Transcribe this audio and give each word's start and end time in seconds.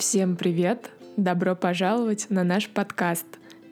Всем 0.00 0.34
привет! 0.34 0.90
Добро 1.18 1.54
пожаловать 1.54 2.30
на 2.30 2.42
наш 2.42 2.70
подкаст. 2.70 3.26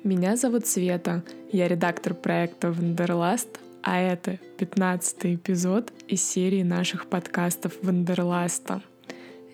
Меня 0.04 0.36
зовут 0.36 0.66
Света, 0.66 1.24
я 1.52 1.66
редактор 1.68 2.12
проекта 2.12 2.70
Wanderlust, 2.70 3.48
а 3.82 3.98
это 3.98 4.38
15 4.58 5.36
эпизод 5.36 5.90
из 6.06 6.22
серии 6.22 6.62
наших 6.62 7.06
подкастов 7.06 7.72
Wanderlust 7.80 8.65
а. 8.65 8.82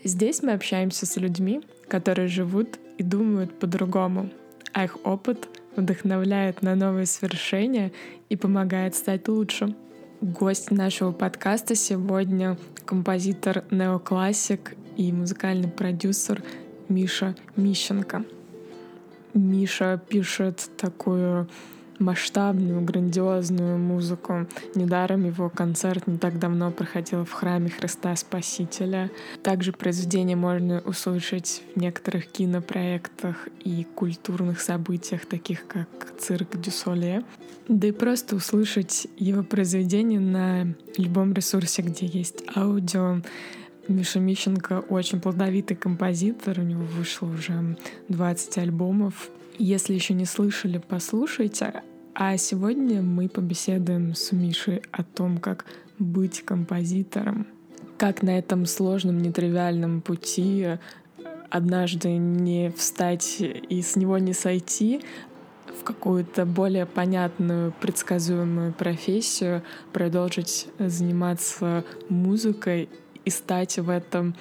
Здесь 0.02 0.42
мы 0.42 0.50
общаемся 0.50 1.06
с 1.06 1.16
людьми, 1.16 1.62
которые 1.86 2.26
живут 2.26 2.80
и 2.98 3.04
думают 3.04 3.56
по-другому, 3.60 4.30
а 4.72 4.82
их 4.82 4.98
опыт 5.06 5.48
вдохновляет 5.76 6.62
на 6.62 6.74
новые 6.74 7.06
свершения 7.06 7.92
и 8.28 8.34
помогает 8.34 8.96
стать 8.96 9.28
лучше. 9.28 9.76
Гость 10.20 10.72
нашего 10.72 11.12
подкаста 11.12 11.76
сегодня 11.76 12.58
композитор 12.84 13.62
неоклассик 13.70 14.74
и 14.96 15.12
музыкальный 15.12 15.68
продюсер 15.68 16.42
Миша 16.88 17.34
Мищенко. 17.56 18.24
Миша 19.34 20.00
пишет 20.08 20.70
такую 20.76 21.48
масштабную, 21.98 22.80
грандиозную 22.82 23.78
музыку. 23.78 24.46
Недаром 24.74 25.24
его 25.24 25.48
концерт 25.48 26.06
не 26.06 26.18
так 26.18 26.38
давно 26.38 26.70
проходил 26.70 27.24
в 27.24 27.32
храме 27.32 27.70
Христа 27.70 28.14
Спасителя. 28.16 29.10
Также 29.42 29.72
произведение 29.72 30.36
можно 30.36 30.80
услышать 30.84 31.62
в 31.74 31.80
некоторых 31.80 32.26
кинопроектах 32.26 33.48
и 33.64 33.86
культурных 33.94 34.60
событиях, 34.60 35.26
таких 35.26 35.66
как 35.66 35.88
«Цирк 36.18 36.56
дю 36.56 36.75
Солей». 36.75 37.24
Да 37.68 37.88
и 37.88 37.92
просто 37.92 38.36
услышать 38.36 39.06
его 39.16 39.42
произведение 39.42 40.20
на 40.20 40.74
любом 40.98 41.32
ресурсе, 41.32 41.82
где 41.82 42.06
есть 42.06 42.44
аудио, 42.54 43.22
Миша 43.88 44.18
Мищенко 44.18 44.84
очень 44.88 45.20
плодовитый 45.20 45.76
композитор, 45.76 46.60
у 46.60 46.62
него 46.62 46.84
вышло 46.84 47.26
уже 47.26 47.76
20 48.08 48.58
альбомов. 48.58 49.28
Если 49.58 49.94
еще 49.94 50.14
не 50.14 50.24
слышали, 50.24 50.78
послушайте. 50.78 51.82
А 52.14 52.36
сегодня 52.36 53.02
мы 53.02 53.28
побеседуем 53.28 54.14
с 54.14 54.32
Мишей 54.32 54.82
о 54.92 55.02
том, 55.02 55.38
как 55.38 55.66
быть 55.98 56.44
композитором, 56.44 57.46
как 57.98 58.22
на 58.22 58.38
этом 58.38 58.66
сложном, 58.66 59.20
нетривиальном 59.20 60.00
пути 60.00 60.78
однажды 61.50 62.16
не 62.16 62.70
встать 62.70 63.36
и 63.40 63.82
с 63.82 63.96
него 63.96 64.18
не 64.18 64.32
сойти, 64.32 65.02
в 65.78 65.84
какую-то 65.84 66.46
более 66.46 66.86
понятную, 66.86 67.72
предсказуемую 67.80 68.72
профессию, 68.72 69.62
продолжить 69.92 70.68
заниматься 70.78 71.84
музыкой 72.08 72.88
и 73.24 73.30
стать 73.30 73.78
в 73.78 73.88
этом, 73.90 74.34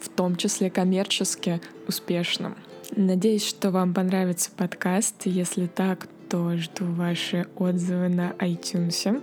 в 0.00 0.08
том 0.08 0.36
числе 0.36 0.70
коммерчески, 0.70 1.60
успешным. 1.88 2.56
Надеюсь, 2.96 3.46
что 3.46 3.70
вам 3.70 3.94
понравится 3.94 4.50
подкаст. 4.56 5.26
Если 5.26 5.66
так, 5.66 6.08
то 6.28 6.56
жду 6.56 6.86
ваши 6.86 7.46
отзывы 7.56 8.08
на 8.08 8.30
iTunes. 8.38 9.22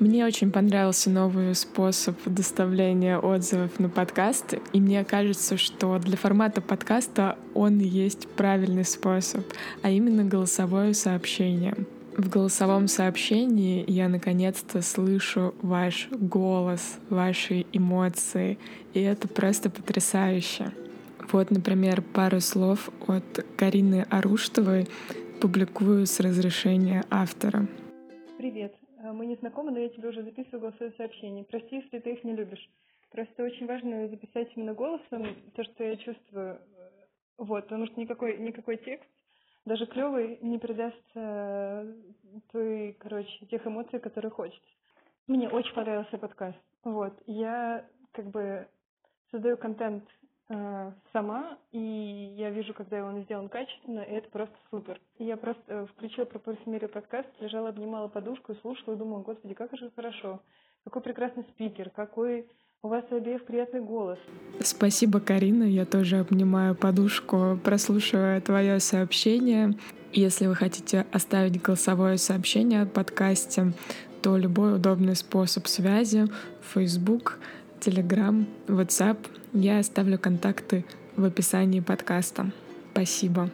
Мне 0.00 0.26
очень 0.26 0.50
понравился 0.50 1.08
новый 1.08 1.54
способ 1.54 2.16
доставления 2.26 3.16
отзывов 3.16 3.78
на 3.78 3.88
подкаст, 3.88 4.54
и 4.72 4.80
мне 4.80 5.04
кажется, 5.04 5.56
что 5.56 5.98
для 6.00 6.16
формата 6.16 6.60
подкаста 6.60 7.38
он 7.54 7.78
есть 7.78 8.28
правильный 8.28 8.84
способ, 8.84 9.44
а 9.82 9.90
именно 9.90 10.24
голосовое 10.24 10.94
сообщение. 10.94 11.76
В 12.16 12.30
голосовом 12.30 12.86
сообщении 12.86 13.84
я 13.88 14.08
наконец-то 14.08 14.82
слышу 14.82 15.52
ваш 15.62 16.08
голос, 16.12 17.00
ваши 17.10 17.66
эмоции, 17.72 18.56
и 18.92 19.00
это 19.00 19.26
просто 19.26 19.68
потрясающе. 19.68 20.70
Вот, 21.32 21.50
например, 21.50 22.02
пару 22.02 22.38
слов 22.38 22.88
от 23.08 23.44
Карины 23.56 24.06
Аруштовой 24.10 24.86
публикую 25.40 26.06
с 26.06 26.20
разрешения 26.20 27.02
автора. 27.10 27.66
Привет. 28.38 28.76
Э, 28.98 29.10
мы 29.10 29.26
не 29.26 29.34
знакомы, 29.34 29.72
но 29.72 29.80
я 29.80 29.88
тебе 29.88 30.10
уже 30.10 30.22
записываю 30.22 30.60
голосовое 30.60 30.94
сообщение. 30.96 31.42
Прости, 31.42 31.76
если 31.76 31.98
ты 31.98 32.12
их 32.12 32.22
не 32.22 32.36
любишь. 32.36 32.70
Просто 33.10 33.42
очень 33.42 33.66
важно 33.66 34.06
записать 34.06 34.52
именно 34.54 34.72
голосом 34.72 35.26
то, 35.56 35.64
что 35.64 35.82
я 35.82 35.96
чувствую. 35.96 36.60
Вот, 37.38 37.64
потому 37.64 37.86
что 37.86 38.00
никакой, 38.00 38.38
никакой 38.38 38.76
текст 38.76 39.08
даже 39.64 39.86
клевый 39.86 40.38
не 40.42 40.58
передаст 40.58 41.02
э, 41.14 41.92
той, 42.52 42.96
короче, 43.00 43.46
тех 43.46 43.66
эмоций, 43.66 43.98
которые 43.98 44.30
хочется. 44.30 44.68
Мне 45.26 45.48
очень 45.48 45.74
понравился 45.74 46.18
подкаст. 46.18 46.58
Вот, 46.82 47.14
я 47.26 47.86
как 48.12 48.26
бы 48.26 48.68
создаю 49.30 49.56
контент 49.56 50.04
э, 50.50 50.92
сама, 51.12 51.58
и 51.72 52.34
я 52.36 52.50
вижу, 52.50 52.74
когда 52.74 53.04
он 53.04 53.22
сделан 53.22 53.48
качественно, 53.48 54.00
и 54.00 54.12
это 54.12 54.28
просто 54.28 54.54
супер. 54.70 55.00
И 55.18 55.24
я 55.24 55.38
просто 55.38 55.62
э, 55.66 55.86
включила 55.86 56.26
про 56.26 56.38
парфюмерию 56.38 56.90
подкаст, 56.90 57.28
лежала, 57.40 57.70
обнимала 57.70 58.08
подушку, 58.08 58.54
слушала 58.56 58.94
и 58.94 58.98
думала, 58.98 59.22
господи, 59.22 59.54
как 59.54 59.74
же 59.76 59.90
хорошо, 59.96 60.40
какой 60.84 61.00
прекрасный 61.00 61.44
спикер, 61.44 61.88
какой 61.88 62.50
у 62.84 62.88
вас 62.88 63.04
обеих 63.10 63.44
приятный 63.44 63.80
голос. 63.80 64.18
Спасибо, 64.60 65.18
Карина. 65.18 65.64
Я 65.64 65.86
тоже 65.86 66.18
обнимаю 66.18 66.74
подушку, 66.74 67.58
прослушивая 67.64 68.40
твое 68.42 68.78
сообщение. 68.78 69.74
Если 70.12 70.46
вы 70.46 70.54
хотите 70.54 71.06
оставить 71.10 71.60
голосовое 71.60 72.18
сообщение 72.18 72.82
о 72.82 72.86
подкасте, 72.86 73.72
то 74.20 74.36
любой 74.36 74.76
удобный 74.76 75.16
способ 75.16 75.66
связи— 75.66 76.26
Facebook, 76.74 77.38
Telegram, 77.80 78.44
WhatsApp. 78.66 79.16
Я 79.54 79.78
оставлю 79.78 80.18
контакты 80.18 80.84
в 81.16 81.24
описании 81.24 81.80
подкаста. 81.80 82.52
Спасибо. 82.92 83.48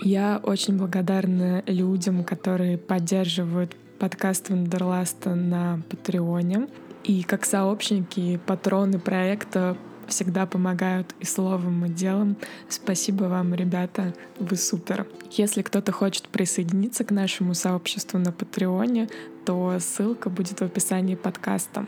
Я 0.00 0.40
очень 0.42 0.76
благодарна 0.78 1.64
людям, 1.66 2.22
которые 2.22 2.78
поддерживают 2.78 3.74
подкаст 3.98 4.50
Wanderlust 4.50 5.26
а 5.26 5.34
на 5.34 5.80
Patreon 5.90 6.51
е. 6.51 6.68
И 7.06 7.22
как 7.22 7.44
сообщники 7.44 8.18
и 8.18 8.36
патроны 8.36 8.98
проекта 8.98 9.76
всегда 10.08 10.44
помогают 10.44 11.14
и 11.20 11.24
словом, 11.24 11.84
и 11.86 11.88
делом. 11.88 12.36
Спасибо 12.68 13.24
вам, 13.24 13.54
ребята, 13.54 14.12
вы 14.40 14.56
супер. 14.56 15.06
Если 15.30 15.62
кто-то 15.62 15.92
хочет 15.92 16.28
присоединиться 16.28 17.04
к 17.04 17.12
нашему 17.12 17.54
сообществу 17.54 18.18
на 18.18 18.32
Патреоне, 18.32 19.08
то 19.44 19.76
ссылка 19.78 20.30
будет 20.30 20.58
в 20.58 20.62
описании 20.62 21.14
подкаста. 21.14 21.86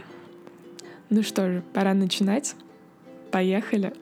Ну 1.10 1.24
что 1.24 1.50
же, 1.50 1.62
пора 1.72 1.94
начинать. 1.94 2.54
Поехали! 3.32 3.92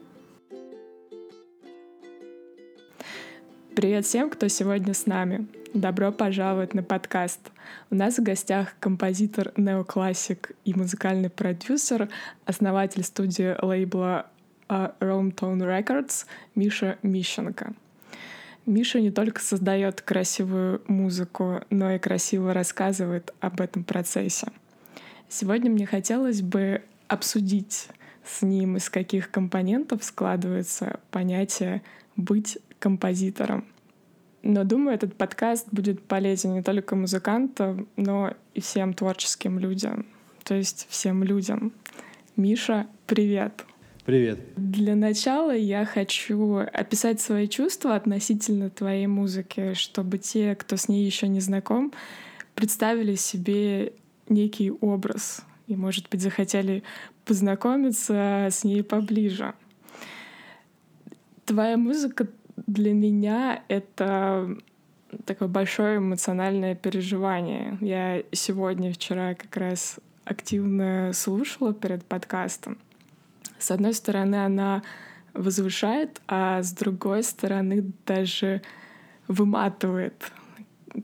Привет 3.77 4.07
всем, 4.07 4.31
кто 4.31 4.47
сегодня 4.47 4.95
с 4.95 5.05
нами. 5.05 5.45
Добро 5.75 6.11
пожаловать 6.11 6.73
на 6.73 6.81
подкаст. 6.81 7.51
У 7.91 7.95
нас 7.95 8.17
в 8.17 8.23
гостях 8.23 8.73
композитор 8.79 9.53
неоклассик 9.55 10.53
и 10.65 10.73
музыкальный 10.73 11.29
продюсер, 11.29 12.09
основатель 12.45 13.03
студии 13.03 13.55
лейбла 13.63 14.25
uh, 14.67 14.95
Rome 14.99 15.31
Tone 15.31 15.59
Records 15.59 16.25
Миша 16.55 16.97
Мищенко. 17.03 17.75
Миша 18.65 18.99
не 18.99 19.11
только 19.11 19.41
создает 19.41 20.01
красивую 20.01 20.81
музыку, 20.87 21.61
но 21.69 21.91
и 21.91 21.99
красиво 21.99 22.55
рассказывает 22.55 23.31
об 23.41 23.61
этом 23.61 23.83
процессе. 23.83 24.47
Сегодня 25.29 25.69
мне 25.69 25.85
хотелось 25.85 26.41
бы 26.41 26.81
обсудить 27.07 27.89
с 28.25 28.41
ним, 28.41 28.77
из 28.77 28.89
каких 28.89 29.29
компонентов 29.29 30.03
складывается 30.03 30.99
понятие 31.11 31.83
«быть 32.15 32.57
композитором». 32.79 33.65
Но 34.43 34.63
думаю, 34.63 34.95
этот 34.95 35.15
подкаст 35.15 35.67
будет 35.71 36.01
полезен 36.01 36.53
не 36.53 36.63
только 36.63 36.95
музыкантам, 36.95 37.87
но 37.97 38.33
и 38.53 38.61
всем 38.61 38.93
творческим 38.93 39.59
людям. 39.59 40.05
То 40.43 40.55
есть 40.55 40.87
всем 40.89 41.23
людям. 41.23 41.73
Миша, 42.35 42.87
привет! 43.07 43.65
Привет. 44.05 44.39
Для 44.55 44.95
начала 44.95 45.53
я 45.53 45.83
хочу 45.83 46.59
описать 46.59 47.19
свои 47.19 47.49
чувства 47.49 47.95
относительно 47.95 48.69
твоей 48.69 49.05
музыки, 49.05 49.73
чтобы 49.73 50.17
те, 50.17 50.55
кто 50.55 50.77
с 50.77 50.87
ней 50.87 51.05
еще 51.05 51.27
не 51.27 51.41
знаком, 51.41 51.91
представили 52.55 53.15
себе 53.15 53.91
некий 54.29 54.71
образ 54.71 55.43
и, 55.67 55.75
может 55.75 56.07
быть, 56.09 56.21
захотели 56.21 56.83
познакомиться 57.25 58.47
с 58.49 58.63
ней 58.63 58.81
поближе. 58.81 59.53
Твоя 61.43 61.75
музыка 61.75 62.29
для 62.65 62.93
меня 62.93 63.63
это 63.67 64.57
такое 65.25 65.47
большое 65.47 65.97
эмоциональное 65.97 66.75
переживание. 66.75 67.77
Я 67.81 68.23
сегодня, 68.31 68.91
вчера 68.91 69.35
как 69.35 69.55
раз 69.55 69.99
активно 70.25 71.11
слушала 71.13 71.73
перед 71.73 72.03
подкастом. 72.03 72.77
С 73.59 73.71
одной 73.71 73.93
стороны, 73.93 74.43
она 74.43 74.83
возвышает, 75.33 76.21
а 76.27 76.61
с 76.61 76.71
другой 76.73 77.23
стороны 77.23 77.91
даже 78.05 78.61
выматывает. 79.27 80.31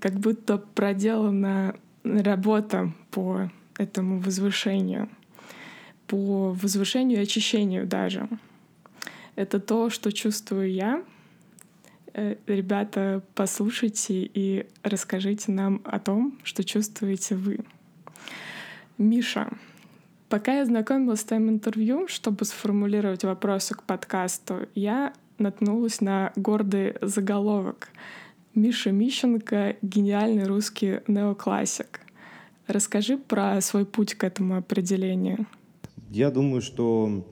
Как 0.01 0.13
будто 0.13 0.57
проделана 0.57 1.75
работа 2.03 2.91
по 3.11 3.49
этому 3.77 4.19
возвышению, 4.19 5.09
по 6.07 6.51
возвышению 6.51 7.19
и 7.19 7.23
очищению 7.23 7.88
даже. 7.88 8.27
Это 9.35 9.59
то, 9.59 9.89
что 9.89 10.11
чувствую 10.11 10.71
я. 10.71 11.03
Э, 12.13 12.36
ребята, 12.45 13.24
послушайте 13.33 14.30
и 14.33 14.68
расскажите 14.83 15.51
нам 15.51 15.81
о 15.83 16.00
том, 16.00 16.38
что 16.44 16.63
чувствуете 16.63 17.36
вы. 17.36 17.60
Миша, 19.00 19.50
пока 20.30 20.60
я 20.60 20.65
знакомилась 20.65 21.21
с 21.21 21.24
твоим 21.24 21.50
интервью, 21.50 22.07
чтобы 22.07 22.45
сформулировать 22.45 23.24
вопросы 23.24 23.74
к 23.74 23.83
подкасту, 23.83 24.68
я 24.75 25.13
наткнулась 25.39 26.01
на 26.01 26.31
гордый 26.36 26.95
заголовок. 27.01 27.89
Миша 28.54 28.92
Мищенко— 28.92 29.77
гениальный 29.81 30.45
русский 30.45 31.00
неоклассик. 31.07 32.01
Расскажи 32.68 33.18
про 33.18 33.59
свой 33.62 33.88
путь 33.88 34.13
к 34.13 34.24
этому 34.24 34.57
определению. 34.57 35.48
Я 36.12 36.30
думаю, 36.30 36.62
что 36.62 37.25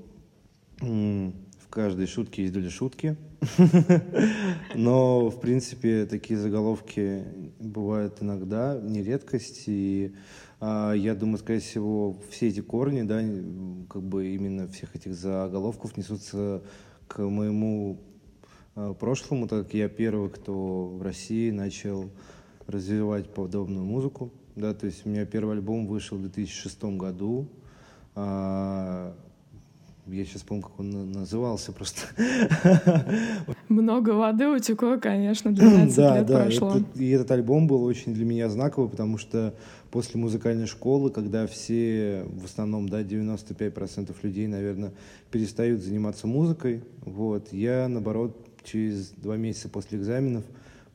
в 0.79 1.67
каждой 1.69 2.07
шутке 2.07 2.41
есть 2.41 2.53
доля 2.55 2.71
шутки. 2.71 3.15
Но, 4.75 5.29
в 5.29 5.39
принципе, 5.39 6.05
такие 6.05 6.39
заголовки 6.39 7.23
бывают 7.59 8.21
иногда, 8.21 8.79
не 8.79 9.01
редкость. 9.01 9.63
И 9.65 10.15
а, 10.59 10.93
я 10.93 11.15
думаю, 11.15 11.39
скорее 11.39 11.59
всего, 11.59 12.17
все 12.29 12.49
эти 12.49 12.61
корни, 12.61 13.01
да, 13.01 13.21
как 13.89 14.03
бы 14.03 14.27
именно 14.27 14.67
всех 14.67 14.95
этих 14.95 15.15
заголовков 15.15 15.97
несутся 15.97 16.61
к 17.07 17.17
моему 17.19 17.99
а, 18.75 18.93
прошлому, 18.93 19.47
так 19.47 19.65
как 19.65 19.73
я 19.73 19.89
первый, 19.89 20.29
кто 20.29 20.87
в 20.87 21.01
России 21.01 21.49
начал 21.49 22.11
развивать 22.67 23.33
подобную 23.33 23.83
музыку. 23.83 24.31
Да, 24.55 24.75
то 24.75 24.85
есть 24.85 25.05
у 25.05 25.09
меня 25.09 25.25
первый 25.25 25.55
альбом 25.55 25.87
вышел 25.87 26.17
в 26.17 26.21
2006 26.21 26.83
году. 26.83 27.49
А, 28.13 29.15
я 30.11 30.25
сейчас 30.25 30.41
помню, 30.41 30.63
как 30.63 30.79
он 30.79 31.11
назывался 31.11 31.71
просто. 31.71 32.01
Много 33.69 34.11
воды 34.11 34.47
утекло, 34.47 34.97
конечно, 34.99 35.51
12 35.55 35.95
да, 35.95 36.17
лет 36.17 36.25
да, 36.25 36.43
прошло. 36.43 36.77
Это, 36.77 36.99
и 36.99 37.09
этот 37.09 37.31
альбом 37.31 37.67
был 37.67 37.83
очень 37.83 38.13
для 38.13 38.25
меня 38.25 38.49
знаковый, 38.49 38.89
потому 38.89 39.17
что 39.17 39.53
после 39.89 40.19
музыкальной 40.19 40.67
школы, 40.67 41.11
когда 41.11 41.47
все, 41.47 42.25
в 42.27 42.45
основном, 42.45 42.89
да, 42.89 43.01
95% 43.01 44.13
людей, 44.23 44.47
наверное, 44.47 44.91
перестают 45.31 45.81
заниматься 45.81 46.27
музыкой, 46.27 46.83
вот, 47.01 47.51
я, 47.53 47.87
наоборот, 47.87 48.45
через 48.63 49.09
два 49.11 49.37
месяца 49.37 49.69
после 49.69 49.97
экзаменов 49.97 50.43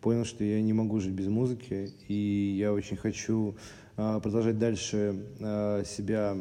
понял, 0.01 0.25
что 0.25 0.45
я 0.45 0.61
не 0.61 0.73
могу 0.73 1.01
жить 1.01 1.13
без 1.13 1.27
музыки, 1.27 1.91
и 2.09 2.57
я 2.59 2.73
очень 2.73 2.97
хочу 2.97 3.57
а, 3.97 4.21
продолжать 4.21 4.59
дальше 4.59 5.17
а, 5.41 5.83
себя 5.85 6.37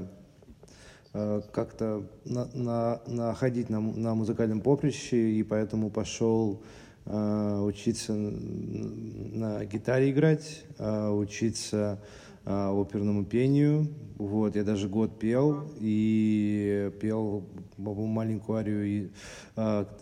как-то 1.52 2.04
на, 2.26 2.46
на, 2.54 3.02
находить 3.08 3.70
на, 3.70 3.80
на 3.80 4.16
музыкальном 4.16 4.60
поприще, 4.60 5.32
и 5.32 5.44
поэтому 5.44 5.90
пошел 5.90 6.62
а, 7.06 7.62
учиться 7.64 8.14
на 8.14 9.64
гитаре 9.66 10.12
играть, 10.12 10.64
а, 10.78 11.12
учиться 11.12 12.02
оперному 12.46 13.26
пению. 13.26 13.88
Вот, 14.18 14.56
я 14.56 14.64
даже 14.64 14.88
год 14.88 15.18
пел, 15.18 15.68
и 15.80 16.92
пел 17.02 17.44
маленькую 17.78 18.60
арию, 18.60 18.86
и, 18.86 19.10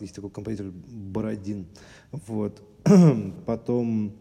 есть 0.01 0.13
такой 0.13 0.29
композитор 0.29 0.73
Бородин. 0.89 1.67
Вот. 2.11 2.61
Потом... 3.45 4.13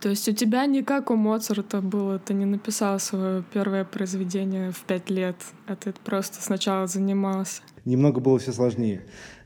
То 0.00 0.10
есть 0.10 0.28
у 0.28 0.32
тебя 0.32 0.66
не 0.66 0.82
как 0.82 1.10
у 1.10 1.16
Моцарта 1.16 1.80
было, 1.80 2.18
ты 2.18 2.34
не 2.34 2.44
написал 2.44 2.98
свое 3.00 3.42
первое 3.52 3.84
произведение 3.84 4.70
в 4.70 4.80
пять 4.84 5.08
лет, 5.08 5.36
а 5.66 5.74
ты 5.74 5.94
просто 6.04 6.42
сначала 6.42 6.86
занимался? 6.86 7.62
Немного 7.86 8.20
было 8.20 8.38
все 8.38 8.52
сложнее, 8.52 9.06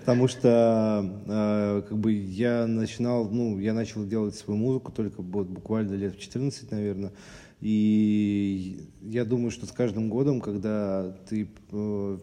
потому 0.00 0.28
что 0.28 1.22
э, 1.26 1.82
как 1.88 1.98
бы 1.98 2.12
я 2.12 2.66
начинал, 2.66 3.28
ну, 3.28 3.58
я 3.58 3.74
начал 3.74 4.06
делать 4.06 4.36
свою 4.36 4.58
музыку 4.58 4.90
только 4.90 5.22
буквально 5.22 5.94
лет 5.94 6.14
в 6.14 6.20
14, 6.20 6.70
наверное, 6.70 7.12
и 7.60 8.88
я 9.02 9.24
думаю, 9.24 9.50
что 9.50 9.66
с 9.66 9.72
каждым 9.72 10.08
годом, 10.08 10.40
когда 10.40 11.16
ты 11.28 11.48
э, 11.72 12.18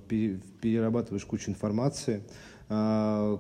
перерабатываешь 0.62 1.26
кучу 1.26 1.50
информации, 1.50 2.24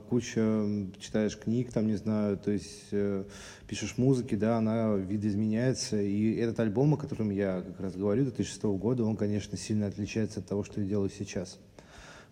куча 0.09 0.87
читаешь 0.99 1.37
книг, 1.37 1.71
там, 1.71 1.87
не 1.87 1.95
знаю, 1.95 2.37
то 2.37 2.51
есть 2.51 2.87
э, 2.91 3.23
пишешь 3.67 3.97
музыки, 3.97 4.35
да, 4.35 4.57
она 4.57 4.95
видоизменяется. 4.95 6.01
И 6.01 6.35
этот 6.35 6.59
альбом, 6.59 6.93
о 6.93 6.97
котором 6.97 7.29
я 7.29 7.61
как 7.61 7.79
раз 7.79 7.95
говорю, 7.95 8.23
2006 8.23 8.63
года, 8.63 9.03
он, 9.03 9.15
конечно, 9.15 9.57
сильно 9.57 9.87
отличается 9.87 10.39
от 10.39 10.47
того, 10.47 10.63
что 10.63 10.81
я 10.81 10.87
делаю 10.87 11.09
сейчас. 11.09 11.59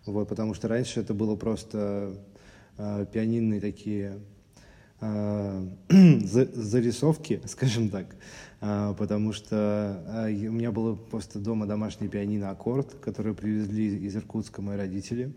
Вот, 0.04 0.28
потому 0.28 0.54
что 0.54 0.68
раньше 0.68 1.00
это 1.00 1.14
было 1.14 1.36
просто 1.36 2.14
э, 2.76 3.06
пианинные 3.12 3.60
такие 3.60 4.18
э, 5.00 5.68
зарисовки, 5.88 7.40
скажем 7.46 7.88
так, 7.88 8.16
э, 8.60 8.94
потому 8.98 9.32
что 9.32 10.26
э, 10.26 10.48
у 10.48 10.52
меня 10.52 10.72
было 10.72 10.94
просто 10.94 11.38
дома 11.38 11.66
домашний 11.66 12.08
пианино 12.08 12.50
«Аккорд», 12.50 12.94
который 13.00 13.34
привезли 13.34 13.96
из 13.96 14.16
Иркутска 14.16 14.62
мои 14.62 14.76
родители. 14.76 15.34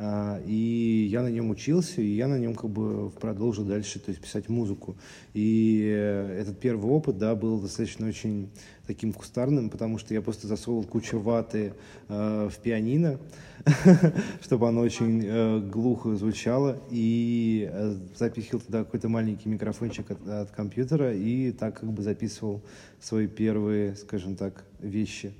А, 0.00 0.40
и 0.46 1.08
я 1.10 1.22
на 1.22 1.28
нем 1.28 1.50
учился, 1.50 2.00
и 2.00 2.06
я 2.06 2.28
на 2.28 2.38
нем 2.38 2.54
как 2.54 2.70
бы 2.70 3.10
продолжил 3.10 3.64
дальше 3.64 3.98
то 3.98 4.10
есть, 4.10 4.22
писать 4.22 4.48
музыку. 4.48 4.96
И 5.34 5.82
э, 5.92 6.38
этот 6.40 6.60
первый 6.60 6.88
опыт, 6.88 7.18
да, 7.18 7.34
был 7.34 7.60
достаточно 7.60 8.06
очень 8.06 8.48
таким 8.86 9.12
кустарным, 9.12 9.70
потому 9.70 9.98
что 9.98 10.14
я 10.14 10.22
просто 10.22 10.46
засовывал 10.46 10.84
кучу 10.84 11.18
ваты 11.18 11.74
э, 12.08 12.48
в 12.48 12.56
пианино, 12.62 13.18
чтобы 14.40 14.68
оно 14.68 14.82
очень 14.82 15.20
э, 15.24 15.58
глухо 15.68 16.14
звучало, 16.14 16.78
и 16.92 17.68
э, 17.68 17.96
запихивал 18.16 18.60
туда 18.60 18.84
какой-то 18.84 19.08
маленький 19.08 19.48
микрофончик 19.48 20.12
от, 20.12 20.28
от 20.28 20.50
компьютера, 20.52 21.12
и 21.12 21.50
так 21.50 21.80
как 21.80 21.90
бы 21.90 22.04
записывал 22.04 22.62
свои 23.00 23.26
первые, 23.26 23.96
скажем 23.96 24.36
так, 24.36 24.64
вещи 24.78 25.34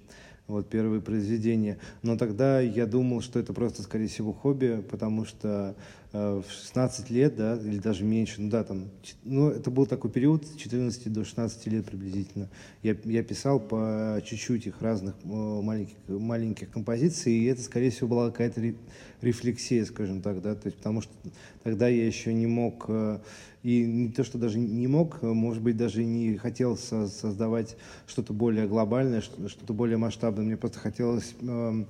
вот 0.49 0.69
первые 0.71 1.03
произведения. 1.03 1.79
Но 2.03 2.17
тогда 2.17 2.61
я 2.61 2.87
думал, 2.87 3.21
что 3.21 3.39
это 3.39 3.53
просто, 3.53 3.83
скорее 3.83 4.09
всего, 4.09 4.33
хобби, 4.33 4.83
потому 4.91 5.27
что 5.27 5.77
э, 6.13 6.43
в 6.45 6.51
16 6.51 7.11
лет, 7.11 7.37
да, 7.37 7.57
или 7.57 7.79
даже 7.79 8.05
меньше, 8.05 8.41
ну 8.41 8.51
да, 8.51 8.65
там, 8.65 8.89
ну, 9.25 9.51
это 9.51 9.71
был 9.71 9.87
такой 9.87 10.11
период 10.11 10.47
с 10.47 10.57
14 10.57 11.13
до 11.13 11.25
16 11.25 11.67
лет 11.67 11.85
приблизительно. 11.85 12.49
Я, 12.83 12.97
я 13.05 13.23
писал 13.23 13.61
по 13.61 14.21
чуть-чуть 14.25 14.67
их 14.67 14.81
разных 14.81 15.15
э, 15.23 15.29
маленьких, 15.29 15.97
маленьких 16.09 16.71
композиций, 16.71 17.35
и 17.35 17.45
это, 17.45 17.61
скорее 17.61 17.91
всего, 17.91 18.09
была 18.09 18.31
какая-то 18.31 18.63
рефлексия, 19.21 19.85
скажем 19.85 20.23
так, 20.23 20.41
да, 20.41 20.55
то 20.55 20.67
есть 20.67 20.79
потому 20.79 21.03
что 21.03 21.13
тогда 21.63 21.89
я 21.89 22.07
еще 22.07 22.33
не 22.33 22.47
мог 22.47 22.87
э, 22.89 23.19
и 23.63 23.85
не 23.85 24.09
то, 24.11 24.25
что 24.25 24.39
даже 24.39 24.59
не 24.59 24.87
мог, 24.87 25.23
может 25.23 25.63
быть, 25.63 25.77
даже 25.77 26.05
не 26.05 26.37
хотел 26.37 26.77
создавать 26.77 27.77
что-то 28.07 28.33
более 28.33 28.67
глобальное, 28.67 29.21
что-то 29.21 29.73
более 29.73 29.97
масштабное. 29.97 30.45
Мне 30.45 30.57
просто 30.57 30.79
хотелось 30.79 31.35
э, 31.41 31.85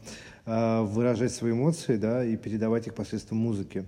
э, 0.46 0.82
выражать 0.82 1.32
свои 1.32 1.52
эмоции, 1.52 1.96
да, 1.96 2.24
и 2.24 2.36
передавать 2.36 2.86
их 2.86 2.94
посредством 2.94 3.38
музыки. 3.38 3.84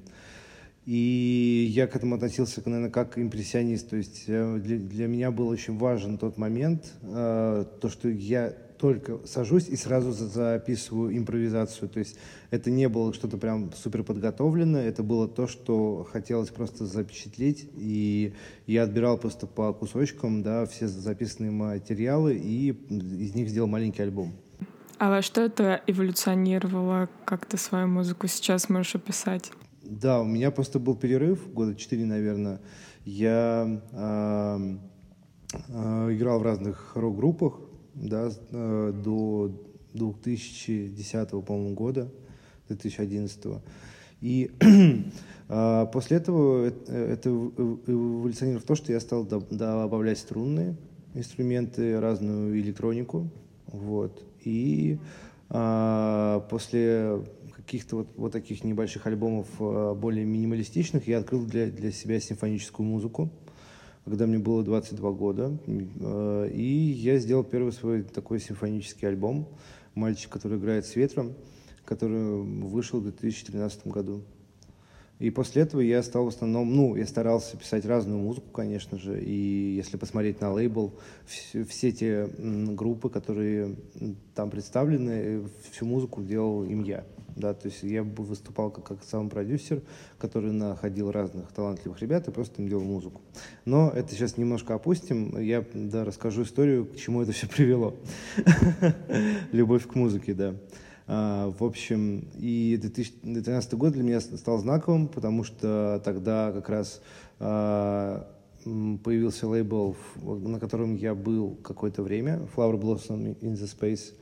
И 0.86 1.68
я 1.70 1.86
к 1.86 1.94
этому 1.94 2.16
относился, 2.16 2.62
наверное, 2.64 2.90
как 2.90 3.18
импрессионист. 3.18 3.90
То 3.90 3.96
есть 3.96 4.24
э, 4.26 4.58
для, 4.58 4.76
для 4.76 5.06
меня 5.06 5.30
был 5.30 5.48
очень 5.48 5.78
важен 5.78 6.18
тот 6.18 6.36
момент, 6.36 6.92
э, 7.02 7.64
то, 7.80 7.88
что 7.88 8.08
я 8.08 8.54
только 8.80 9.20
сажусь 9.26 9.68
и 9.68 9.76
сразу 9.76 10.12
записываю 10.12 11.16
импровизацию. 11.16 11.88
То 11.88 11.98
есть 11.98 12.16
это 12.50 12.70
не 12.70 12.88
было 12.88 13.12
что-то 13.12 13.36
прям 13.36 13.70
супер 13.74 14.02
подготовленное, 14.02 14.88
это 14.88 15.02
было 15.02 15.28
то, 15.28 15.46
что 15.46 16.06
хотелось 16.10 16.48
просто 16.48 16.86
запечатлеть. 16.86 17.68
И 17.74 18.32
я 18.66 18.84
отбирал 18.84 19.18
просто 19.18 19.46
по 19.46 19.74
кусочкам 19.74 20.42
да, 20.42 20.64
все 20.64 20.88
записанные 20.88 21.50
материалы 21.50 22.34
и 22.34 22.70
из 22.70 23.34
них 23.34 23.50
сделал 23.50 23.68
маленький 23.68 24.02
альбом. 24.02 24.32
А 24.98 25.10
во 25.10 25.20
что 25.20 25.42
это 25.42 25.82
эволюционировало? 25.86 27.08
Как 27.26 27.46
ты 27.46 27.58
свою 27.58 27.86
музыку 27.86 28.28
сейчас 28.28 28.70
можешь 28.70 28.94
описать? 28.94 29.52
Да, 29.82 30.20
у 30.20 30.24
меня 30.24 30.50
просто 30.50 30.78
был 30.78 30.96
перерыв, 30.96 31.52
года 31.52 31.74
четыре, 31.74 32.06
наверное. 32.06 32.60
Я 33.04 33.82
э, 33.92 34.76
э, 35.68 36.14
играл 36.14 36.38
в 36.38 36.42
разных 36.42 36.92
рок-группах, 36.94 37.69
да, 38.00 38.30
э, 38.50 38.92
до 39.04 39.52
2010, 39.94 41.30
по-моему, 41.44 41.74
года, 41.74 42.10
2011. 42.68 43.62
И 44.20 44.50
э, 45.48 45.86
после 45.92 46.16
этого 46.16 46.66
это 46.88 47.30
эволюционировало 47.30 48.60
в 48.60 48.66
то, 48.66 48.74
что 48.74 48.92
я 48.92 49.00
стал 49.00 49.24
добавлять 49.24 50.18
струнные 50.18 50.76
инструменты, 51.14 51.98
разную 51.98 52.58
электронику. 52.60 53.28
Вот. 53.66 54.22
И 54.44 54.98
а, 55.48 56.40
после 56.50 57.24
каких-то 57.56 57.96
вот, 57.96 58.08
вот 58.16 58.32
таких 58.32 58.62
небольших 58.62 59.06
альбомов 59.06 59.46
более 59.98 60.24
минималистичных 60.24 61.08
я 61.08 61.18
открыл 61.18 61.44
для, 61.44 61.66
для 61.66 61.90
себя 61.90 62.20
симфоническую 62.20 62.86
музыку 62.86 63.30
когда 64.04 64.26
мне 64.26 64.38
было 64.38 64.62
22 64.62 65.12
года. 65.12 65.58
Э, 65.66 66.50
и 66.52 66.62
я 66.62 67.18
сделал 67.18 67.44
первый 67.44 67.72
свой 67.72 68.02
такой 68.02 68.40
симфонический 68.40 69.08
альбом 69.08 69.48
«Мальчик, 69.94 70.30
который 70.30 70.58
играет 70.58 70.86
с 70.86 70.96
ветром». 70.96 71.34
который 71.84 72.42
вышел 72.42 73.00
в 73.00 73.02
2013 73.02 73.88
году. 73.88 74.22
И 75.20 75.28
после 75.28 75.62
этого 75.62 75.82
я 75.82 76.02
стал 76.02 76.24
в 76.24 76.28
основном, 76.28 76.74
ну, 76.74 76.96
я 76.96 77.06
старался 77.06 77.56
писать 77.58 77.84
разную 77.84 78.18
музыку, 78.18 78.48
конечно 78.52 78.98
же, 78.98 79.22
и 79.22 79.76
если 79.76 79.98
посмотреть 79.98 80.40
на 80.40 80.50
лейбл, 80.50 80.94
все, 81.26 81.62
все 81.64 81.92
те 81.92 82.26
группы, 82.38 83.10
которые 83.10 83.76
там 84.34 84.50
представлены, 84.50 85.44
всю 85.70 85.84
музыку 85.84 86.22
делал 86.22 86.64
им 86.64 86.82
я. 86.84 87.04
Да, 87.36 87.54
то 87.54 87.68
есть 87.68 87.82
я 87.82 88.02
выступал 88.02 88.70
как, 88.70 88.84
как 88.84 89.04
сам 89.04 89.28
продюсер, 89.28 89.82
который 90.18 90.52
находил 90.52 91.10
разных 91.10 91.52
талантливых 91.52 92.00
ребят 92.00 92.26
и 92.26 92.30
просто 92.30 92.60
им 92.62 92.68
делал 92.68 92.82
музыку. 92.82 93.20
Но 93.66 93.90
это 93.90 94.14
сейчас 94.14 94.36
немножко 94.38 94.74
опустим. 94.74 95.38
Я 95.38 95.64
да, 95.74 96.04
расскажу 96.04 96.42
историю, 96.42 96.86
к 96.86 96.96
чему 96.96 97.22
это 97.22 97.32
все 97.32 97.46
привело. 97.46 97.94
Любовь 99.52 99.86
к 99.86 99.94
музыке, 99.94 100.34
да. 100.34 100.54
А, 101.12 101.52
в 101.58 101.64
общем, 101.64 102.28
и 102.38 102.78
2013 102.80 103.74
год 103.74 103.94
для 103.94 104.04
меня 104.04 104.20
стал 104.20 104.58
знаковым, 104.58 105.08
потому 105.08 105.42
что 105.42 106.00
тогда 106.04 106.52
как 106.52 106.68
раз 106.68 107.02
а, 107.40 108.28
появился 108.62 109.48
лейбл, 109.48 109.96
на 110.22 110.60
котором 110.60 110.94
я 110.94 111.16
был 111.16 111.56
какое-то 111.64 112.04
время, 112.04 112.46
Flower 112.54 112.80
Blossom 112.80 113.36
in 113.40 113.54
the 113.54 113.64
Space. 113.64 114.14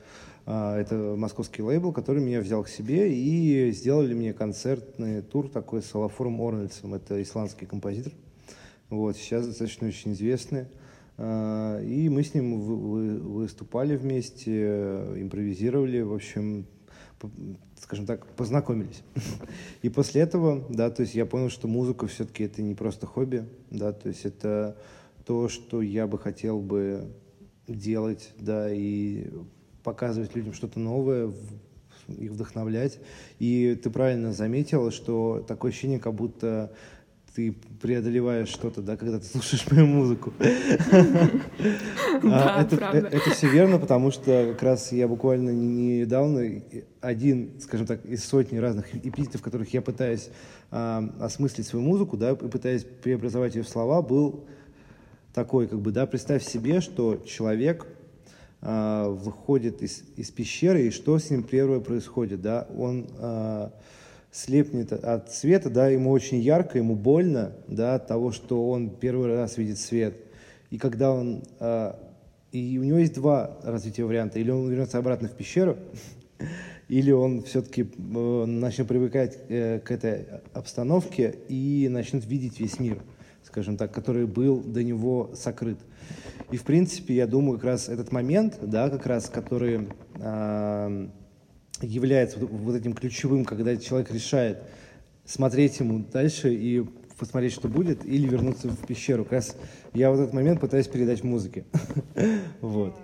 А, 0.46 0.78
это 0.78 1.14
московский 1.14 1.60
лейбл, 1.60 1.92
который 1.92 2.24
меня 2.24 2.40
взял 2.40 2.64
к 2.64 2.70
себе 2.70 3.12
и 3.14 3.70
сделали 3.72 4.14
мне 4.14 4.32
концертный 4.32 5.20
тур 5.20 5.50
такой 5.50 5.82
с 5.82 5.94
Алафором 5.94 6.40
Орнельсом. 6.40 6.94
Это 6.94 7.22
исландский 7.22 7.66
композитор. 7.66 8.14
Вот, 8.88 9.14
сейчас 9.18 9.46
достаточно 9.46 9.88
очень 9.88 10.14
известный. 10.14 10.64
И 11.18 12.08
мы 12.10 12.22
с 12.22 12.32
ним 12.32 12.60
выступали 12.60 13.96
вместе, 13.96 14.68
импровизировали. 15.16 16.00
В 16.00 16.14
общем, 16.14 16.64
скажем 17.80 18.06
так, 18.06 18.26
познакомились. 18.34 19.02
И 19.82 19.88
после 19.88 20.22
этого, 20.22 20.64
да, 20.68 20.90
то 20.90 21.02
есть 21.02 21.14
я 21.14 21.26
понял, 21.26 21.50
что 21.50 21.68
музыка 21.68 22.06
все-таки 22.06 22.44
это 22.44 22.62
не 22.62 22.74
просто 22.74 23.06
хобби, 23.06 23.48
да, 23.70 23.92
то 23.92 24.08
есть 24.08 24.24
это 24.24 24.76
то, 25.24 25.48
что 25.48 25.82
я 25.82 26.06
бы 26.06 26.18
хотел 26.18 26.60
бы 26.60 27.10
делать, 27.66 28.32
да, 28.38 28.72
и 28.72 29.28
показывать 29.82 30.34
людям 30.34 30.52
что-то 30.52 30.80
новое, 30.80 31.32
их 32.08 32.32
вдохновлять. 32.32 32.98
И 33.38 33.78
ты 33.82 33.90
правильно 33.90 34.32
заметила, 34.32 34.90
что 34.90 35.44
такое 35.46 35.70
ощущение, 35.70 35.98
как 35.98 36.14
будто 36.14 36.72
ты 37.38 37.54
преодолеваешь 37.80 38.48
что-то, 38.48 38.82
да, 38.82 38.96
когда 38.96 39.20
ты 39.20 39.24
слушаешь 39.32 39.64
мою 39.70 39.86
музыку. 39.86 40.32
А, 42.20 42.62
это 42.62 43.30
все 43.30 43.48
верно, 43.48 43.78
потому 43.78 44.10
что 44.10 44.48
как 44.50 44.62
раз 44.62 44.90
я 44.90 45.06
буквально 45.06 45.50
недавно 45.50 46.62
один, 47.00 47.52
скажем 47.60 47.86
так, 47.86 48.04
из 48.04 48.24
сотни 48.24 48.56
разных 48.58 48.92
эпитетов, 48.92 49.40
в 49.40 49.44
которых 49.44 49.72
я 49.72 49.82
пытаюсь 49.82 50.30
а, 50.72 51.08
осмыслить 51.20 51.66
свою 51.66 51.84
музыку, 51.84 52.16
да, 52.16 52.32
и 52.32 52.34
пытаюсь 52.34 52.84
преобразовать 52.84 53.54
ее 53.54 53.62
в 53.62 53.68
слова, 53.68 54.02
был 54.02 54.46
такой, 55.32 55.68
как 55.68 55.78
бы, 55.78 55.92
да, 55.92 56.06
представь 56.06 56.42
себе, 56.42 56.80
что 56.80 57.18
человек 57.18 57.86
а, 58.62 59.08
выходит 59.08 59.80
из, 59.80 60.02
из 60.16 60.32
пещеры, 60.32 60.88
и 60.88 60.90
что 60.90 61.20
с 61.20 61.30
ним 61.30 61.44
первое 61.44 61.78
происходит, 61.78 62.42
да, 62.42 62.66
он 62.76 63.06
слепнет 64.30 64.92
от 64.92 65.32
света, 65.32 65.70
да, 65.70 65.88
ему 65.88 66.10
очень 66.10 66.38
ярко, 66.38 66.78
ему 66.78 66.94
больно, 66.94 67.52
да, 67.66 67.94
от 67.94 68.06
того, 68.06 68.32
что 68.32 68.68
он 68.68 68.90
первый 68.90 69.34
раз 69.34 69.56
видит 69.56 69.78
свет. 69.78 70.16
И 70.70 70.78
когда 70.78 71.12
он... 71.12 71.42
Э, 71.60 71.94
и 72.52 72.78
у 72.78 72.82
него 72.82 72.98
есть 72.98 73.14
два 73.14 73.58
развития 73.62 74.04
варианта. 74.04 74.38
Или 74.38 74.50
он 74.50 74.68
вернется 74.70 74.98
обратно 74.98 75.28
в 75.28 75.32
пещеру, 75.32 75.76
или 76.88 77.10
он 77.10 77.42
все-таки 77.42 77.82
э, 77.82 78.44
начнет 78.46 78.88
привыкать 78.88 79.38
э, 79.48 79.80
к 79.80 79.90
этой 79.90 80.26
обстановке 80.52 81.34
и 81.48 81.88
начнет 81.90 82.24
видеть 82.26 82.60
весь 82.60 82.78
мир, 82.80 83.02
скажем 83.44 83.76
так, 83.76 83.92
который 83.92 84.26
был 84.26 84.60
до 84.60 84.82
него 84.82 85.30
сокрыт. 85.34 85.78
И, 86.50 86.56
в 86.56 86.62
принципе, 86.62 87.14
я 87.14 87.26
думаю, 87.26 87.58
как 87.58 87.64
раз 87.64 87.88
этот 87.88 88.12
момент, 88.12 88.58
да, 88.62 88.90
как 88.90 89.06
раз, 89.06 89.28
который... 89.28 89.88
Э, 90.16 91.08
является 91.82 92.38
вот 92.38 92.74
этим 92.74 92.92
ключевым, 92.92 93.44
когда 93.44 93.76
человек 93.76 94.10
решает 94.12 94.58
смотреть 95.24 95.80
ему 95.80 96.00
дальше 96.00 96.52
и 96.54 96.84
посмотреть, 97.18 97.52
что 97.52 97.68
будет, 97.68 98.04
или 98.04 98.26
вернуться 98.26 98.68
в 98.68 98.86
пещеру. 98.86 99.24
Как 99.24 99.32
раз 99.32 99.56
я 99.92 100.10
в 100.10 100.14
этот 100.14 100.32
момент 100.32 100.60
пытаюсь 100.60 100.86
передать 100.88 101.24
музыке. 101.24 101.64
вот. 102.60 102.96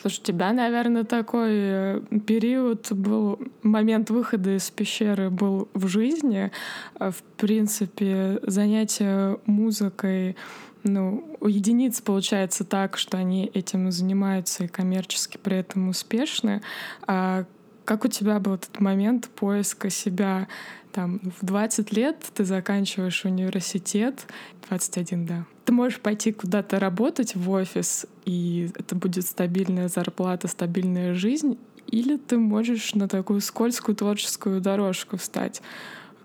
Слушай, 0.00 0.20
у 0.20 0.24
тебя, 0.24 0.52
наверное, 0.52 1.04
такой 1.04 1.50
э, 1.52 2.00
период 2.26 2.92
был, 2.92 3.38
момент 3.62 4.10
выхода 4.10 4.56
из 4.56 4.70
пещеры 4.70 5.28
был 5.28 5.68
в 5.74 5.88
жизни. 5.88 6.52
А, 6.94 7.10
в 7.10 7.22
принципе, 7.36 8.38
занятие 8.42 9.38
музыкой 9.44 10.36
ну, 10.84 11.36
у 11.40 11.48
единиц 11.48 12.00
получается 12.00 12.64
так, 12.64 12.96
что 12.96 13.18
они 13.18 13.50
этим 13.52 13.90
занимаются 13.90 14.64
и 14.64 14.68
коммерчески 14.68 15.36
при 15.36 15.58
этом 15.58 15.88
успешны. 15.88 16.62
А 17.06 17.44
как 17.88 18.04
у 18.04 18.08
тебя 18.08 18.38
был 18.38 18.52
этот 18.52 18.80
момент 18.80 19.30
поиска 19.30 19.88
себя? 19.88 20.46
Там, 20.92 21.20
в 21.40 21.46
20 21.46 21.90
лет 21.92 22.18
ты 22.34 22.44
заканчиваешь 22.44 23.24
университет, 23.24 24.26
21, 24.68 25.24
да. 25.24 25.46
Ты 25.64 25.72
можешь 25.72 25.98
пойти 25.98 26.32
куда-то 26.32 26.78
работать 26.78 27.34
в 27.34 27.50
офис, 27.50 28.04
и 28.26 28.68
это 28.74 28.94
будет 28.94 29.24
стабильная 29.24 29.88
зарплата, 29.88 30.48
стабильная 30.48 31.14
жизнь, 31.14 31.56
или 31.86 32.18
ты 32.18 32.36
можешь 32.36 32.94
на 32.94 33.08
такую 33.08 33.40
скользкую 33.40 33.96
творческую 33.96 34.60
дорожку 34.60 35.16
встать. 35.16 35.62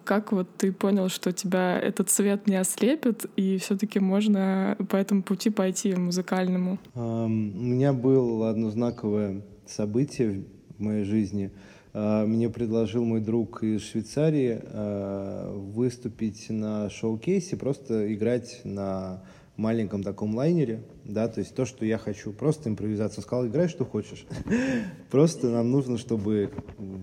Как 0.04 0.34
вот 0.34 0.50
ты 0.58 0.74
понял, 0.74 1.08
что 1.08 1.32
тебя 1.32 1.80
этот 1.80 2.10
цвет 2.10 2.46
не 2.46 2.58
ослепит, 2.58 3.26
и 3.38 3.58
все-таки 3.58 4.02
можно 4.02 4.76
по 4.90 4.98
этому 4.98 5.24
пути 5.24 5.50
пойти 5.50 5.96
музыкальному? 5.96 6.78
Um, 6.94 7.58
у 7.58 7.64
меня 7.64 7.94
было 7.94 8.50
одно 8.50 8.70
знаковое 8.70 9.44
событие 9.66 10.44
в 10.78 10.82
моей 10.82 11.04
жизни. 11.04 11.52
А, 11.94 12.26
мне 12.26 12.50
предложил 12.50 13.04
мой 13.06 13.22
друг 13.22 13.64
из 13.64 13.82
Швейцарии 13.84 14.60
а, 14.64 15.54
выступить 15.56 16.50
на 16.50 16.90
шоу-кейсе, 16.90 17.56
просто 17.58 18.14
играть 18.14 18.62
на 18.64 19.24
маленьком 19.56 20.02
таком 20.02 20.36
лайнере, 20.36 20.82
да, 21.04 21.28
то 21.28 21.40
есть 21.40 21.54
то, 21.54 21.66
что 21.66 21.86
я 21.86 22.00
хочу, 22.00 22.34
просто 22.34 22.70
импровизацию. 22.70 23.22
Сказал, 23.22 23.48
играй, 23.48 23.68
что 23.68 23.86
хочешь. 23.86 24.26
Просто 25.12 25.50
нам 25.50 25.70
нужно, 25.72 26.00
чтобы 26.00 26.50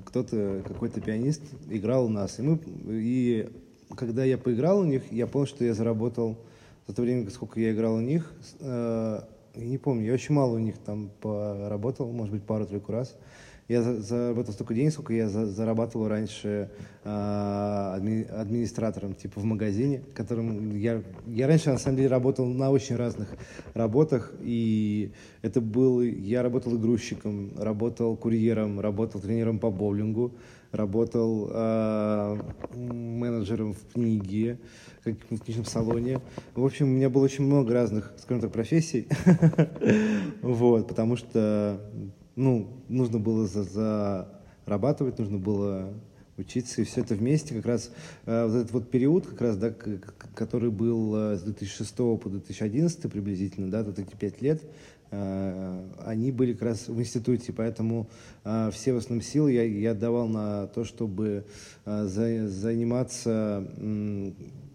кто-то, 0.05 0.62
какой-то 0.67 1.00
пианист 1.00 1.43
играл 1.69 2.07
у 2.07 2.09
нас. 2.09 2.41
И, 2.41 2.43
мы, 2.43 2.59
и 2.89 3.49
когда 3.95 4.25
я 4.25 4.37
поиграл 4.37 4.81
у 4.81 4.85
них, 4.85 5.12
я 5.12 5.29
понял, 5.29 5.47
что 5.47 5.65
я 5.65 5.75
заработал 5.75 6.39
за 6.89 6.95
то 6.97 7.03
время, 7.03 7.31
сколько 7.31 7.61
я 7.61 7.71
играл 7.73 7.95
у 7.95 8.00
них, 8.00 8.33
э, 8.59 9.21
не 9.55 9.79
помню, 9.79 10.07
я 10.07 10.15
очень 10.15 10.35
мало 10.35 10.57
у 10.57 10.59
них 10.59 10.79
там 10.79 11.11
поработал, 11.21 12.11
может 12.11 12.33
быть, 12.35 12.43
пару-тройку 12.43 12.91
раз 12.91 13.17
я 13.71 13.83
заработал 13.83 14.53
столько 14.53 14.75
денег, 14.75 14.93
сколько 14.93 15.15
я 15.15 15.29
за, 15.29 15.47
зарабатывал 15.47 16.09
раньше 16.09 16.71
э, 17.05 17.09
адми, 17.95 18.25
администратором, 18.25 19.15
типа 19.15 19.39
в 19.39 19.45
магазине, 19.45 20.03
которым 20.12 20.77
я, 20.77 21.05
я 21.29 21.47
раньше 21.47 21.71
на 21.71 21.79
самом 21.79 21.99
деле 21.99 22.09
работал 22.09 22.47
на 22.47 22.73
очень 22.73 22.97
разных 22.97 23.29
работах, 23.75 24.33
и 24.41 25.12
это 25.43 25.61
был, 25.61 26.03
я 26.03 26.43
работал 26.43 26.77
игрузчиком, 26.77 27.53
работал 27.57 28.17
курьером, 28.17 28.81
работал 28.81 29.21
тренером 29.21 29.61
по 29.61 29.71
боулингу, 29.71 30.35
работал 30.73 31.49
э, 31.53 32.39
менеджером 32.75 33.75
в 33.75 33.93
книге, 33.93 34.59
как 35.05 35.15
в 35.31 35.39
книжном 35.45 35.65
салоне. 35.65 36.21
В 36.57 36.65
общем, 36.65 36.87
у 36.87 36.95
меня 36.97 37.09
было 37.09 37.23
очень 37.23 37.45
много 37.45 37.73
разных, 37.73 38.12
скажем 38.19 38.43
так, 38.43 38.53
профессий. 38.53 39.07
Вот, 40.43 40.89
потому 40.89 41.17
что 41.17 41.81
ну, 42.40 42.68
нужно 42.88 43.18
было 43.18 43.47
за 43.47 44.28
зарабатывать, 44.64 45.18
нужно 45.18 45.38
было 45.38 45.92
учиться, 46.37 46.80
и 46.80 46.85
все 46.85 47.02
это 47.02 47.14
вместе, 47.14 47.54
как 47.54 47.66
раз 47.66 47.90
э, 48.25 48.47
вот 48.47 48.54
этот 48.54 48.73
вот 48.73 48.90
период, 48.90 49.26
как 49.26 49.40
раз, 49.42 49.56
да, 49.56 49.70
который 50.35 50.70
был 50.70 51.14
э, 51.16 51.37
с 51.37 51.42
2006 51.42 51.94
по 51.97 52.20
2011 52.25 53.12
приблизительно, 53.12 53.70
да, 53.70 53.82
вот 53.82 53.99
эти 53.99 54.14
пять 54.14 54.40
лет, 54.40 54.62
они 55.11 56.31
были 56.31 56.52
как 56.52 56.62
раз 56.62 56.88
в 56.88 56.99
институте, 57.00 57.52
поэтому 57.52 58.09
э, 58.45 58.71
все 58.73 58.93
в 58.93 58.99
основном 58.99 59.23
силы 59.23 59.52
я, 59.52 59.64
я 59.64 59.95
давал 59.95 60.29
на 60.29 60.69
то, 60.69 60.85
чтобы 60.85 61.45
э, 61.85 62.05
за, 62.05 62.49
заниматься 62.49 63.67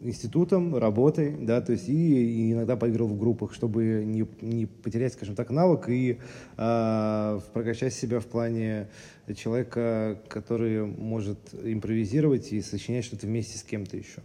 институтом, 0.01 0.75
работой, 0.77 1.35
да, 1.39 1.61
то 1.61 1.71
есть 1.71 1.87
и, 1.87 1.93
и 1.93 2.51
иногда 2.51 2.75
поиграл 2.75 3.07
в 3.07 3.17
группах, 3.17 3.53
чтобы 3.53 4.03
не, 4.05 4.27
не 4.41 4.65
потерять, 4.65 5.13
скажем 5.13 5.35
так, 5.35 5.49
навык 5.51 5.89
и 5.89 6.19
э, 6.57 7.39
прокачать 7.53 7.93
себя 7.93 8.19
в 8.19 8.25
плане 8.25 8.89
человека, 9.35 10.19
который 10.27 10.85
может 10.85 11.39
импровизировать 11.53 12.51
и 12.51 12.61
сочинять 12.61 13.05
что-то 13.05 13.25
вместе 13.25 13.57
с 13.57 13.63
кем-то 13.63 13.97
еще. 13.97 14.21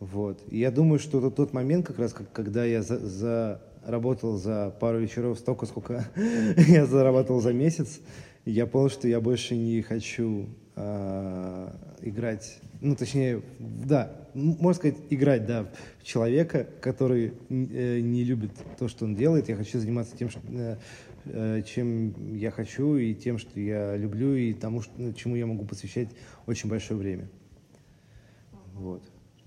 Вот. 0.00 0.42
И 0.48 0.58
я 0.58 0.70
думаю, 0.70 0.98
что 0.98 1.18
это 1.18 1.30
тот 1.30 1.52
момент, 1.52 1.86
как 1.86 1.98
раз, 1.98 2.14
когда 2.32 2.64
я 2.64 2.82
за, 2.82 2.98
за 2.98 3.62
работал 3.86 4.36
за 4.36 4.74
пару 4.80 5.00
вечеров 5.00 5.38
столько, 5.38 5.66
сколько 5.66 6.04
я 6.56 6.86
зарабатывал 6.86 7.40
за 7.40 7.52
месяц, 7.52 8.00
я 8.44 8.66
понял, 8.66 8.90
что 8.90 9.08
я 9.08 9.20
больше 9.20 9.56
не 9.56 9.80
хочу 9.82 10.46
э, 10.76 11.70
играть, 12.02 12.58
ну, 12.80 12.94
точнее, 12.94 13.42
да, 13.58 14.12
можно 14.34 14.74
сказать, 14.74 14.98
играть, 15.10 15.46
да, 15.46 15.70
в 16.00 16.04
человека, 16.04 16.66
который 16.80 17.32
э, 17.48 18.00
не 18.00 18.24
любит 18.24 18.50
то, 18.78 18.88
что 18.88 19.04
он 19.04 19.14
делает. 19.14 19.48
Я 19.48 19.56
хочу 19.56 19.78
заниматься 19.78 20.16
тем, 20.16 20.28
что, 20.28 20.40
э, 20.48 20.76
э, 21.26 21.62
чем 21.62 22.36
я 22.36 22.50
хочу, 22.50 22.96
и 22.96 23.14
тем, 23.14 23.38
что 23.38 23.58
я 23.60 23.96
люблю, 23.96 24.34
и 24.34 24.52
тому, 24.52 24.82
что, 24.82 25.12
чему 25.14 25.36
я 25.36 25.46
могу 25.46 25.64
посвящать 25.64 26.08
очень 26.46 26.68
большое 26.68 26.98
время. 26.98 27.28
Вот. 28.74 29.02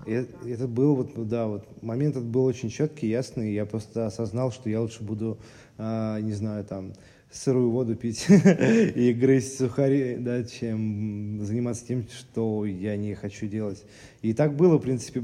И 0.05 0.11
это 0.11 0.67
был 0.67 0.95
вот, 0.95 1.27
да, 1.27 1.47
вот 1.47 1.65
момент 1.83 2.15
этот 2.15 2.27
был 2.27 2.45
очень 2.45 2.69
четкий, 2.69 3.07
ясный. 3.07 3.53
Я 3.53 3.65
просто 3.65 4.05
осознал, 4.05 4.51
что 4.51 4.69
я 4.69 4.81
лучше 4.81 5.03
буду, 5.03 5.37
э, 5.77 6.19
не 6.21 6.33
знаю, 6.33 6.63
там, 6.63 6.93
сырую 7.31 7.71
воду 7.71 7.95
пить 7.95 8.25
и 8.95 9.13
грызть 9.13 9.57
сухари, 9.57 10.17
да, 10.17 10.43
чем 10.43 11.43
заниматься 11.43 11.85
тем, 11.85 12.05
что 12.07 12.65
я 12.65 12.95
не 12.95 13.15
хочу 13.15 13.47
делать. 13.47 13.83
И 14.21 14.33
так 14.33 14.55
было, 14.55 14.77
в 14.77 14.81
принципе, 14.81 15.23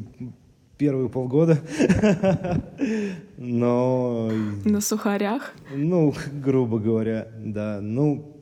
первые 0.78 1.10
полгода. 1.10 1.60
Но... 3.38 4.32
На 4.66 4.82
сухарях? 4.82 5.54
Ну, 5.74 6.14
грубо 6.44 6.80
говоря, 6.80 7.30
да. 7.38 7.80
Ну, 7.82 8.38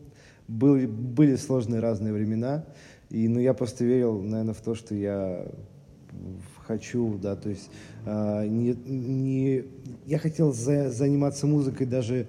были, 0.48 0.86
были 0.86 1.36
сложные 1.36 1.82
разные 1.82 2.14
времена. 2.14 2.66
И, 3.10 3.28
ну, 3.28 3.40
я 3.40 3.54
просто 3.54 3.84
верил, 3.84 4.22
наверное, 4.22 4.54
в 4.54 4.62
то, 4.62 4.74
что 4.74 4.96
я 4.96 5.46
хочу, 6.66 7.18
да, 7.18 7.36
то 7.36 7.50
есть 7.50 7.70
э, 8.06 8.48
не, 8.48 8.74
не, 8.86 9.66
я 10.06 10.20
хотел 10.20 10.54
за, 10.54 10.90
заниматься 10.90 11.48
музыкой 11.48 11.88
даже 11.88 12.28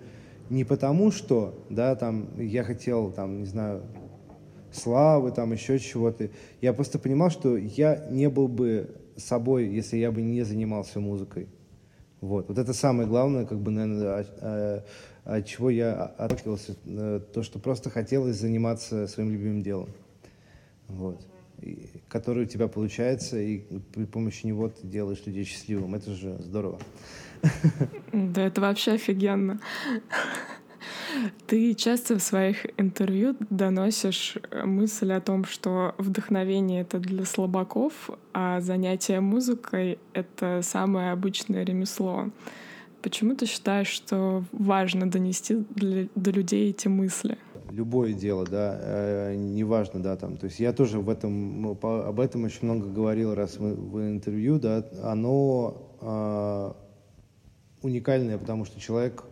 не 0.50 0.64
потому, 0.64 1.10
что, 1.10 1.54
да, 1.70 1.94
там, 1.96 2.28
я 2.38 2.62
хотел, 2.62 3.10
там, 3.10 3.40
не 3.40 3.46
знаю, 3.46 3.82
славы, 4.70 5.32
там, 5.32 5.52
еще 5.52 5.78
чего-то. 5.78 6.28
Я 6.60 6.72
просто 6.72 6.98
понимал, 6.98 7.30
что 7.30 7.56
я 7.56 8.06
не 8.10 8.28
был 8.28 8.48
бы 8.48 8.90
собой, 9.16 9.68
если 9.68 9.96
я 9.96 10.10
бы 10.10 10.20
не 10.20 10.42
занимался 10.42 11.00
музыкой. 11.00 11.48
Вот. 12.20 12.48
Вот 12.48 12.58
это 12.58 12.72
самое 12.74 13.08
главное, 13.08 13.46
как 13.46 13.60
бы, 13.60 13.70
наверное, 13.70 14.20
от, 14.20 14.84
от, 15.24 15.46
чего 15.46 15.70
я 15.70 15.94
отталкивался, 15.94 16.76
э, 16.84 17.20
то, 17.32 17.42
что 17.42 17.58
просто 17.58 17.90
хотелось 17.90 18.36
заниматься 18.36 19.06
своим 19.06 19.30
любимым 19.30 19.62
делом. 19.62 19.88
Вот. 20.88 21.20
Который 22.08 22.44
у 22.44 22.46
тебя 22.46 22.68
получается, 22.68 23.38
и 23.38 23.58
при 23.92 24.04
помощи 24.04 24.46
него 24.46 24.68
ты 24.68 24.86
делаешь 24.86 25.22
людей 25.26 25.44
счастливым. 25.44 25.94
Это 25.94 26.12
же 26.12 26.36
здорово. 26.40 26.78
Да, 28.12 28.42
это 28.42 28.60
вообще 28.60 28.92
офигенно. 28.92 29.60
Ты 31.46 31.74
часто 31.74 32.18
в 32.18 32.22
своих 32.22 32.66
интервью 32.78 33.36
доносишь 33.50 34.36
мысль 34.64 35.12
о 35.12 35.20
том, 35.20 35.44
что 35.44 35.94
вдохновение— 35.98 36.80
это 36.82 36.98
для 36.98 37.24
слабаков, 37.24 38.10
а 38.32 38.60
занятие 38.60 39.20
музыкой— 39.20 39.98
это 40.14 40.60
самое 40.62 41.12
обычное 41.12 41.64
ремесло. 41.64 42.30
Почему 43.02 43.34
ты 43.34 43.46
считаешь, 43.46 43.88
что 43.88 44.44
важно 44.52 45.10
донести 45.10 45.56
для, 45.70 46.08
до 46.14 46.30
людей 46.30 46.70
эти 46.70 46.88
мысли? 46.88 47.36
Любое 47.72 48.12
дело, 48.12 48.44
да, 48.44 48.78
э, 48.82 49.34
неважно, 49.34 50.02
да, 50.02 50.14
там, 50.16 50.36
то 50.36 50.44
есть 50.44 50.60
я 50.60 50.74
тоже 50.74 51.00
в 51.00 51.08
этом, 51.08 51.62
ну, 51.62 51.74
по, 51.74 52.06
об 52.06 52.20
этом 52.20 52.44
очень 52.44 52.64
много 52.64 52.86
говорил 52.86 53.34
раз 53.34 53.56
в, 53.56 53.62
в 53.62 53.98
интервью, 53.98 54.58
да, 54.58 54.84
оно 55.02 55.96
э, 56.02 56.72
уникальное, 57.80 58.36
потому 58.36 58.66
что 58.66 58.78
человек, 58.78 59.24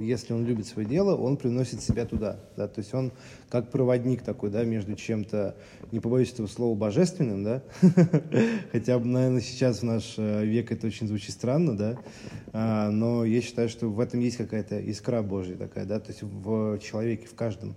если 0.00 0.32
он 0.32 0.44
любит 0.44 0.66
свое 0.66 0.88
дело, 0.88 1.16
он 1.16 1.36
приносит 1.36 1.82
себя 1.82 2.04
туда. 2.04 2.38
Да? 2.56 2.68
То 2.68 2.80
есть 2.80 2.94
он 2.94 3.12
как 3.48 3.70
проводник 3.70 4.22
такой, 4.22 4.50
да, 4.50 4.64
между 4.64 4.94
чем-то, 4.94 5.56
не 5.90 6.00
побоюсь 6.00 6.32
этого 6.32 6.46
слова, 6.46 6.76
божественным, 6.76 7.44
да, 7.44 7.62
хотя, 8.72 8.98
наверное, 8.98 9.40
сейчас 9.40 9.80
в 9.80 9.84
наш 9.84 10.14
э, 10.18 10.44
век 10.44 10.70
это 10.70 10.86
очень 10.86 11.08
звучит 11.08 11.30
странно, 11.30 11.76
да, 11.76 11.98
а, 12.52 12.90
но 12.90 13.24
я 13.24 13.40
считаю, 13.40 13.68
что 13.68 13.88
в 13.88 14.00
этом 14.00 14.20
есть 14.20 14.36
какая-то 14.36 14.78
искра 14.78 15.22
Божья 15.22 15.56
такая, 15.56 15.86
да, 15.86 15.98
то 15.98 16.08
есть 16.08 16.22
в 16.22 16.78
человеке, 16.78 17.26
в 17.26 17.34
каждом. 17.34 17.74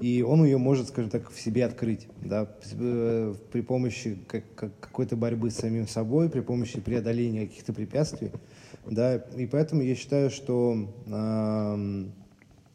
И 0.00 0.22
он 0.22 0.44
ее 0.44 0.56
может, 0.56 0.88
скажем 0.88 1.10
так, 1.10 1.30
в 1.30 1.38
себе 1.38 1.64
открыть, 1.64 2.08
да, 2.22 2.48
э, 2.72 3.34
при 3.52 3.60
помощи 3.60 4.18
какой-то 4.56 5.16
борьбы 5.16 5.50
с 5.50 5.56
самим 5.56 5.86
собой, 5.86 6.30
при 6.30 6.40
помощи 6.40 6.80
преодоления 6.80 7.46
каких-то 7.46 7.72
препятствий, 7.72 8.30
да, 8.86 9.16
и 9.16 9.46
поэтому 9.46 9.82
я 9.82 9.94
считаю, 9.94 10.30
что 10.30 10.88
э, 11.06 12.04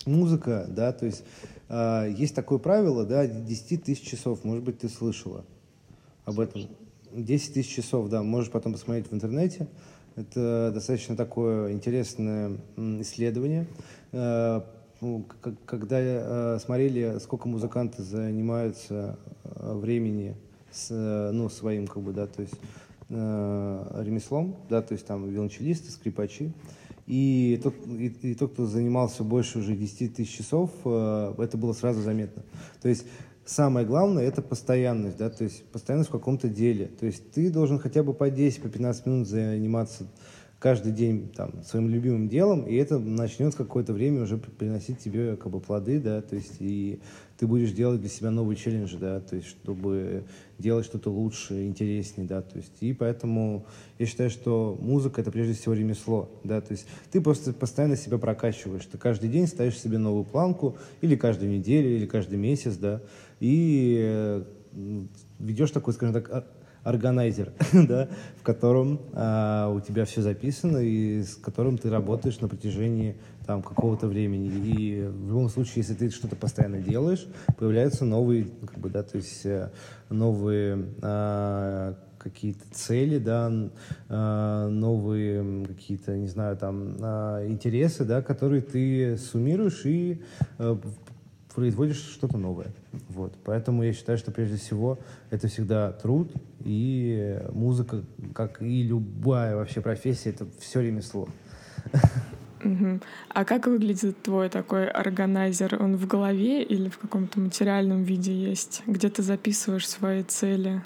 музыка, 0.05 0.65
да, 0.69 0.91
то 0.93 1.05
есть 1.05 1.23
э, 1.69 2.13
есть 2.17 2.35
такое 2.35 2.59
правило, 2.59 3.05
да, 3.05 3.25
10 3.25 3.83
тысяч 3.83 4.01
часов, 4.01 4.43
может 4.43 4.63
быть, 4.63 4.79
ты 4.79 4.89
слышала 4.89 5.45
об 6.25 6.39
этом. 6.39 6.63
10 7.11 7.53
тысяч 7.53 7.73
часов, 7.73 8.09
да, 8.09 8.23
можешь 8.23 8.51
потом 8.51 8.73
посмотреть 8.73 9.09
в 9.09 9.13
интернете. 9.13 9.67
Это 10.15 10.71
достаточно 10.73 11.15
такое 11.15 11.71
интересное 11.73 12.57
исследование. 12.77 13.67
Э, 14.11 14.61
когда 15.65 15.97
э, 15.99 16.59
смотрели, 16.61 17.17
сколько 17.19 17.47
музыканты 17.47 18.01
занимаются 18.01 19.19
времени 19.43 20.35
с, 20.71 20.89
ну, 21.31 21.49
своим, 21.49 21.87
как 21.87 22.01
бы, 22.01 22.13
да, 22.13 22.27
то 22.27 22.41
есть 22.41 22.55
э, 23.09 24.01
ремеслом, 24.03 24.55
да, 24.69 24.81
то 24.81 24.93
есть 24.93 25.05
там 25.05 25.29
виолончелисты, 25.29 25.91
скрипачи. 25.91 26.53
И 27.07 27.59
тот, 27.61 27.75
и, 27.87 28.07
и 28.07 28.35
тот, 28.35 28.53
кто 28.53 28.65
занимался 28.65 29.23
больше 29.23 29.59
уже 29.59 29.75
10 29.75 30.15
тысяч 30.15 30.37
часов, 30.37 30.71
э, 30.85 31.35
это 31.37 31.57
было 31.57 31.73
сразу 31.73 32.01
заметно. 32.01 32.43
То 32.81 32.89
есть 32.89 33.05
самое 33.45 33.85
главное– 33.85 34.23
это 34.25 34.41
постоянность, 34.41 35.17
да, 35.17 35.29
то 35.29 35.43
есть 35.43 35.63
постоянность 35.65 36.09
в 36.09 36.13
каком-то 36.13 36.49
деле. 36.49 36.87
То 36.87 37.05
есть 37.05 37.31
ты 37.31 37.51
должен 37.51 37.77
хотя 37.77 38.01
бы 38.01 38.13
по 38.13 38.29
10, 38.29 38.61
по 38.61 38.69
15 38.69 39.05
минут 39.05 39.27
заниматься 39.27 40.07
каждый 40.65 40.93
день 40.93 41.29
там, 41.29 41.61
своим 41.61 41.89
любимым 41.89 42.27
делом, 42.27 42.63
и 42.63 42.73
это 42.73 42.97
начнет 42.97 43.53
какое-то 43.53 43.93
время 43.93 44.23
уже 44.23 44.39
приносить 44.39 44.97
тебе 44.97 45.35
как 45.35 45.51
бы 45.51 45.59
плоды, 45.59 45.99
да, 45.99 46.23
то 46.23 46.35
есть 46.35 46.55
и 46.57 47.01
ты 47.37 47.45
будешь 47.45 47.71
делать 47.71 48.01
для 48.01 48.09
себя 48.09 48.31
новые 48.31 48.57
челленджи, 48.57 48.97
да, 48.97 49.19
то 49.19 49.35
есть 49.35 49.47
чтобы 49.47 50.23
делать 50.57 50.83
что-то 50.83 51.11
лучше, 51.11 51.67
интереснее, 51.67 52.27
да, 52.27 52.41
то 52.41 52.57
есть. 52.57 52.71
И 52.79 52.93
поэтому 52.93 53.67
я 53.99 54.07
считаю, 54.07 54.31
что 54.31 54.75
музыка 54.81 55.21
это 55.21 55.29
прежде 55.29 55.53
всего 55.53 55.75
ремесло, 55.75 56.31
да, 56.43 56.61
то 56.61 56.71
есть 56.71 56.87
ты 57.11 57.21
просто 57.21 57.53
постоянно 57.53 57.95
себя 57.95 58.17
прокачиваешь, 58.17 58.87
ты 58.87 58.97
каждый 58.97 59.29
день 59.29 59.45
ставишь 59.45 59.79
себе 59.79 59.99
новую 59.99 60.23
планку, 60.23 60.77
или 60.99 61.15
каждую 61.15 61.51
неделю, 61.51 61.95
или 61.95 62.07
каждый 62.07 62.39
месяц, 62.39 62.75
да, 62.77 63.03
и 63.39 63.99
э, 64.01 64.43
ведешь 65.37 65.69
такой, 65.69 65.93
скажем 65.93 66.15
так, 66.15 66.43
органайзер, 66.85 67.51
да, 67.87 68.07
в 68.37 68.43
котором 68.43 69.01
а, 69.13 69.69
у 69.69 69.81
тебя 69.81 70.05
все 70.05 70.21
записано 70.21 70.77
и 70.77 71.23
с 71.23 71.35
которым 71.35 71.77
ты 71.77 71.89
работаешь 71.89 72.39
на 72.39 72.47
протяжении 72.47 73.17
там 73.45 73.61
какого-то 73.61 74.07
времени. 74.07 74.47
И 74.47 75.01
в 75.01 75.27
любом 75.27 75.49
случае, 75.49 75.77
если 75.77 75.95
ты 75.95 76.09
что-то 76.11 76.35
постоянно 76.35 76.77
делаешь, 76.77 77.27
появляются 77.57 78.05
новые, 78.05 78.47
как 78.65 78.77
бы, 78.77 78.89
да, 78.89 79.03
то 79.03 79.17
есть 79.17 79.45
э, 79.45 79.71
новые 80.09 80.85
а, 81.01 81.95
какие-то 82.19 82.65
цели, 82.71 83.19
да, 83.19 83.51
а, 84.09 84.67
новые 84.69 85.65
какие-то, 85.65 86.15
не 86.17 86.27
знаю, 86.27 86.57
там 86.57 86.97
а, 87.01 87.45
интересы, 87.47 88.03
да, 88.03 88.21
которые 88.21 88.61
ты 88.61 89.17
суммируешь 89.17 89.85
и 89.85 90.23
а, 90.57 90.79
производишь 91.55 91.97
что-то 91.97 92.37
новое. 92.37 92.73
Вот. 93.09 93.33
Поэтому 93.45 93.83
я 93.83 93.93
считаю, 93.93 94.17
что 94.17 94.31
прежде 94.31 94.57
всего 94.57 94.99
это 95.29 95.47
всегда 95.47 95.93
труд, 95.93 96.31
и 96.59 97.39
музыка, 97.51 98.03
как 98.33 98.61
и 98.61 98.83
любая 98.83 99.55
вообще 99.55 99.81
профессия, 99.81 100.31
это 100.31 100.45
все 100.59 100.81
ремесло. 100.81 101.29
А 103.29 103.45
как 103.45 103.67
выглядит 103.67 104.21
твой 104.23 104.49
такой 104.49 104.87
органайзер? 104.87 105.81
Он 105.81 105.95
в 105.97 106.07
голове 106.07 106.63
или 106.63 106.89
в 106.89 106.97
каком-то 106.97 107.39
материальном 107.39 108.03
виде 108.03 108.33
есть? 108.33 108.81
Где 108.87 109.09
ты 109.09 109.21
записываешь 109.21 109.87
свои 109.87 110.23
цели? 110.23 110.81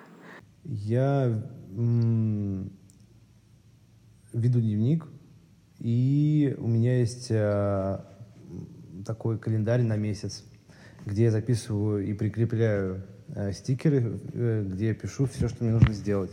Я 0.65 1.41
веду 4.34 4.60
дневник, 4.60 5.08
и 5.79 6.53
у 6.60 6.67
меня 6.67 6.99
есть 6.99 7.29
а, 7.32 8.05
такой 9.05 9.39
календарь 9.39 9.82
на 9.84 9.95
месяц 9.95 10.43
где 11.05 11.23
я 11.23 11.31
записываю 11.31 12.05
и 12.05 12.13
прикрепляю 12.13 13.03
э, 13.35 13.51
стикеры, 13.53 14.19
э, 14.33 14.65
где 14.67 14.88
я 14.88 14.93
пишу 14.93 15.25
все, 15.25 15.47
что 15.47 15.63
мне 15.63 15.73
нужно 15.73 15.93
сделать. 15.93 16.31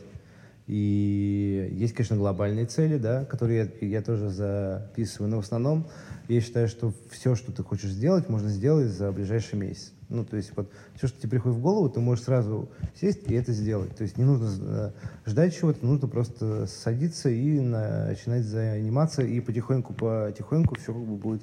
И 0.66 1.70
есть, 1.74 1.94
конечно, 1.94 2.16
глобальные 2.16 2.66
цели, 2.66 2.98
да, 2.98 3.24
которые 3.24 3.70
я, 3.81 3.87
я 3.87 4.02
тоже 4.02 4.31
записываю, 4.31 5.31
но 5.31 5.37
в 5.37 5.44
основном 5.44 5.87
я 6.29 6.40
считаю, 6.40 6.66
что 6.66 6.92
все, 7.11 7.37
что 7.37 7.52
ты 7.52 7.62
хочешь 7.62 7.90
сделать, 7.90 8.29
можно 8.29 8.48
сделать 8.48 8.88
за 8.88 9.12
ближайший 9.12 9.57
месяц. 9.61 9.92
Ну, 10.09 10.24
то 10.24 10.37
есть 10.37 10.52
вот 10.57 10.70
все, 10.96 11.07
что 11.07 11.20
тебе 11.20 11.31
приходит 11.31 11.59
в 11.59 11.62
голову, 11.62 11.88
ты 11.88 12.00
можешь 12.00 12.24
сразу 12.24 12.68
сесть 13.00 13.29
и 13.29 13.35
это 13.35 13.52
сделать. 13.52 13.94
То 13.96 14.02
есть 14.02 14.18
не 14.18 14.24
нужно 14.24 14.50
э, 14.61 14.90
ждать 15.24 15.57
чего-то, 15.57 15.87
нужно 15.87 16.09
просто 16.09 16.66
садиться 16.66 17.29
и 17.29 17.61
начинать 17.61 18.44
заниматься, 18.44 19.22
и 19.22 19.38
потихоньку, 19.40 19.94
потихоньку 19.94 20.74
все 20.76 20.92
как 20.92 21.02
бы 21.02 21.16
будет 21.16 21.42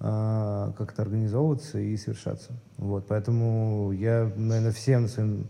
а, 0.00 0.72
как-то 0.78 1.02
организовываться 1.02 1.78
и 1.78 1.96
совершаться. 1.96 2.52
Вот, 2.76 3.06
поэтому 3.08 3.92
я, 3.92 4.30
наверное, 4.36 4.72
всем 4.72 5.08
своим 5.08 5.46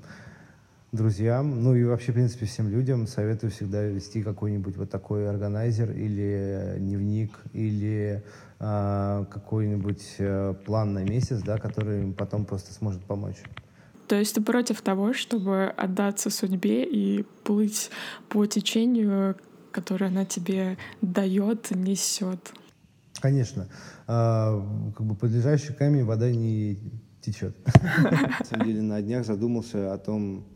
друзьям, 0.93 1.63
ну 1.63 1.75
и 1.75 1.85
вообще, 1.85 2.13
в 2.13 2.15
принципе, 2.15 2.47
всем 2.47 2.69
людям 2.69 3.07
советую 3.07 3.51
всегда 3.51 3.83
вести 3.83 4.23
какой-нибудь 4.23 4.77
вот 4.77 4.91
такой 4.91 5.29
органайзер 5.29 5.91
или 5.93 6.77
дневник, 6.79 7.39
или 7.53 8.23
э, 8.59 9.25
какой-нибудь 9.31 10.17
план 10.65 10.95
на 10.95 11.05
месяц, 11.05 11.43
да, 11.43 11.59
который 11.59 12.03
им 12.03 12.15
потом 12.15 12.47
просто 12.47 12.73
сможет 12.73 13.03
помочь. 13.03 13.37
То 14.09 14.17
есть 14.17 14.35
ты 14.35 14.41
против 14.41 14.81
того, 14.81 15.13
чтобы 15.13 15.67
отдаться 15.77 16.31
судьбе 16.31 16.85
и 16.85 17.25
плыть 17.45 17.91
по 18.31 18.47
течению, 18.47 19.37
которое 19.71 20.07
она 20.07 20.25
тебе 20.25 20.79
дает, 21.03 21.71
несет? 21.71 22.55
Конечно. 23.21 23.69
А, 24.07 24.65
как 24.97 25.07
бы 25.07 25.15
подлежащий 25.15 25.73
камень 25.73 26.05
вода 26.05 26.31
не 26.31 26.79
течет. 27.21 27.57
На 27.75 28.45
самом 28.45 28.67
деле 28.67 28.83
на 28.83 29.03
днях 29.03 29.27
задумался 29.27 29.93
о 29.93 29.99
том, 29.99 30.47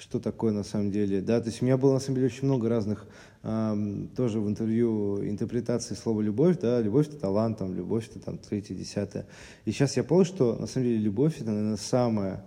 что 0.00 0.18
такое 0.18 0.52
на 0.52 0.64
самом 0.64 0.90
деле. 0.90 1.20
Да, 1.20 1.40
то 1.40 1.48
есть 1.48 1.62
у 1.62 1.64
меня 1.64 1.76
было 1.76 1.94
на 1.94 2.00
самом 2.00 2.16
деле 2.16 2.26
очень 2.26 2.46
много 2.46 2.68
разных 2.68 3.06
э, 3.42 4.06
тоже 4.16 4.40
в 4.40 4.48
интервью 4.48 5.22
интерпретаций 5.22 5.96
слова 5.96 6.20
любовь, 6.20 6.58
да, 6.58 6.80
любовь 6.80 7.08
это 7.08 7.18
талант, 7.18 7.58
там, 7.58 7.74
любовь 7.74 8.08
это 8.08 8.18
там 8.18 8.38
третье, 8.38 8.74
десятое. 8.74 9.26
И 9.64 9.72
сейчас 9.72 9.96
я 9.96 10.04
понял, 10.04 10.24
что 10.24 10.56
на 10.56 10.66
самом 10.66 10.86
деле 10.86 10.98
любовь 10.98 11.36
это, 11.40 11.50
наверное, 11.50 11.76
самое 11.76 12.42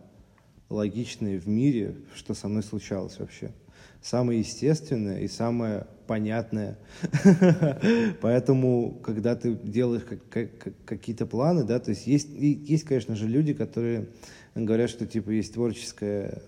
логичное 0.69 1.39
в 1.39 1.47
мире, 1.47 1.95
что 2.15 2.33
со 2.33 2.47
мной 2.47 2.63
случалось 2.63 3.19
вообще. 3.19 3.51
Самое 4.03 4.39
естественное 4.39 5.21
и 5.21 5.29
самое 5.29 5.87
понятное. 6.07 6.77
Поэтому, 8.21 8.99
когда 9.01 9.35
ты 9.37 9.55
делаешь 9.55 10.03
какие-то 10.85 11.25
планы, 11.25 11.63
да, 11.63 11.79
то 11.79 11.91
есть 11.91 12.05
есть, 12.05 12.27
есть, 12.29 12.83
конечно 12.83 13.15
же, 13.15 13.29
люди, 13.29 13.53
которые 13.53 14.09
говорят, 14.55 14.89
что 14.89 15.05
типа 15.05 15.29
есть 15.29 15.53
творческая 15.53 16.41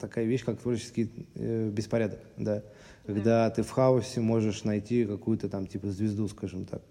такая 0.00 0.24
вещь, 0.24 0.44
как 0.44 0.60
творческий 0.60 1.10
э, 1.34 1.70
беспорядок, 1.70 2.20
да. 2.36 2.62
Когда 3.04 3.50
ты 3.50 3.62
в 3.62 3.70
хаосе 3.70 4.20
можешь 4.20 4.64
найти 4.64 5.04
какую-то 5.04 5.48
там 5.48 5.66
типа 5.66 5.88
звезду, 5.90 6.28
скажем 6.28 6.66
так. 6.66 6.82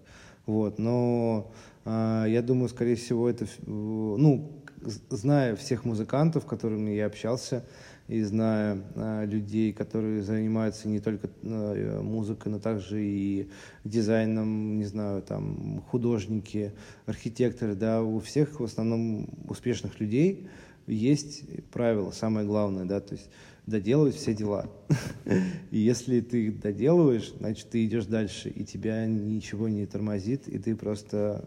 Вот, 0.46 0.78
но 0.78 1.52
э, 1.86 2.24
я 2.28 2.42
думаю, 2.42 2.68
скорее 2.68 2.96
всего, 2.96 3.28
это, 3.28 3.46
ну, 3.66 4.62
зная 5.10 5.56
всех 5.56 5.84
музыкантов, 5.84 6.44
с 6.44 6.46
которыми 6.46 6.90
я 6.90 7.06
общался, 7.06 7.64
и 8.08 8.22
зная 8.22 8.78
э, 8.94 9.26
людей, 9.26 9.72
которые 9.72 10.22
занимаются 10.22 10.88
не 10.88 11.00
только 11.00 11.30
э, 11.42 12.00
музыкой, 12.00 12.52
но 12.52 12.58
также 12.58 13.02
и 13.02 13.48
дизайном, 13.84 14.76
не 14.76 14.84
знаю, 14.84 15.22
там 15.22 15.82
художники, 15.90 16.72
архитекторы, 17.06 17.74
да, 17.74 18.02
у 18.02 18.20
всех 18.20 18.60
в 18.60 18.64
основном 18.64 19.28
успешных 19.48 20.00
людей 20.00 20.48
есть 20.86 21.44
правило, 21.70 22.10
самое 22.10 22.46
главное, 22.46 22.84
да, 22.84 23.00
то 23.00 23.14
есть 23.14 23.30
доделывать 23.66 24.16
все 24.16 24.34
дела. 24.34 24.66
И 25.70 25.78
если 25.78 26.20
ты 26.20 26.52
доделываешь, 26.52 27.32
значит, 27.38 27.70
ты 27.70 27.84
идешь 27.84 28.06
дальше, 28.06 28.50
и 28.50 28.64
тебя 28.64 29.06
ничего 29.06 29.68
не 29.68 29.86
тормозит, 29.86 30.48
и 30.48 30.58
ты 30.58 30.76
просто 30.76 31.44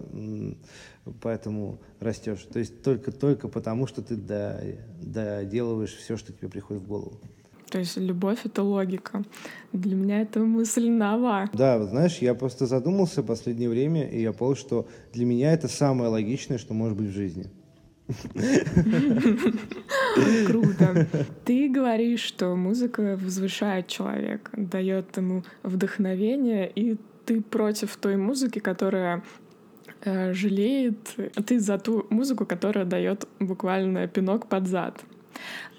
поэтому 1.22 1.80
растешь. 2.00 2.46
То 2.52 2.60
есть 2.60 2.82
только, 2.82 3.12
только 3.12 3.48
потому, 3.48 3.88
что 3.88 4.02
ты 4.02 4.16
доделываешь 4.16 5.96
все, 5.96 6.18
что 6.18 6.34
тебе 6.34 6.50
приходит 6.50 6.84
в 6.84 6.88
голову. 6.88 7.20
То 7.70 7.80
есть 7.80 7.98
любовь— 7.98 8.40
это 8.46 8.64
логика. 8.64 9.24
Для 9.74 9.96
меня 9.96 10.22
это 10.22 10.40
мысль 10.40 10.90
нова. 10.90 11.50
Да, 11.54 11.84
знаешь, 11.84 12.20
я 12.20 12.34
просто 12.34 12.66
задумался 12.66 13.22
в 13.22 13.26
последнее 13.26 13.70
время, 13.70 14.10
и 14.10 14.22
я 14.22 14.32
понял, 14.32 14.56
что 14.56 14.88
для 15.14 15.26
меня 15.26 15.52
это 15.52 15.68
самое 15.68 16.10
логичное, 16.10 16.58
что 16.58 16.74
может 16.74 16.98
быть 16.98 17.10
в 17.10 17.14
жизни. 17.14 17.48
Круто. 20.48 21.08
Ты 21.46 21.70
говоришь, 21.70 22.22
что 22.22 22.56
музыка 22.56 23.18
возвышает 23.22 23.88
человека, 23.88 24.52
дает 24.56 25.18
ему 25.18 25.44
вдохновение, 25.64 26.72
и 26.74 26.98
ты 27.26 27.42
против 27.42 27.98
той 27.98 28.16
музыки, 28.16 28.60
которая 28.60 29.24
э, 30.02 30.34
жалеет, 30.34 31.16
ты 31.46 31.60
за 31.60 31.78
ту 31.78 32.08
музыку, 32.10 32.46
которая 32.46 32.86
дает 32.86 33.28
буквально 33.40 34.08
пинок 34.08 34.48
под 34.48 34.68
зад. 34.68 35.04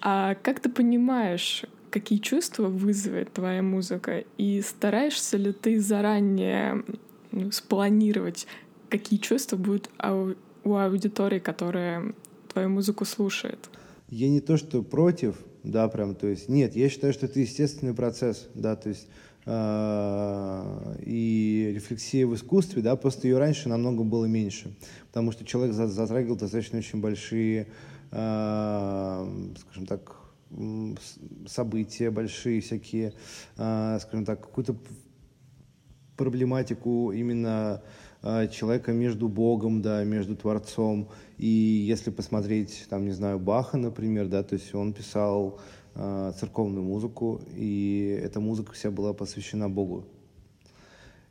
А 0.02 0.34
как 0.34 0.60
ты 0.60 0.68
понимаешь, 0.68 1.64
какие 1.90 2.18
чувства 2.18 2.66
вызовет 2.66 3.32
твоя 3.32 3.62
музыка, 3.62 4.24
и 4.36 4.60
стараешься 4.60 5.38
ли 5.38 5.52
ты 5.52 5.80
заранее 5.80 6.84
ну, 7.32 7.50
спланировать, 7.50 8.46
какие 8.90 9.18
чувства 9.18 9.56
будут 9.56 9.90
у 10.64 10.74
аудитории, 10.76 11.38
которая 11.38 12.14
твою 12.52 12.68
музыку 12.68 13.04
слушает? 13.04 13.70
Я 14.08 14.28
не 14.28 14.40
то, 14.40 14.56
что 14.56 14.82
против, 14.82 15.36
да, 15.62 15.88
прям, 15.88 16.14
то 16.14 16.26
есть, 16.26 16.48
нет, 16.48 16.74
я 16.76 16.88
считаю, 16.88 17.12
что 17.12 17.26
это 17.26 17.40
естественный 17.40 17.94
процесс, 17.94 18.48
да, 18.54 18.74
то 18.74 18.88
есть, 18.88 19.06
э, 19.44 20.96
и 21.04 21.72
рефлексия 21.74 22.26
в 22.26 22.34
искусстве, 22.34 22.82
да, 22.82 22.96
просто 22.96 23.28
ее 23.28 23.38
раньше 23.38 23.68
намного 23.68 24.04
было 24.04 24.24
меньше, 24.24 24.74
потому 25.08 25.32
что 25.32 25.44
человек 25.44 25.74
затрагивал 25.74 26.36
достаточно 26.36 26.78
очень 26.78 27.00
большие, 27.00 27.68
э, 28.10 29.52
скажем 29.60 29.86
так, 29.86 30.16
события 31.46 32.10
большие 32.10 32.60
всякие, 32.62 33.12
э, 33.58 33.98
скажем 34.00 34.24
так, 34.24 34.40
какую-то 34.40 34.76
проблематику 36.16 37.12
именно 37.12 37.82
человека 38.22 38.92
между 38.92 39.28
Богом, 39.28 39.80
да, 39.80 40.04
между 40.04 40.36
Творцом. 40.36 41.08
И 41.36 41.46
если 41.46 42.10
посмотреть, 42.10 42.86
там, 42.90 43.04
не 43.04 43.12
знаю, 43.12 43.38
Баха, 43.38 43.76
например, 43.76 44.26
да, 44.26 44.42
то 44.42 44.54
есть 44.54 44.74
он 44.74 44.92
писал 44.92 45.60
э, 45.94 46.32
церковную 46.38 46.84
музыку, 46.84 47.40
и 47.54 48.20
эта 48.22 48.40
музыка 48.40 48.72
вся 48.72 48.90
была 48.90 49.12
посвящена 49.12 49.68
Богу. 49.68 50.04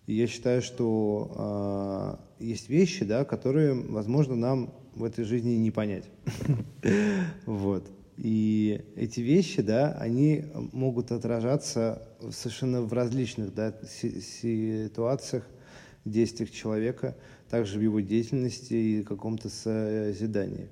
И 0.06 0.14
я 0.14 0.28
считаю, 0.28 0.62
что 0.62 2.20
э, 2.40 2.44
есть 2.46 2.70
вещи, 2.70 3.04
да, 3.04 3.26
которые, 3.26 3.74
возможно, 3.74 4.36
нам 4.36 4.74
в 4.96 5.04
этой 5.04 5.26
жизни 5.26 5.56
не 5.56 5.72
понять. 5.72 6.06
Вот. 7.46 7.86
И 8.18 8.82
эти 8.96 9.20
вещи, 9.20 9.62
да, 9.62 9.92
они 10.00 10.46
могут 10.72 11.12
отражаться 11.12 12.08
совершенно 12.32 12.82
в 12.82 12.92
различных 12.92 13.54
да, 13.54 13.74
ситуациях, 13.86 15.48
действиях 16.12 16.52
человека, 16.52 17.16
также 17.50 17.80
в 17.80 17.82
его 17.82 18.00
деятельности 18.00 18.74
и 18.74 19.04
каком-то 19.04 19.50
созидании. 19.50 20.70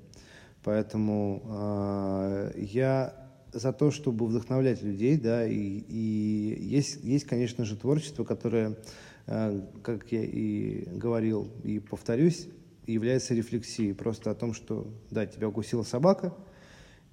Поэтому 0.63 1.43
э, 1.45 2.51
я 2.57 3.25
за 3.53 3.71
то, 3.71 3.91
чтобы 3.91 4.25
вдохновлять 4.27 4.81
людей, 4.81 5.17
да, 5.17 5.47
и, 5.47 5.53
и 5.55 6.57
есть, 6.59 7.03
есть, 7.03 7.25
конечно 7.25 7.63
же, 7.63 7.77
творчество, 7.77 8.23
которое, 8.23 8.77
э, 9.27 9.61
как 9.81 10.11
я 10.11 10.23
и 10.23 10.85
говорил, 10.89 11.49
и 11.63 11.79
повторюсь, 11.79 12.47
является 12.85 13.33
рефлексией 13.33 13.93
просто 13.93 14.31
о 14.31 14.35
том, 14.35 14.53
что, 14.53 14.87
да, 15.09 15.25
тебя 15.25 15.47
укусила 15.47 15.83
собака, 15.83 16.33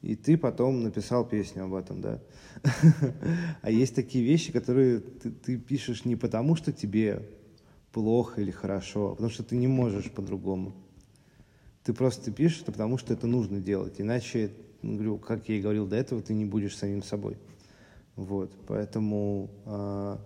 и 0.03 0.17
ты 0.17 0.37
потом 0.37 0.83
написал 0.83 1.25
песню 1.25 1.65
об 1.65 1.75
этом, 1.75 2.01
да. 2.01 2.21
А 3.63 3.71
есть 3.71 3.95
такие 3.95 4.25
вещи, 4.25 4.51
которые 4.51 4.99
ты, 4.99 5.57
пишешь 5.57 6.05
не 6.05 6.17
потому, 6.17 6.57
что 6.57 6.73
тебе 6.73 7.23
плохо 7.93 8.41
или 8.41 8.51
хорошо, 8.51 9.11
потому 9.11 9.31
что 9.31 9.43
ты 9.43 9.57
не 9.57 9.69
можешь 9.69 10.11
по-другому. 10.11 10.73
Ты 11.85 11.93
просто 11.93 12.31
пишешь 12.31 12.63
это 12.63 12.73
потому, 12.73 12.99
что 12.99 13.13
это 13.13 13.27
нужно 13.27 13.61
делать. 13.61 14.01
Иначе, 14.01 14.53
ну, 14.83 14.95
говорю, 14.95 15.19
как 15.19 15.49
я 15.49 15.57
и 15.57 15.61
говорил 15.61 15.87
до 15.87 15.97
этого, 15.97 16.23
ты 16.23 16.33
не 16.33 16.45
будешь 16.45 16.77
самим 16.77 17.03
собой. 17.03 17.37
Вот, 18.17 18.53
поэтому 18.67 19.51
э, 19.65 20.17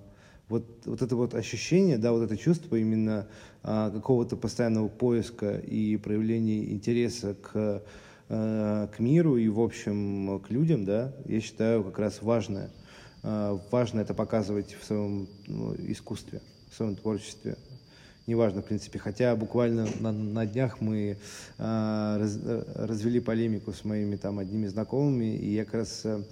вот, 0.49 0.87
вот 0.87 1.03
это 1.03 1.17
вот 1.17 1.35
ощущение, 1.35 1.99
да, 1.99 2.13
вот 2.13 2.23
это 2.23 2.37
чувство 2.37 2.77
именно 2.77 3.29
э, 3.63 3.91
какого-то 3.93 4.37
постоянного 4.37 4.89
поиска 4.89 5.57
и 5.59 5.97
проявления 5.97 6.73
интереса 6.73 7.35
к, 7.35 7.83
э, 8.29 8.89
к 8.95 8.99
миру 8.99 9.37
и, 9.37 9.49
в 9.49 9.61
общем, 9.61 10.41
к 10.41 10.51
людям, 10.51 10.85
да, 10.85 11.15
я 11.25 11.41
считаю 11.41 11.85
как 11.85 11.99
раз 11.99 12.23
важное. 12.23 12.71
Э, 13.23 13.59
важно 13.71 14.01
это 14.01 14.15
показывать 14.15 14.75
в 14.75 14.85
своем 14.85 15.29
ну, 15.47 15.75
искусстве 15.79 16.43
в 16.77 16.79
своем 16.79 16.95
творчестве. 16.95 17.57
Неважно, 18.27 18.61
в 18.61 18.67
принципе. 18.67 18.99
Хотя 18.99 19.35
буквально 19.35 19.87
на, 20.01 20.13
на 20.13 20.47
днях 20.47 20.81
мы 20.81 21.17
э, 21.59 22.17
раз, 22.19 22.39
развели 22.75 23.21
полемику 23.21 23.73
с 23.73 23.85
моими 23.85 24.17
там 24.17 24.41
одними 24.41 24.67
знакомыми, 24.67 25.37
и 25.37 25.55
я 25.55 25.65
как 25.65 25.75
раз 25.75 26.03
э, 26.05 26.23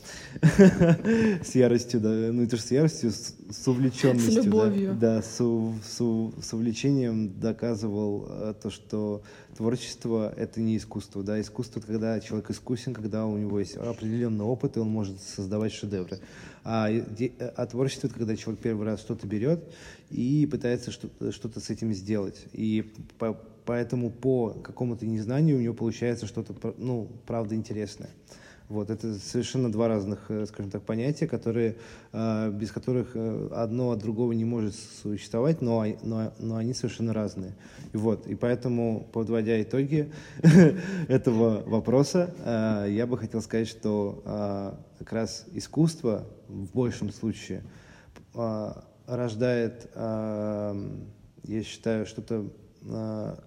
с 1.43 1.55
яростью, 1.55 2.01
да, 2.01 2.09
ну 2.11 2.43
это 2.43 2.57
же 2.57 2.63
с 2.63 2.71
яростью, 2.73 3.11
с, 3.11 3.35
с 3.49 3.69
увлеченностью. 3.69 4.43
С 4.43 4.45
любовью. 4.45 4.95
Да, 4.95 5.17
да 5.17 5.23
с, 5.23 5.37
с, 5.37 5.97
с 5.97 6.53
увлечением 6.53 7.41
доказывал 7.41 8.27
э, 8.29 8.55
то, 8.61 8.71
что 8.71 9.23
творчество— 9.57 10.33
это 10.37 10.61
не 10.61 10.77
искусство. 10.77 11.23
Да? 11.23 11.41
Искусство— 11.41 11.81
когда 11.87 12.21
человек 12.21 12.51
искусен, 12.51 12.95
когда 12.95 13.27
у 13.27 13.37
него 13.37 13.59
есть 13.59 13.77
определенный 13.77 14.45
опыт, 14.45 14.77
и 14.77 14.81
он 14.81 14.89
может 14.89 15.21
создавать 15.21 15.73
шедевры. 15.73 16.21
А, 16.65 16.89
а 17.57 17.67
творчество— 17.67 18.07
это 18.09 18.17
когда 18.17 18.37
человек 18.37 18.63
первый 18.63 18.87
раз 18.87 19.01
что-то 19.01 19.27
берет 19.27 19.65
и 20.11 20.47
пытается 20.51 20.91
что-то, 20.91 21.61
с 21.61 21.71
этим 21.71 21.93
сделать. 21.93 22.45
И 22.53 22.93
по, 23.19 23.39
поэтому 23.65 24.11
по 24.11 24.51
какому-то 24.51 25.07
незнанию 25.07 25.57
у 25.57 25.61
него 25.61 25.75
получается 25.75 26.27
что-то, 26.27 26.75
ну, 26.79 27.09
правда, 27.27 27.55
интересное. 27.55 28.11
Вот, 28.71 28.89
это 28.89 29.15
совершенно 29.19 29.71
два 29.71 29.89
разных, 29.89 30.31
э, 30.31 30.47
скажем 30.47 30.71
так, 30.71 30.83
понятия, 30.83 31.27
которые, 31.27 31.77
э, 32.13 32.51
без 32.51 32.73
которых 32.73 33.11
э, 33.15 33.49
одно 33.53 33.91
от 33.91 33.99
другого 33.99 34.33
не 34.33 34.47
может 34.47 34.75
существовать, 35.03 35.61
но, 35.61 35.85
но, 36.03 36.33
но 36.39 36.57
они 36.57 36.73
совершенно 36.73 37.13
разные. 37.13 37.53
И 37.93 37.99
вот, 37.99 38.27
и 38.27 38.35
поэтому, 38.35 39.07
подводя 39.13 39.61
итоги 39.61 40.11
этого 41.09 41.63
вопроса, 41.67 42.87
я 42.89 43.07
бы 43.07 43.19
хотел 43.19 43.43
сказать, 43.43 43.69
что 43.69 44.75
как 44.99 45.13
раз 45.13 45.45
искусство 45.53 46.27
в 46.49 46.73
большем 46.73 47.13
случае 47.13 47.63
рождает, 49.07 49.91
я 49.95 51.63
считаю, 51.63 52.07
что-то 52.07 52.47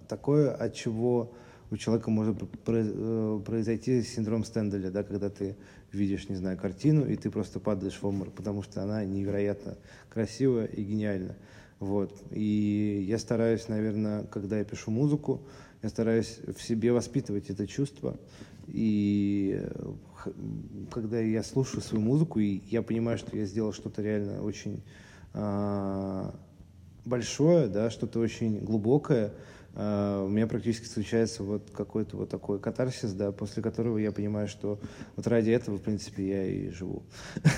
такое, 0.08 0.54
от 0.54 0.74
чего 0.74 1.34
у 1.70 1.76
человека 1.76 2.10
может 2.10 2.42
э, 2.66 3.40
произойти 3.44 4.02
синдром 4.02 4.44
Стенделя, 4.44 4.90
да, 4.90 5.02
когда 5.02 5.28
ты 5.28 5.56
видишь, 5.92 6.28
не 6.28 6.36
знаю, 6.36 6.56
картину, 6.56 7.06
и 7.06 7.16
ты 7.16 7.30
просто 7.30 7.60
падаешь 7.60 7.98
в 8.00 8.04
обморок, 8.04 8.34
потому 8.34 8.62
что 8.62 8.82
она 8.82 9.04
невероятно 9.04 9.76
красивая 10.08 10.66
и 10.66 10.82
гениальна. 10.82 11.36
Вот. 11.78 12.22
И 12.30 13.04
я 13.08 13.18
стараюсь, 13.18 13.68
наверное, 13.68 14.24
когда 14.24 14.58
я 14.58 14.64
пишу 14.64 14.90
музыку, 14.90 15.42
я 15.82 15.88
стараюсь 15.88 16.40
в 16.56 16.60
себе 16.62 16.92
воспитывать 16.92 17.50
это 17.50 17.66
чувство. 17.66 18.18
И 18.66 19.60
э, 19.62 19.92
когда 20.90 21.20
я 21.20 21.42
слушаю 21.42 21.82
свою 21.82 22.02
музыку, 22.02 22.40
и 22.40 22.60
я 22.68 22.82
понимаю, 22.82 23.18
что 23.18 23.36
я 23.36 23.44
сделал 23.44 23.72
что-то 23.72 24.02
реально 24.02 24.42
очень 24.42 24.82
э, 25.34 26.30
большое, 27.04 27.68
да, 27.68 27.90
что-то 27.90 28.20
очень 28.20 28.58
глубокое, 28.58 29.32
а, 29.80 30.24
у 30.24 30.28
меня 30.28 30.48
практически 30.48 30.86
случается 30.86 31.44
вот 31.44 31.70
какой-то 31.70 32.16
вот 32.16 32.28
такой 32.28 32.58
катарсис, 32.58 33.12
да, 33.12 33.30
после 33.30 33.62
которого 33.62 33.96
я 33.98 34.10
понимаю, 34.10 34.48
что 34.48 34.80
вот 35.14 35.26
ради 35.28 35.50
этого, 35.50 35.78
в 35.78 35.82
принципе, 35.82 36.28
я 36.28 36.44
и 36.46 36.70
живу. 36.70 37.04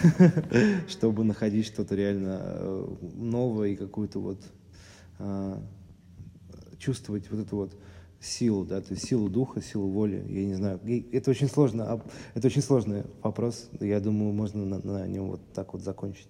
Чтобы 0.88 1.24
находить 1.24 1.66
что-то 1.66 1.94
реально 1.94 2.40
э, 2.42 2.94
новое 3.14 3.70
и 3.70 3.76
какую-то 3.76 4.20
вот 4.20 4.42
а, 5.18 5.62
чувствовать 6.78 7.30
вот 7.30 7.40
эту 7.40 7.56
вот 7.56 7.74
силу, 8.20 8.66
да, 8.66 8.82
то 8.82 8.92
есть 8.92 9.06
силу 9.06 9.30
духа, 9.30 9.62
силу 9.62 9.88
воли, 9.88 10.22
я 10.28 10.44
не 10.44 10.54
знаю. 10.54 10.78
Это 11.12 11.30
очень 11.30 11.48
сложно, 11.48 12.02
это 12.34 12.48
очень 12.48 12.60
сложный 12.60 13.04
вопрос. 13.22 13.70
Я 13.80 13.98
думаю, 13.98 14.34
можно 14.34 14.66
на, 14.66 14.78
на 14.80 15.06
нем 15.06 15.30
вот 15.30 15.40
так 15.54 15.72
вот 15.72 15.82
закончить. 15.82 16.28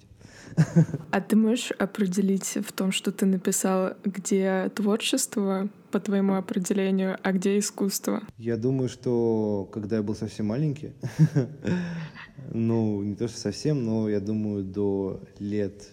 А 1.11 1.21
ты 1.21 1.35
можешь 1.35 1.73
определить 1.73 2.59
в 2.65 2.73
том, 2.73 2.93
что 2.93 3.11
ты 3.11 3.27
написал, 3.27 3.95
где 4.05 4.71
творчество, 4.73 5.69
по 5.91 6.01
твоему 6.01 6.35
определению, 6.35 7.19
а 7.23 7.33
где 7.33 7.59
искусство? 7.59 8.23
Я 8.39 8.57
думаю, 8.57 8.89
что 8.89 9.69
когда 9.73 9.97
я 9.97 10.03
был 10.03 10.15
совсем 10.15 10.47
маленький, 10.47 10.93
ну, 12.53 13.03
не 13.03 13.15
то 13.15 13.29
что 13.29 13.39
совсем, 13.39 13.85
но 13.85 14.09
я 14.09 14.21
думаю, 14.21 14.65
до 14.65 15.23
лет 15.39 15.89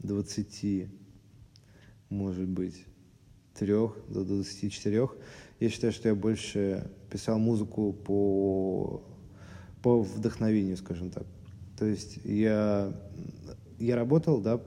20, 0.00 0.88
может 2.10 2.48
быть, 2.48 2.84
трех, 3.54 3.96
до 4.08 4.24
24, 4.24 5.08
я 5.60 5.68
считаю, 5.68 5.92
что 5.92 6.08
я 6.08 6.14
больше 6.14 6.90
писал 7.10 7.38
музыку 7.38 7.92
по, 7.92 9.02
по 9.82 10.02
вдохновению, 10.02 10.76
скажем 10.76 11.10
так. 11.10 11.24
То 11.78 11.86
есть 11.86 12.18
я, 12.24 12.92
я 13.78 13.96
работал, 13.96 14.40
да, 14.40 14.60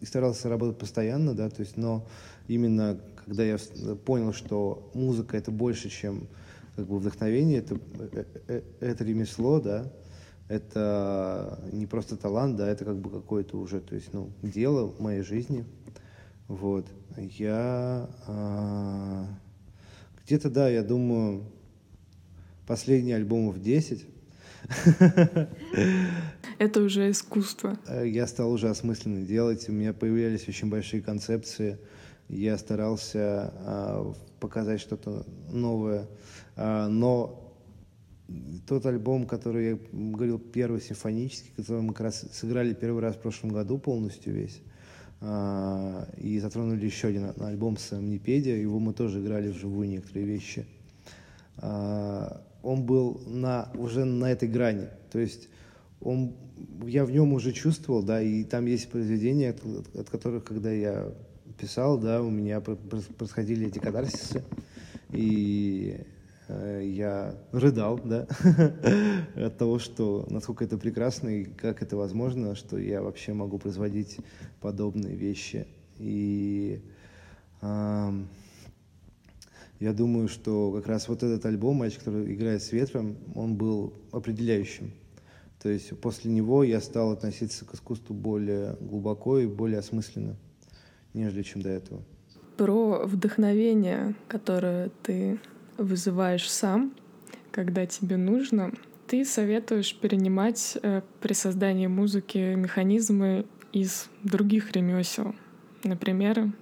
и 0.00 0.04
старался 0.04 0.48
работать 0.48 0.78
постоянно, 0.78 1.34
да, 1.34 1.50
то 1.50 1.60
есть, 1.60 1.76
но 1.76 2.06
именно 2.48 2.98
когда 3.24 3.44
я 3.44 3.58
понял, 4.04 4.32
что 4.32 4.90
музыка 4.94 5.36
это 5.36 5.50
больше, 5.50 5.88
чем 5.88 6.28
как 6.76 6.86
бы 6.86 6.98
вдохновение, 6.98 7.58
это, 7.58 7.78
э, 8.12 8.24
э, 8.48 8.62
это 8.80 9.04
ремесло, 9.04 9.60
да, 9.60 9.92
это 10.48 11.58
не 11.72 11.86
просто 11.86 12.16
талант, 12.16 12.56
да, 12.56 12.68
это 12.68 12.84
как 12.84 12.98
бы 12.98 13.10
какое-то 13.10 13.56
уже, 13.58 13.80
то 13.80 13.94
есть, 13.94 14.12
ну, 14.12 14.30
дело 14.42 14.88
в 14.88 15.00
моей 15.00 15.22
жизни, 15.22 15.64
вот. 16.48 16.86
Я 17.16 18.10
а, 18.26 19.26
где-то, 20.24 20.50
да, 20.50 20.68
я 20.68 20.82
думаю, 20.82 21.44
последний 22.66 23.12
альбомов 23.12 23.62
10, 23.62 24.06
Это 26.58 26.80
уже 26.80 27.10
искусство. 27.10 27.78
Э, 27.86 28.08
я 28.08 28.26
стал 28.26 28.52
уже 28.52 28.68
осмысленно 28.68 29.24
делать, 29.24 29.68
у 29.68 29.72
меня 29.72 29.92
появлялись 29.92 30.48
очень 30.48 30.68
большие 30.68 31.02
концепции, 31.02 31.78
я 32.28 32.56
старался 32.58 33.52
а, 33.58 34.14
показать 34.40 34.80
что-то 34.80 35.24
новое, 35.50 36.06
а, 36.56 36.88
но 36.88 37.52
тот 38.66 38.86
альбом, 38.86 39.26
который 39.26 39.68
я 39.68 39.78
говорил, 39.92 40.38
первый 40.38 40.80
симфонический, 40.80 41.52
который 41.56 41.82
мы 41.82 41.92
как 41.92 42.02
раз 42.02 42.26
сыграли 42.32 42.72
первый 42.72 43.02
раз 43.02 43.16
в 43.16 43.20
прошлом 43.20 43.50
году 43.50 43.78
полностью 43.78 44.32
весь, 44.32 44.60
а, 45.20 46.08
и 46.16 46.38
затронули 46.40 46.84
еще 46.84 47.08
один 47.08 47.32
альбом 47.40 47.76
с 47.76 47.92
Амнипедия, 47.92 48.56
его 48.56 48.78
мы 48.78 48.94
тоже 48.94 49.20
играли 49.20 49.50
вживую 49.50 49.88
некоторые 49.88 50.26
вещи. 50.26 50.66
Он 51.60 52.84
был 52.84 53.20
на, 53.26 53.70
уже 53.74 54.04
на 54.04 54.32
этой 54.32 54.48
грани. 54.48 54.88
То 55.12 55.20
есть 55.20 55.48
он, 56.00 56.34
я 56.84 57.04
в 57.04 57.10
нем 57.10 57.32
уже 57.32 57.52
чувствовал, 57.52 58.02
да, 58.02 58.20
и 58.20 58.42
там 58.44 58.66
есть 58.66 58.90
произведения, 58.90 59.50
от, 59.50 59.96
от 59.96 60.10
которых, 60.10 60.44
когда 60.44 60.72
я 60.72 61.12
писал, 61.58 61.98
да, 61.98 62.22
у 62.22 62.30
меня 62.30 62.60
происходили 62.60 63.66
эти 63.66 63.78
катарсисы, 63.78 64.44
и 65.10 66.00
э, 66.48 66.82
я 66.84 67.34
рыдал, 67.52 68.00
да, 68.04 68.26
от 69.36 69.56
того, 69.58 69.78
что 69.78 70.26
насколько 70.30 70.64
это 70.64 70.78
прекрасно 70.78 71.28
и 71.28 71.44
как 71.44 71.82
это 71.82 71.96
возможно, 71.96 72.54
что 72.54 72.78
я 72.78 73.02
вообще 73.02 73.32
могу 73.32 73.58
производить 73.58 74.18
подобные 74.60 75.14
вещи. 75.14 75.66
И 75.98 76.82
я 79.80 79.92
думаю, 79.92 80.28
что 80.28 80.72
как 80.72 80.86
раз 80.86 81.08
вот 81.08 81.22
этот 81.22 81.44
альбом 81.46 81.76
«Мальчик, 81.76 82.00
который 82.00 82.32
играет 82.32 82.62
с 82.62 82.72
ветром», 82.72 83.16
он 83.34 83.56
был 83.56 83.92
определяющим. 84.12 84.92
То 85.60 85.68
есть 85.68 85.98
после 86.00 86.30
него 86.30 86.62
я 86.62 86.80
стал 86.80 87.12
относиться 87.12 87.64
к 87.64 87.74
искусству 87.74 88.14
более 88.14 88.76
глубоко 88.80 89.38
и 89.38 89.46
более 89.46 89.78
осмысленно, 89.78 90.36
нежели 91.14 91.42
чем 91.42 91.62
до 91.62 91.70
этого. 91.70 92.02
Про 92.56 93.06
вдохновение, 93.06 94.14
которое 94.28 94.90
ты 95.02 95.40
вызываешь 95.78 96.50
сам, 96.50 96.94
когда 97.50 97.86
тебе 97.86 98.16
нужно, 98.16 98.72
ты 99.06 99.24
советуешь 99.24 99.94
перенимать 99.94 100.78
э, 100.82 101.02
при 101.20 101.32
создании 101.32 101.86
музыки 101.86 102.54
механизмы 102.54 103.46
из 103.72 104.08
других 104.22 104.72
ремесел, 104.72 105.34
например, 105.82 106.52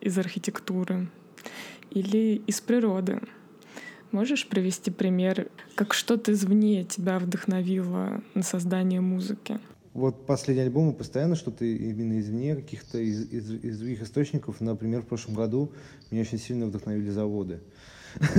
из 0.00 0.18
архитектуры, 0.18 1.08
или 1.90 2.42
из 2.46 2.60
природы. 2.60 3.20
Можешь 4.10 4.46
привести 4.46 4.90
пример, 4.90 5.48
как 5.74 5.94
что-то 5.94 6.32
извне 6.32 6.84
тебя 6.84 7.18
вдохновило 7.18 8.22
на 8.34 8.42
создание 8.42 9.00
музыки? 9.00 9.58
Вот 9.94 10.24
последние 10.24 10.66
альбомы 10.66 10.94
постоянно 10.94 11.36
что-то 11.36 11.64
именно 11.66 12.18
извне, 12.18 12.56
каких-то 12.56 12.98
из, 12.98 13.30
из, 13.30 13.50
из 13.50 13.78
других 13.78 14.02
источников. 14.02 14.60
Например, 14.60 15.02
в 15.02 15.06
прошлом 15.06 15.34
году 15.34 15.72
меня 16.10 16.22
очень 16.22 16.38
сильно 16.38 16.66
вдохновили 16.66 17.10
заводы. 17.10 17.60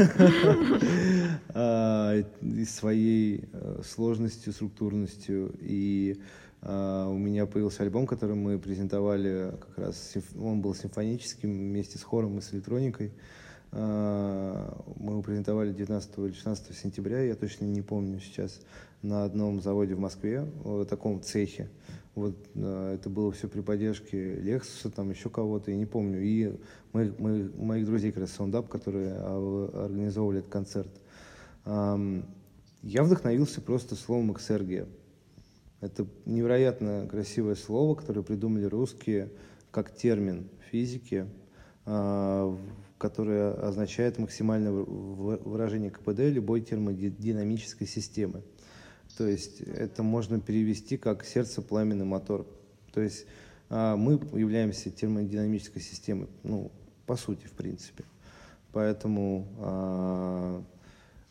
А, 1.56 2.16
и 2.42 2.66
своей 2.66 3.46
э, 3.54 3.82
сложностью, 3.84 4.54
структурностью. 4.54 5.54
И 5.62 6.20
а, 6.62 7.08
у 7.10 7.18
меня 7.18 7.46
появился 7.46 7.84
альбом, 7.84 8.08
который 8.08 8.36
мы 8.36 8.58
презентовали 8.58 9.54
как 9.60 9.78
раз, 9.78 10.14
он 10.40 10.62
был 10.62 10.74
симфоническим 10.74 11.50
вместе 11.50 11.98
с 11.98 12.04
хором 12.04 12.38
и 12.38 12.42
с 12.42 12.54
электроникой. 12.54 13.12
А, 13.72 14.84
мы 14.98 15.14
его 15.14 15.22
презентовали 15.22 15.74
19 15.74 16.18
или 16.20 16.32
16 16.32 16.78
сентября, 16.78 17.22
я 17.22 17.36
точно 17.36 17.66
не 17.66 17.82
помню 17.82 18.20
сейчас, 18.20 18.62
на 19.04 19.26
одном 19.26 19.62
заводе 19.62 19.94
в 19.94 20.00
Москве, 20.00 20.48
в 20.64 20.86
таком 20.86 21.22
цехе. 21.22 21.70
Вот 22.16 22.36
а, 22.56 22.96
это 22.96 23.10
было 23.10 23.32
все 23.32 23.48
при 23.48 23.62
поддержке 23.62 24.36
Лексуса, 24.36 24.90
там 24.90 25.12
еще 25.12 25.30
кого-то, 25.30 25.70
я 25.70 25.78
не 25.78 25.86
помню. 25.86 26.22
И 26.22 26.58
мы, 26.94 27.14
мы, 27.20 27.52
моих 27.56 27.86
друзей, 27.86 28.12
как 28.12 28.22
раз 28.22 28.36
Soundup, 28.38 28.68
которые 28.68 29.14
организовывали 29.14 30.40
этот 30.40 30.52
концерт. 30.52 30.90
Я 31.66 33.04
вдохновился 33.04 33.62
просто 33.62 33.96
словом 33.96 34.34
«эксергия». 34.34 34.88
Это 35.80 36.06
невероятно 36.26 37.08
красивое 37.10 37.56
слово, 37.56 37.96
которое 37.96 38.24
придумали 38.24 38.64
русские 38.66 39.32
как 39.72 39.94
термин 39.94 40.50
физики, 40.70 41.28
а, 41.86 42.58
которое 42.98 43.54
означает 43.54 44.18
максимальное 44.18 44.72
выражение 44.72 45.92
КПД 45.92 46.20
любой 46.20 46.62
термодинамической 46.62 47.88
системы. 47.88 48.44
То 49.18 49.28
есть 49.28 49.62
это 49.62 50.04
можно 50.04 50.40
перевести 50.40 50.98
как 50.98 51.24
сердце, 51.26 51.62
пламенный 51.62 52.06
мотор. 52.06 52.48
То 52.94 53.02
есть 53.02 53.26
а, 53.70 53.96
мы 53.96 54.14
являемся 54.38 54.90
термодинамической 54.90 55.82
системой, 55.82 56.28
ну, 56.44 56.72
по 57.06 57.16
сути, 57.16 57.46
в 57.46 57.52
принципе. 57.52 58.04
Поэтому 58.72 59.48
э, 59.60 60.62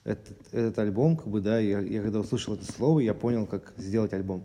этот, 0.04 0.36
этот 0.52 0.78
альбом, 0.78 1.16
как 1.16 1.26
бы, 1.26 1.40
да, 1.40 1.58
я, 1.58 1.80
я 1.80 2.02
когда 2.02 2.20
услышал 2.20 2.54
это 2.54 2.70
слово, 2.70 3.00
я 3.00 3.14
понял, 3.14 3.46
как 3.46 3.72
сделать 3.76 4.12
альбом. 4.12 4.44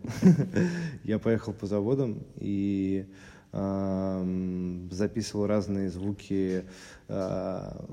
я 1.04 1.20
поехал 1.20 1.52
по 1.52 1.66
заводам 1.66 2.24
и 2.36 3.06
записывал 3.50 5.46
разные 5.46 5.88
звуки 5.88 6.64
а, 7.08 7.86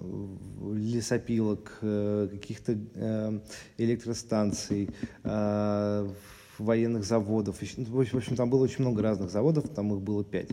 лесопилок, 0.74 1.78
э, 1.82 2.28
каких-то 2.30 2.78
э, 2.96 3.40
электростанций, 3.78 4.90
а, 5.24 6.06
военных 6.58 7.06
заводов. 7.06 7.58
Ну, 7.78 7.86
в 7.86 8.00
общем, 8.00 8.36
там 8.36 8.50
было 8.50 8.64
очень 8.64 8.82
много 8.82 9.02
разных 9.02 9.30
заводов, 9.30 9.70
там 9.70 9.94
их 9.94 10.02
было 10.02 10.26
пять. 10.26 10.50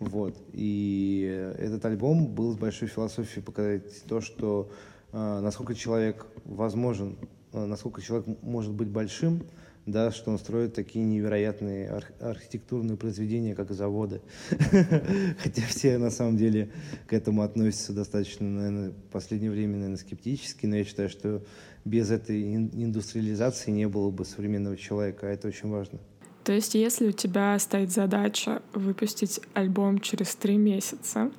Вот. 0.00 0.36
И 0.52 1.54
этот 1.58 1.84
альбом 1.84 2.26
был 2.26 2.52
с 2.52 2.56
большой 2.56 2.88
философией 2.88 3.44
показать 3.44 4.02
то, 4.08 4.20
что 4.20 4.72
а, 5.12 5.40
насколько 5.40 5.76
человек 5.76 6.26
возможен, 6.44 7.16
насколько 7.52 8.02
человек 8.02 8.26
может 8.42 8.72
быть 8.72 8.88
большим, 8.88 9.44
да, 9.90 10.10
что 10.10 10.30
он 10.30 10.38
строит 10.38 10.74
такие 10.74 11.04
невероятные 11.04 11.88
арх- 11.90 12.12
архитектурные 12.20 12.96
произведения, 12.96 13.54
как 13.54 13.70
заводы. 13.72 14.20
Хотя 15.38 15.62
все 15.68 15.98
на 15.98 16.10
самом 16.10 16.36
деле 16.36 16.70
к 17.06 17.12
этому 17.12 17.42
относятся 17.42 17.92
достаточно, 17.92 18.48
наверное, 18.48 18.90
в 18.90 19.12
последнее 19.12 19.50
время, 19.50 19.74
наверное, 19.74 19.96
скептически, 19.96 20.66
но 20.66 20.76
я 20.76 20.84
считаю, 20.84 21.08
что 21.08 21.42
без 21.84 22.10
этой 22.10 22.54
индустриализации 22.54 23.70
не 23.70 23.88
было 23.88 24.10
бы 24.10 24.24
современного 24.24 24.76
человека, 24.76 25.26
а 25.26 25.30
это 25.30 25.48
очень 25.48 25.68
важно. 25.68 25.98
То 26.44 26.52
есть, 26.52 26.74
если 26.74 27.08
у 27.08 27.12
тебя 27.12 27.58
стоит 27.58 27.90
задача 27.90 28.62
выпустить 28.72 29.40
альбом 29.54 30.00
через 30.00 30.34
три 30.34 30.56
месяца, 30.56 31.30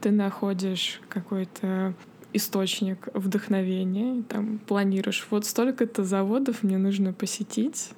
ты 0.00 0.10
находишь 0.10 1.00
какой-то 1.08 1.94
источник 2.32 3.08
вдохновения, 3.14 4.22
там 4.28 4.58
планируешь, 4.58 5.26
вот 5.30 5.46
столько-то 5.46 6.04
заводов 6.04 6.62
мне 6.62 6.78
нужно 6.78 7.12
посетить 7.12 7.90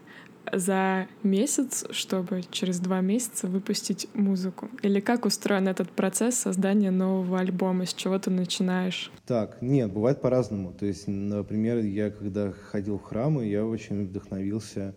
за 0.51 1.07
месяц, 1.23 1.85
чтобы 1.91 2.43
через 2.51 2.81
два 2.81 3.01
месяца 3.01 3.47
выпустить 3.47 4.09
музыку? 4.15 4.69
Или 4.83 5.01
как 5.01 5.25
устроен 5.25 5.69
этот 5.69 5.91
процесс 5.91 6.37
создания 6.37 6.91
нового 6.91 7.39
альбома? 7.39 7.87
С 7.87 7.95
чего 7.95 8.19
ты 8.19 8.31
начинаешь? 8.31 9.11
Так, 9.27 9.61
нет, 9.61 9.93
бывает 9.93 10.21
по-разному. 10.21 10.73
То 10.73 10.87
есть, 10.87 11.07
например, 11.07 11.79
я 11.79 12.11
когда 12.11 12.53
ходил 12.53 12.99
в 12.99 13.03
храмы, 13.03 13.47
я 13.47 13.65
очень 13.65 14.07
вдохновился 14.07 14.95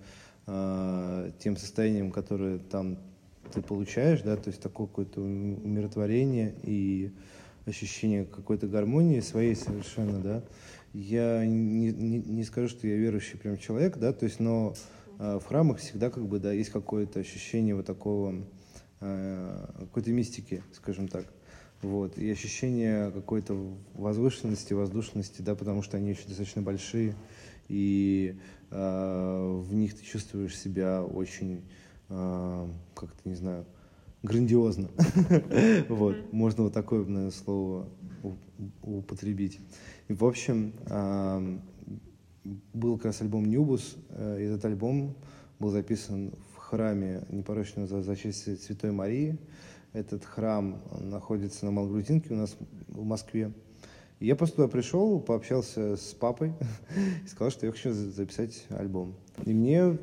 э, 0.48 1.32
тем 1.40 1.58
состоянием, 1.58 2.12
которое 2.12 2.60
там 2.60 2.98
ты 3.54 3.62
получаешь, 3.62 4.22
да, 4.22 4.36
то 4.36 4.50
есть 4.50 4.62
такое 4.62 4.88
какое-то 4.88 5.22
умиротворение 5.22 6.56
и 6.64 7.12
ощущение 7.66 8.26
какой-то 8.26 8.68
гармонии 8.68 9.20
своей 9.20 9.56
совершенно, 9.56 10.20
да. 10.20 10.44
Я 10.94 11.46
не, 11.46 11.92
не, 11.92 12.20
не 12.20 12.44
скажу, 12.44 12.70
что 12.70 12.88
я 12.88 12.96
верующий 12.96 13.38
прям 13.38 13.58
человек, 13.58 13.98
да, 13.98 14.14
то 14.14 14.26
есть, 14.26 14.40
но 14.40 14.74
в 15.18 15.44
храмах 15.46 15.78
всегда 15.78 16.10
как 16.10 16.28
бы, 16.28 16.40
да, 16.40 16.52
есть 16.52 16.70
какое-то 16.70 17.20
ощущение 17.20 17.76
вот 17.76 17.86
такого, 17.86 18.46
э, 19.02 19.66
какой-то 19.80 20.12
мистики, 20.12 20.64
скажем 20.74 21.08
так. 21.08 21.26
Вот, 21.82 22.18
и 22.18 22.30
ощущение 22.32 23.12
какой-то 23.12 23.56
возвышенности, 23.94 24.74
воздушности, 24.74 25.42
да, 25.42 25.56
потому 25.56 25.84
что 25.84 25.98
они 25.98 26.12
очень 26.12 26.28
достаточно 26.28 26.62
большие, 26.62 27.16
и 27.68 28.40
э, 28.72 29.62
в 29.62 29.74
них 29.74 29.96
ты 29.96 30.04
чувствуешь 30.04 30.58
себя 30.58 31.04
очень, 31.04 31.64
э, 32.10 32.68
как-то, 32.96 33.30
не 33.30 33.36
знаю, 33.36 33.66
грандиозно. 34.24 34.90
вот, 35.90 36.16
можно 36.34 36.64
вот 36.64 36.74
такое, 36.74 37.06
наверное, 37.06 37.32
слово 37.32 37.88
употребить. 38.82 39.60
И, 40.08 40.14
в 40.14 40.26
общем, 40.26 40.74
был 42.74 42.98
как 42.98 43.08
раз 43.08 43.22
альбом 43.22 43.46
«Нюбус». 43.46 43.96
Э, 44.10 44.38
этот 44.40 44.64
альбом 44.66 45.16
был 45.60 45.72
записан 45.72 46.34
в 46.54 46.58
храме 46.58 47.24
непорочного 47.30 47.88
за 47.88 48.02
зачастия 48.02 48.56
Святой 48.56 48.92
Марии. 48.92 49.38
Этот 49.94 50.26
храм 50.26 50.82
находится 51.00 51.66
на 51.66 51.72
Малгрузинке 51.72 52.34
у 52.34 52.38
нас 52.38 52.56
в 52.88 53.04
Москве. 53.04 53.52
И 54.20 54.28
я 54.28 54.36
просто 54.36 54.58
туда 54.58 54.68
пришел, 54.68 55.20
пообщался 55.20 55.98
с 55.98 56.14
папой 56.14 56.54
и 57.26 57.28
сказал, 57.28 57.52
что 57.52 57.66
я 57.66 57.72
хочу 57.72 57.92
записать 57.92 58.66
альбом. 58.70 59.16
И 59.46 59.54
мне 59.54 59.98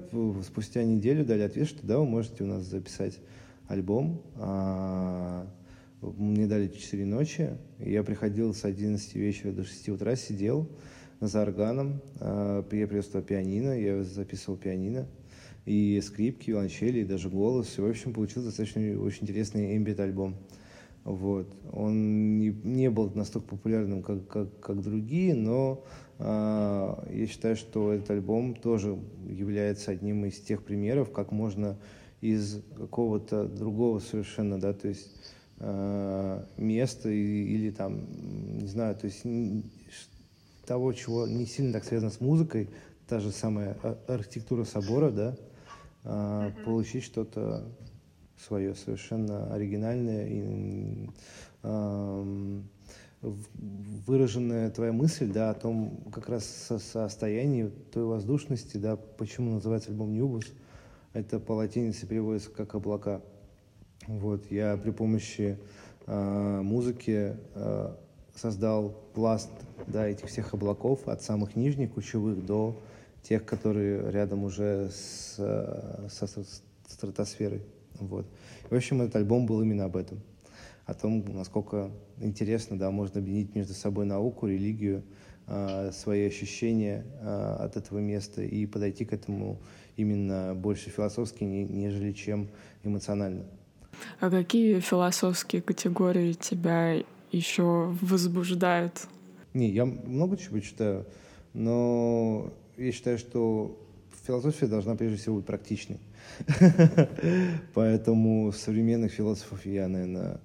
спустя 0.45 0.83
неделю 0.83 1.25
дали 1.25 1.43
ответ, 1.43 1.69
что 1.69 1.87
да, 1.87 1.99
вы 1.99 2.07
можете 2.07 2.45
у 2.45 2.47
нас 2.47 2.65
записать 2.65 3.19
альбом. 3.69 4.23
А, 4.37 5.47
мне 6.01 6.47
дали 6.47 6.69
4 6.69 7.07
ночи. 7.07 7.57
Я 7.79 8.03
приходил 8.03 8.53
с 8.55 8.65
11 8.65 9.15
вечера 9.15 9.53
до 9.53 9.65
6 9.65 9.91
утра, 9.91 10.17
сидел 10.17 10.69
за 11.27 11.43
органом. 11.43 12.01
А, 12.21 12.65
я 12.71 12.87
привез 12.87 13.07
туда 13.07 13.23
пианино, 13.23 13.79
я 13.79 14.03
записывал 14.03 14.59
пианино. 14.59 15.07
И 15.65 16.01
скрипки, 16.03 16.51
виолончели, 16.51 17.01
и 17.01 17.05
даже 17.05 17.29
голос. 17.29 17.79
И, 17.79 17.81
в 17.81 17.89
общем, 17.89 18.13
получился 18.13 18.47
достаточно 18.47 18.83
очень 19.01 19.25
интересный 19.25 19.77
эмбит-альбом. 19.77 20.37
Вот. 21.05 21.53
Он 21.73 22.39
не, 22.39 22.49
не 22.49 22.91
был 22.91 23.11
настолько 23.15 23.49
популярным, 23.49 24.03
как, 24.03 24.27
как, 24.29 24.61
как 24.61 24.83
другие, 24.83 25.35
но 25.35 25.85
э, 26.19 26.95
я 27.13 27.27
считаю, 27.27 27.57
что 27.57 27.93
этот 27.93 28.11
альбом 28.11 28.55
тоже 28.55 28.97
является 29.29 29.91
одним 29.91 30.25
из 30.27 30.39
тех 30.41 30.63
примеров, 30.63 31.13
как 31.13 31.33
можно 31.33 31.77
из 32.21 32.63
какого-то 32.77 33.47
другого 33.47 33.99
совершенно, 33.99 34.61
да, 34.61 34.73
то 34.73 34.87
есть 34.87 35.11
э, 35.59 36.45
места 36.57 37.11
или 37.11 37.71
там, 37.71 38.07
не 38.59 38.67
знаю, 38.69 38.95
то 38.95 39.07
есть 39.07 39.25
того, 40.73 40.95
чего 40.95 41.27
не 41.27 41.45
сильно 41.45 41.75
так 41.75 41.85
связано 41.85 42.11
с 42.11 42.19
музыкой, 42.19 42.71
та 43.07 43.21
же 43.21 43.31
самая 43.31 43.77
архитектура 44.09 44.65
собора, 44.65 45.11
да, 45.11 45.37
э, 46.05 46.51
получить 46.65 47.05
что-то 47.05 47.69
свое, 48.39 48.75
совершенно 48.75 49.53
оригинальное 49.53 50.27
и 50.29 51.11
э, 51.63 52.61
выраженная 53.21 54.71
твоя 54.71 54.95
мысль, 54.95 55.31
да, 55.31 55.51
о 55.51 55.55
том 55.55 56.05
как 56.11 56.31
раз 56.31 56.47
со 56.47 56.79
состоянии 56.79 57.71
той 57.93 58.05
воздушности, 58.05 58.79
да, 58.79 58.97
почему 58.97 59.51
называется 59.57 59.91
альбом 59.91 60.15
«Нюбус», 60.15 60.47
это 61.13 61.39
по 61.39 61.53
латинице 61.53 62.07
переводится 62.07 62.49
как 62.49 62.75
облака. 62.75 63.21
Вот, 64.07 64.51
я 64.51 64.79
при 64.79 64.91
помощи 64.91 65.59
э, 66.07 66.61
музыки 66.63 67.37
э, 67.55 67.95
создал 68.35 68.95
пласт 69.15 69.51
да, 69.87 70.07
этих 70.07 70.29
всех 70.29 70.55
облаков 70.55 71.07
от 71.09 71.23
самых 71.23 71.57
нижних 71.57 71.93
кучевых 71.93 72.45
до 72.45 72.77
тех, 73.23 73.45
которые 73.45 74.11
рядом 74.11 74.45
уже 74.45 74.91
с, 74.91 75.37
со 75.37 76.27
стратосферой. 76.87 77.63
Вот. 77.95 78.27
в 78.69 78.75
общем, 78.75 79.03
этот 79.03 79.17
альбом 79.17 79.47
был 79.47 79.63
именно 79.63 79.85
об 79.85 79.97
этом. 79.97 80.21
О 80.87 80.95
том, 80.95 81.25
насколько 81.29 81.91
интересно, 82.21 82.77
да, 82.79 82.91
можно 82.91 83.21
объединить 83.21 83.55
между 83.55 83.75
собой 83.75 84.05
науку, 84.07 84.49
религию, 84.49 85.05
э, 85.47 85.93
свои 85.93 86.27
ощущения 86.27 87.07
э, 87.21 87.57
от 87.61 87.77
этого 87.77 88.01
места 88.01 88.43
и 88.43 88.67
подойти 88.67 89.05
к 89.05 89.13
этому 89.13 89.59
именно 89.97 90.55
больше 90.57 90.91
философски, 90.91 91.45
нежели 91.45 92.13
чем 92.13 92.49
эмоционально. 92.83 93.45
А 94.19 94.31
какие 94.31 94.81
философские 94.81 95.63
категории 95.63 96.33
тебя 96.33 97.03
еще 97.33 97.97
возбуждают? 98.01 99.09
Не, 99.55 99.69
я 99.71 99.85
много 99.85 100.37
чего 100.37 100.61
читаю, 100.61 101.07
но 101.53 102.53
я 102.77 102.93
считаю, 102.93 103.19
что 103.19 103.79
философия 104.27 104.67
должна 104.67 104.95
прежде 104.95 105.19
всего 105.19 105.37
быть 105.37 105.47
практичной. 105.47 106.01
Поэтому 107.75 108.53
современных 108.53 109.13
философов 109.13 109.67
я, 109.67 109.89
наверное, 109.89 110.41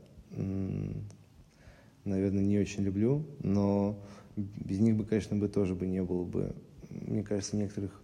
наверное, 2.04 2.44
не 2.44 2.60
очень 2.60 2.84
люблю, 2.84 3.26
но 3.42 3.98
без 4.36 4.80
них 4.80 4.96
бы, 4.96 5.06
конечно, 5.06 5.36
бы 5.36 5.48
тоже 5.48 5.76
бы 5.76 5.86
не 5.88 6.04
было 6.04 6.24
бы, 6.24 6.56
мне 6.90 7.24
кажется, 7.24 7.56
некоторых 7.56 8.02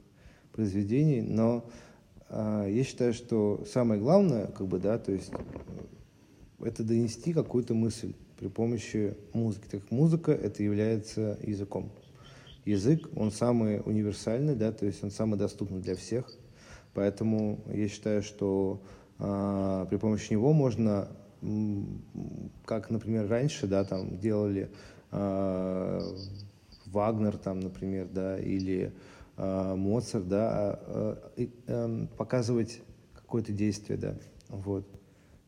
произведений, 0.51 1.21
но 1.21 1.69
э, 2.29 2.67
я 2.69 2.83
считаю, 2.83 3.13
что 3.13 3.63
самое 3.71 3.99
главное, 3.99 4.47
как 4.47 4.67
бы, 4.67 4.79
да, 4.79 4.97
то 4.97 5.11
есть 5.11 5.31
э, 5.31 6.65
это 6.65 6.83
донести 6.83 7.33
какую-то 7.33 7.73
мысль 7.73 8.13
при 8.43 8.49
помощи 8.49 9.15
музыки. 9.31 9.67
Так 9.71 9.89
музыка 9.89 10.33
это 10.33 10.63
является 10.63 11.39
языком. 11.43 11.93
Язык, 12.65 13.07
он 13.15 13.31
самый 13.31 13.81
универсальный, 13.85 14.53
да, 14.53 14.73
то 14.73 14.85
есть 14.85 15.01
он 15.01 15.11
самый 15.11 15.39
доступный 15.39 15.79
для 15.79 15.95
всех. 15.95 16.29
Поэтому 16.93 17.61
я 17.73 17.87
считаю, 17.87 18.21
что 18.21 18.81
э, 19.17 19.85
при 19.89 19.95
помощи 19.95 20.33
него 20.33 20.51
можно, 20.51 21.07
как, 22.65 22.89
например, 22.89 23.29
раньше, 23.29 23.65
да, 23.65 23.85
там 23.85 24.19
делали 24.19 24.69
э, 25.11 26.01
Вагнер, 26.87 27.37
там, 27.37 27.61
например, 27.61 28.09
да, 28.11 28.37
или 28.37 28.91
э, 29.37 29.75
Моцарт, 29.75 30.27
да, 30.27 30.81
э, 31.37 31.47
э, 31.67 32.07
показывать 32.17 32.81
какое-то 33.15 33.53
действие, 33.53 33.97
да, 33.97 34.17
вот. 34.49 34.85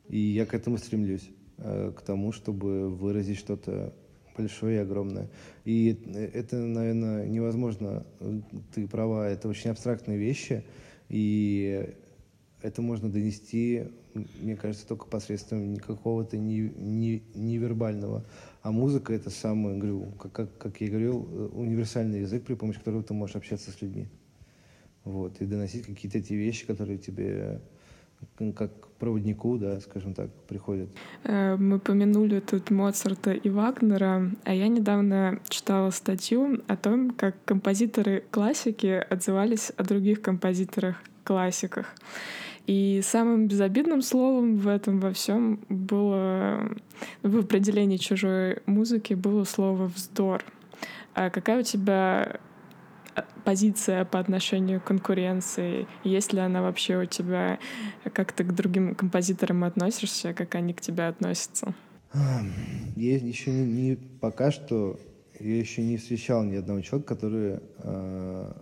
И 0.07 0.17
я 0.17 0.45
к 0.45 0.53
этому 0.53 0.77
стремлюсь. 0.77 1.29
Э, 1.57 1.91
к 1.95 2.01
тому, 2.01 2.31
чтобы 2.31 2.89
выразить 2.89 3.37
что-то 3.37 3.93
большое 4.37 4.77
и 4.77 4.79
огромное. 4.79 5.29
И 5.63 5.97
это, 6.33 6.57
наверное, 6.57 7.25
невозможно. 7.25 8.05
Ты 8.73 8.87
права, 8.87 9.27
это 9.29 9.47
очень 9.47 9.69
абстрактные 9.69 10.17
вещи, 10.17 10.63
и 11.09 11.93
это 12.61 12.81
можно 12.81 13.09
донести, 13.09 13.83
мне 14.41 14.55
кажется, 14.55 14.87
только 14.87 15.05
посредством 15.05 15.77
какого-то 15.77 16.37
не, 16.37 16.71
не, 16.75 17.23
невербального. 17.35 18.25
А 18.61 18.71
музыка— 18.71 19.13
это 19.15 19.29
самый, 19.29 19.77
говорю, 19.77 20.07
как, 20.19 20.31
как, 20.31 20.57
как 20.57 20.81
я 20.81 20.89
говорил, 20.89 21.51
универсальный 21.53 22.21
язык, 22.21 22.43
при 22.43 22.55
помощи 22.55 22.79
которого 22.79 23.03
ты 23.03 23.13
можешь 23.13 23.35
общаться 23.35 23.71
с 23.71 23.81
людьми. 23.81 24.07
Вот, 25.03 25.39
и 25.39 25.45
доносить 25.45 25.85
какие-то 25.85 26.17
эти 26.17 26.33
вещи, 26.33 26.65
которые 26.65 26.97
тебе 26.97 27.61
как 28.55 28.87
проводнику, 28.97 29.57
да, 29.57 29.79
скажем 29.81 30.13
так, 30.13 30.29
приходят. 30.47 30.89
Э, 31.23 31.55
мы 31.57 31.79
помянули 31.79 32.39
тут 32.39 32.71
Моцарта 32.71 33.31
и 33.31 33.49
Вагнера, 33.49 34.31
а 34.43 34.53
я 34.53 34.67
недавно 34.67 35.39
читала 35.49 35.91
статью 35.91 36.61
о 36.67 36.75
том, 36.77 37.11
как 37.11 37.35
композиторы 37.45 38.23
классики 38.31 39.05
отзывались 39.09 39.71
о 39.77 39.83
других 39.83 40.21
композиторах-классиках. 40.21 41.87
И 42.67 43.01
самым 43.03 43.47
безобидным 43.47 44.01
словом 44.01 44.57
в 44.57 44.67
этом 44.67 44.99
во 44.99 45.11
всем 45.13 45.59
было 45.69 46.71
в 47.21 47.37
определении 47.37 47.97
чужой 47.97 48.57
музыки 48.65 49.13
было 49.13 49.43
слово 49.43 49.85
вздор. 49.85 50.43
А 51.13 51.29
какая 51.29 51.59
у 51.59 51.63
тебя 51.63 52.39
позиция 53.43 54.05
по 54.05 54.19
отношению 54.19 54.81
к 54.81 54.85
конкуренции? 54.85 55.87
Есть 56.03 56.33
ли 56.33 56.39
она 56.39 56.61
вообще 56.61 56.97
у 56.97 57.05
тебя? 57.05 57.59
Как 58.13 58.31
ты 58.31 58.43
к 58.43 58.53
другим 58.53 58.95
композиторам 58.95 59.63
относишься? 59.63 60.33
Как 60.33 60.55
они 60.55 60.73
к 60.73 60.81
тебе 60.81 61.07
относятся? 61.07 61.73
Я 62.95 63.17
еще 63.17 63.51
не, 63.51 63.65
не 63.65 63.95
пока 63.95 64.51
что 64.51 64.99
я 65.39 65.57
еще 65.57 65.83
не 65.83 65.97
встречал 65.97 66.43
ни 66.43 66.55
одного 66.55 66.81
человека, 66.81 67.15
который 67.15 67.59
э, 67.77 68.53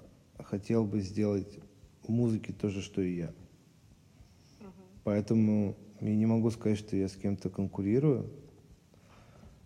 хотел 0.44 0.86
бы 0.86 1.02
сделать 1.02 1.60
в 2.04 2.10
музыке 2.10 2.54
то 2.54 2.70
же, 2.70 2.82
что 2.82 3.02
и 3.02 3.16
я. 3.16 3.28
uh 4.60 4.72
Поэтому 5.04 5.78
я 6.02 6.16
не 6.16 6.26
могу 6.26 6.50
сказать, 6.52 6.80
что 6.80 6.96
я 6.96 7.08
с 7.08 7.16
кем-то 7.16 7.50
конкурирую. 7.50 8.30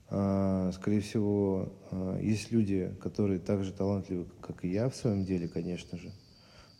А, 0.09 0.71
скорее 0.73 1.01
всего, 1.01 1.69
а, 1.91 2.19
есть 2.21 2.51
люди, 2.51 2.93
которые 3.01 3.39
так 3.39 3.63
же 3.63 3.73
талантливы, 3.73 4.25
как 4.41 4.63
и 4.63 4.69
я 4.69 4.89
в 4.89 4.95
своем 4.95 5.25
деле, 5.25 5.47
конечно 5.47 5.97
же. 5.97 6.11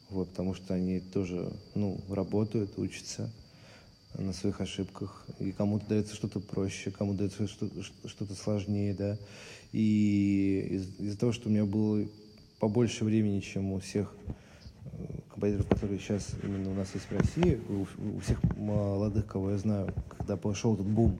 Вот, 0.09 0.29
потому 0.29 0.53
что 0.53 0.73
они 0.73 1.01
тоже 1.01 1.51
ну, 1.75 1.99
работают, 2.09 2.77
учатся 2.77 3.29
на 4.17 4.31
своих 4.31 4.61
ошибках. 4.61 5.25
И 5.39 5.51
кому-то 5.51 5.85
дается 5.87 6.15
что-то 6.15 6.39
проще, 6.39 6.91
кому-то 6.91 7.19
дается 7.19 7.47
что-то 7.47 8.35
сложнее, 8.35 8.93
да. 8.93 9.17
И 9.73 10.65
из- 10.71 10.99
из-за 10.99 11.19
того, 11.19 11.33
что 11.33 11.49
у 11.49 11.51
меня 11.51 11.65
было 11.65 12.07
побольше 12.59 13.03
времени, 13.03 13.41
чем 13.41 13.73
у 13.73 13.79
всех 13.79 14.15
э, 14.85 15.19
композиторов, 15.29 15.67
которые 15.67 15.99
сейчас 15.99 16.29
именно 16.41 16.71
у 16.71 16.73
нас 16.73 16.87
есть 16.93 17.05
в 17.07 17.11
России, 17.11 17.59
у, 17.67 17.81
у 18.15 18.19
всех 18.21 18.41
молодых, 18.55 19.27
кого 19.27 19.51
я 19.51 19.57
знаю, 19.57 19.93
когда 20.17 20.37
пошел 20.37 20.73
этот 20.75 20.87
бум, 20.87 21.19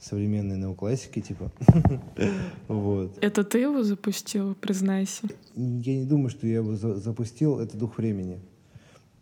современной 0.00 0.58
неоклассики, 0.58 1.20
типа. 1.20 1.50
вот. 2.68 3.16
Это 3.20 3.44
ты 3.44 3.58
его 3.58 3.82
запустил, 3.82 4.54
признайся? 4.54 5.28
Я 5.54 5.96
не 5.96 6.04
думаю, 6.04 6.30
что 6.30 6.46
я 6.46 6.56
его 6.56 6.76
за 6.76 6.96
запустил. 6.96 7.58
Это 7.58 7.76
дух 7.76 7.98
времени. 7.98 8.40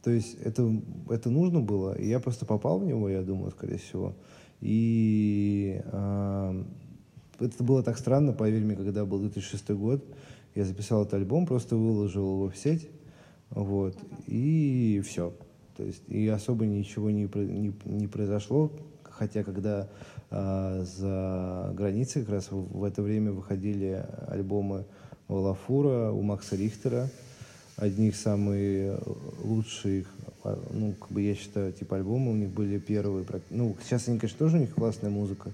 То 0.05 0.11
есть 0.11 0.37
это, 0.45 0.71
это 1.09 1.31
нужно 1.31 1.61
было, 1.61 1.99
и 1.99 2.07
я 2.07 2.21
просто 2.21 2.45
попал 2.45 2.79
в 2.79 2.85
него, 2.85 3.09
я 3.09 3.23
думаю, 3.23 3.51
скорее 3.53 3.79
всего. 3.79 4.15
И 4.61 5.81
э, 5.83 6.65
это 7.41 7.65
было 7.65 7.83
так 7.83 7.97
странно, 7.97 8.35
поверь 8.35 8.65
мне, 8.65 8.77
когда 8.77 9.07
был 9.07 9.21
2006 9.21 9.71
год, 9.71 10.05
я 10.55 10.65
записал 10.67 11.03
этот 11.03 11.15
альбом, 11.15 11.47
просто 11.47 11.77
выложил 11.77 12.35
его 12.35 12.51
в 12.51 12.57
сеть, 12.57 12.91
вот, 13.49 13.97
и 14.27 15.03
все. 15.07 15.33
То 15.75 15.83
есть 15.83 16.03
и 16.09 16.29
особо 16.29 16.67
ничего 16.67 17.11
не, 17.11 17.23
не, 17.23 17.73
не 17.87 18.07
произошло, 18.07 18.73
хотя 19.05 19.43
когда 19.43 19.89
за 20.35 21.73
границей. 21.75 22.23
Как 22.23 22.33
раз 22.33 22.49
в, 22.51 22.85
это 22.85 23.03
время 23.03 23.33
выходили 23.33 24.05
альбомы 24.29 24.85
у 25.29 25.37
Лафура, 25.37 26.11
у 26.11 26.23
Макса 26.23 26.57
Рихтера, 26.57 27.09
одних 27.77 28.17
самых 28.17 29.01
лучших, 29.43 30.07
а, 30.43 30.59
ну, 30.73 30.93
как 30.93 31.11
бы 31.11 31.23
я 31.23 31.35
считаю, 31.35 31.73
типа 31.73 31.97
альбомы 31.97 32.33
у 32.33 32.37
них 32.37 32.51
были 32.51 32.79
первые. 32.79 33.25
Ну, 33.51 33.77
сейчас 33.83 34.09
они, 34.09 34.19
конечно, 34.19 34.39
тоже 34.39 34.57
у 34.57 34.61
них 34.61 34.75
классная 34.75 35.11
музыка, 35.11 35.51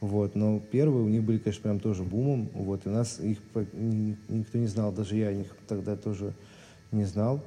вот, 0.00 0.34
но 0.34 0.60
первые 0.70 1.04
у 1.04 1.08
них 1.08 1.22
были, 1.22 1.38
конечно, 1.38 1.62
прям 1.62 1.80
тоже 1.80 2.02
бумом, 2.02 2.48
вот, 2.54 2.86
и 2.86 2.88
нас 2.88 3.20
их 3.20 3.38
никто 3.72 4.58
не 4.58 4.66
знал, 4.66 4.92
даже 4.92 5.16
я 5.16 5.28
о 5.28 5.34
них 5.34 5.54
тогда 5.68 5.94
тоже 5.96 6.32
не 6.90 7.04
знал 7.04 7.40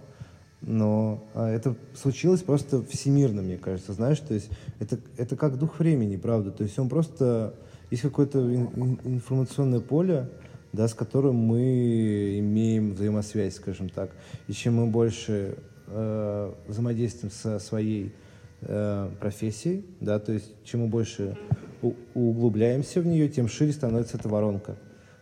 но 0.66 1.24
а, 1.36 1.48
это 1.48 1.76
случилось 1.94 2.42
просто 2.42 2.84
всемирно, 2.84 3.44
мне 3.44 3.58
кажется, 3.58 3.94
знаешь, 3.94 4.20
то 4.20 4.34
есть 4.34 4.50
это, 4.80 5.00
это 5.16 5.36
как 5.36 5.60
дух 5.60 5.80
времени, 5.80 6.18
правда, 6.18 6.52
то 6.52 6.64
есть 6.64 6.78
он 6.80 6.90
просто, 6.90 7.54
есть 7.92 8.02
какое-то 8.02 8.40
информационное 8.44 9.80
поле, 9.80 10.28
да, 10.74 10.88
с 10.88 10.96
которым 10.96 11.36
мы 11.36 12.40
имеем 12.40 12.96
взаимосвязь, 12.96 13.56
скажем 13.56 13.90
так, 13.90 14.10
и 14.48 14.54
чем 14.54 14.78
мы 14.78 14.88
больше 14.88 15.56
э, 15.88 16.54
взаимодействуем 16.68 17.32
со 17.32 17.60
своей 17.60 18.14
э, 18.62 19.10
профессией, 19.20 19.86
да, 20.02 20.18
то 20.18 20.34
есть 20.34 20.52
чем 20.64 20.82
мы 20.82 20.88
больше 20.88 21.38
у, 21.84 21.94
углубляемся 22.16 23.02
в 23.02 23.06
нее, 23.06 23.30
тем 23.30 23.48
шире 23.48 23.72
становится 23.72 24.18
эта 24.18 24.30
воронка, 24.30 24.78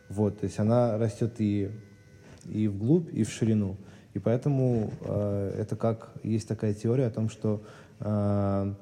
вот, 0.07 0.39
то 0.39 0.45
есть 0.45 0.57
она 0.57 0.97
растет 0.97 1.33
и, 1.39 1.69
и 2.49 2.69
вглубь, 2.69 3.13
и 3.13 3.25
в 3.25 3.29
ширину. 3.29 3.75
И 4.13 4.19
поэтому 4.19 4.91
э, 5.01 5.55
это 5.59 5.75
как 5.75 6.09
есть 6.23 6.47
такая 6.47 6.73
теория 6.73 7.07
о 7.07 7.09
том, 7.09 7.29
что 7.29 7.63
э, 7.99 8.73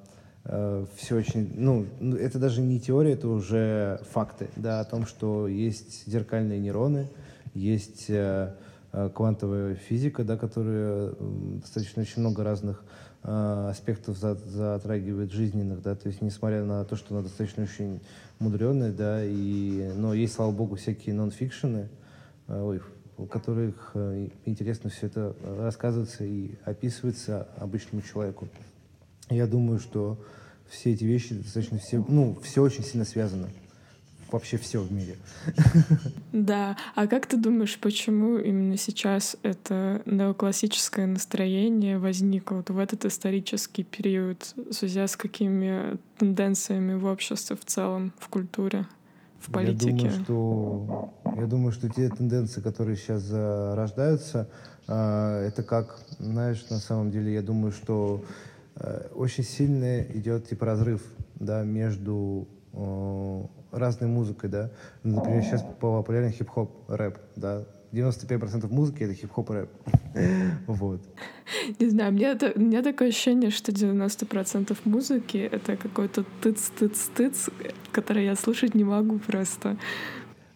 э, 0.43 0.85
все 0.97 1.15
очень, 1.15 1.53
ну, 1.55 1.85
ну, 1.99 2.17
это 2.17 2.37
даже 2.37 2.61
не 2.61 2.79
теория, 2.79 3.13
это 3.13 3.29
уже 3.29 4.01
факты, 4.11 4.49
да, 4.57 4.81
о 4.81 4.85
том, 4.85 5.05
что 5.05 5.47
есть 5.47 6.05
зеркальные 6.07 6.59
нейроны, 6.59 7.07
есть 7.53 8.09
э, 8.09 8.53
э 8.91 9.09
квантовая 9.13 9.75
физика, 9.75 10.25
да, 10.25 10.35
которая 10.35 11.13
достаточно 11.61 12.01
очень 12.01 12.19
много 12.19 12.43
разных 12.43 12.83
э, 13.23 13.67
аспектов 13.69 14.17
затрагивает 14.17 15.31
жизненных, 15.31 15.81
да, 15.81 15.95
то 15.95 16.09
есть 16.09 16.21
несмотря 16.21 16.65
на 16.65 16.83
то, 16.83 16.97
что 16.97 17.15
она 17.15 17.23
достаточно 17.23 17.63
очень 17.63 18.01
мудреная, 18.39 18.91
да, 18.91 19.23
и, 19.23 19.93
но 19.95 20.13
есть, 20.13 20.33
слава 20.33 20.51
богу, 20.51 20.75
всякие 20.75 21.15
нон-фикшены, 21.15 21.87
э, 22.49 22.61
ой, 22.61 22.81
которых 23.25 23.91
э, 23.93 24.29
интересно 24.45 24.89
все 24.89 25.07
это 25.07 25.35
рассказывается 25.43 26.23
и 26.23 26.51
описывается 26.65 27.47
обычному 27.57 28.01
человеку. 28.01 28.47
Я 29.29 29.47
думаю, 29.47 29.79
что 29.79 30.17
все 30.69 30.93
эти 30.93 31.03
вещи 31.03 31.35
достаточно 31.35 31.77
все, 31.77 32.03
ну, 32.07 32.37
все 32.43 32.61
очень 32.61 32.83
сильно 32.83 33.05
связано. 33.05 33.49
Вообще 34.31 34.57
все 34.57 34.79
в 34.81 34.91
мире. 34.91 35.17
Да. 36.31 36.77
А 36.95 37.07
как 37.07 37.27
ты 37.27 37.35
думаешь, 37.35 37.77
почему 37.77 38.37
именно 38.37 38.77
сейчас 38.77 39.35
это 39.43 40.01
неоклассическое 40.05 41.05
настроение 41.05 41.97
возникло 41.99 42.55
вот 42.55 42.69
в 42.69 42.77
этот 42.77 43.03
исторический 43.03 43.83
период, 43.83 44.55
связя 44.71 45.07
с 45.07 45.17
какими 45.17 45.97
тенденциями 46.17 46.93
в 46.93 47.05
обществе 47.05 47.57
в 47.57 47.65
целом, 47.65 48.13
в 48.17 48.29
культуре? 48.29 48.87
В 49.41 49.51
политике? 49.51 49.89
Я 49.89 49.97
думаю, 49.97 50.23
что, 50.23 51.13
я 51.37 51.45
думаю, 51.47 51.71
что 51.71 51.89
те 51.89 52.09
тенденции, 52.09 52.61
которые 52.61 52.95
сейчас 52.95 53.23
зарождаются, 53.23 54.47
а, 54.87 55.41
это 55.45 55.63
как, 55.63 55.99
знаешь, 56.19 56.65
на 56.69 56.77
самом 56.77 57.11
деле, 57.11 57.33
я 57.33 57.41
думаю, 57.41 57.71
что 57.71 58.23
э, 58.75 59.07
очень 59.13 59.43
сильно 59.43 60.01
идет 60.01 60.47
типа 60.47 60.65
разрыв 60.65 61.01
да, 61.35 61.63
между 61.63 62.47
разной 63.71 64.09
музыкой, 64.09 64.49
да. 64.49 64.71
Например, 65.03 65.43
сейчас 65.43 65.63
популярен 65.79 66.31
хип-хоп, 66.31 66.71
рэп, 66.87 67.17
да. 67.35 67.65
95% 67.91 68.69
музыки— 68.69 69.03
это 69.03 69.13
хип-хоп 69.13 69.49
и 69.51 69.53
рэп. 69.53 69.69
вот. 70.67 71.01
Не 71.79 71.89
знаю, 71.89 72.13
мне 72.13 72.25
это, 72.25 72.53
у 72.55 72.59
меня 72.59 72.81
такое 72.81 73.09
ощущение, 73.09 73.51
что 73.51 73.71
90% 73.71 74.77
музыки— 74.85 75.37
это 75.51 75.75
какой-то 75.75 76.25
тыц-тыц-тыц, 76.41 77.49
который 77.91 78.25
я 78.25 78.35
слушать 78.35 78.75
не 78.75 78.83
могу 78.83 79.19
просто. 79.19 79.77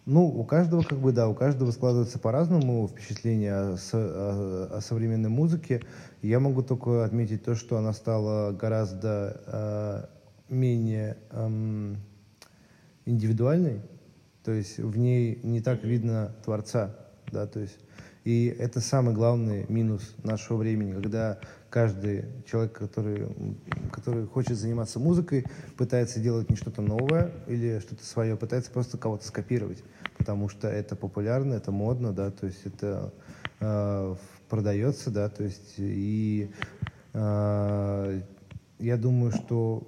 Ну, 0.06 0.24
у 0.26 0.44
каждого, 0.44 0.82
как 0.82 0.98
бы, 0.98 1.10
да, 1.12 1.28
у 1.28 1.34
каждого 1.34 1.72
складывается 1.72 2.20
по-разному 2.20 2.86
впечатление 2.86 3.52
о, 3.52 3.76
о, 3.92 4.76
о 4.76 4.80
современной 4.80 5.30
музыке. 5.30 5.82
Я 6.22 6.38
могу 6.38 6.62
только 6.62 7.04
отметить 7.04 7.42
то, 7.42 7.56
что 7.56 7.76
она 7.76 7.92
стала 7.92 8.52
гораздо 8.52 9.40
э, 9.46 10.54
менее 10.54 11.16
э, 11.32 11.94
индивидуальной, 13.04 13.80
то 14.44 14.52
есть 14.52 14.78
в 14.78 14.96
ней 14.96 15.40
не 15.42 15.60
так 15.60 15.82
видно 15.82 16.36
творца, 16.44 16.94
да, 17.32 17.46
то 17.46 17.60
есть 17.60 17.78
И 18.24 18.46
это 18.58 18.80
самый 18.80 19.14
главный 19.14 19.66
минус 19.68 20.14
нашего 20.24 20.56
времени, 20.56 20.92
когда 20.92 21.38
каждый 21.70 22.24
человек, 22.44 22.72
который, 22.72 23.28
который 23.92 24.26
хочет 24.26 24.56
заниматься 24.56 24.98
музыкой, 24.98 25.44
пытается 25.76 26.18
делать 26.18 26.50
не 26.50 26.56
что-то 26.56 26.82
новое 26.82 27.30
или 27.46 27.78
что-то 27.78 28.04
свое, 28.04 28.36
пытается 28.36 28.72
просто 28.72 28.98
кого-то 28.98 29.24
скопировать, 29.24 29.84
потому 30.18 30.48
что 30.48 30.66
это 30.66 30.96
популярно, 30.96 31.54
это 31.54 31.70
модно, 31.70 32.12
да, 32.12 32.32
то 32.32 32.46
есть 32.46 32.66
это 32.66 33.12
э, 33.60 34.16
продается, 34.48 35.10
да, 35.10 35.28
то 35.28 35.44
есть 35.44 35.74
и 35.76 36.50
э, 37.12 38.20
я 38.80 38.96
думаю, 38.96 39.30
что 39.30 39.86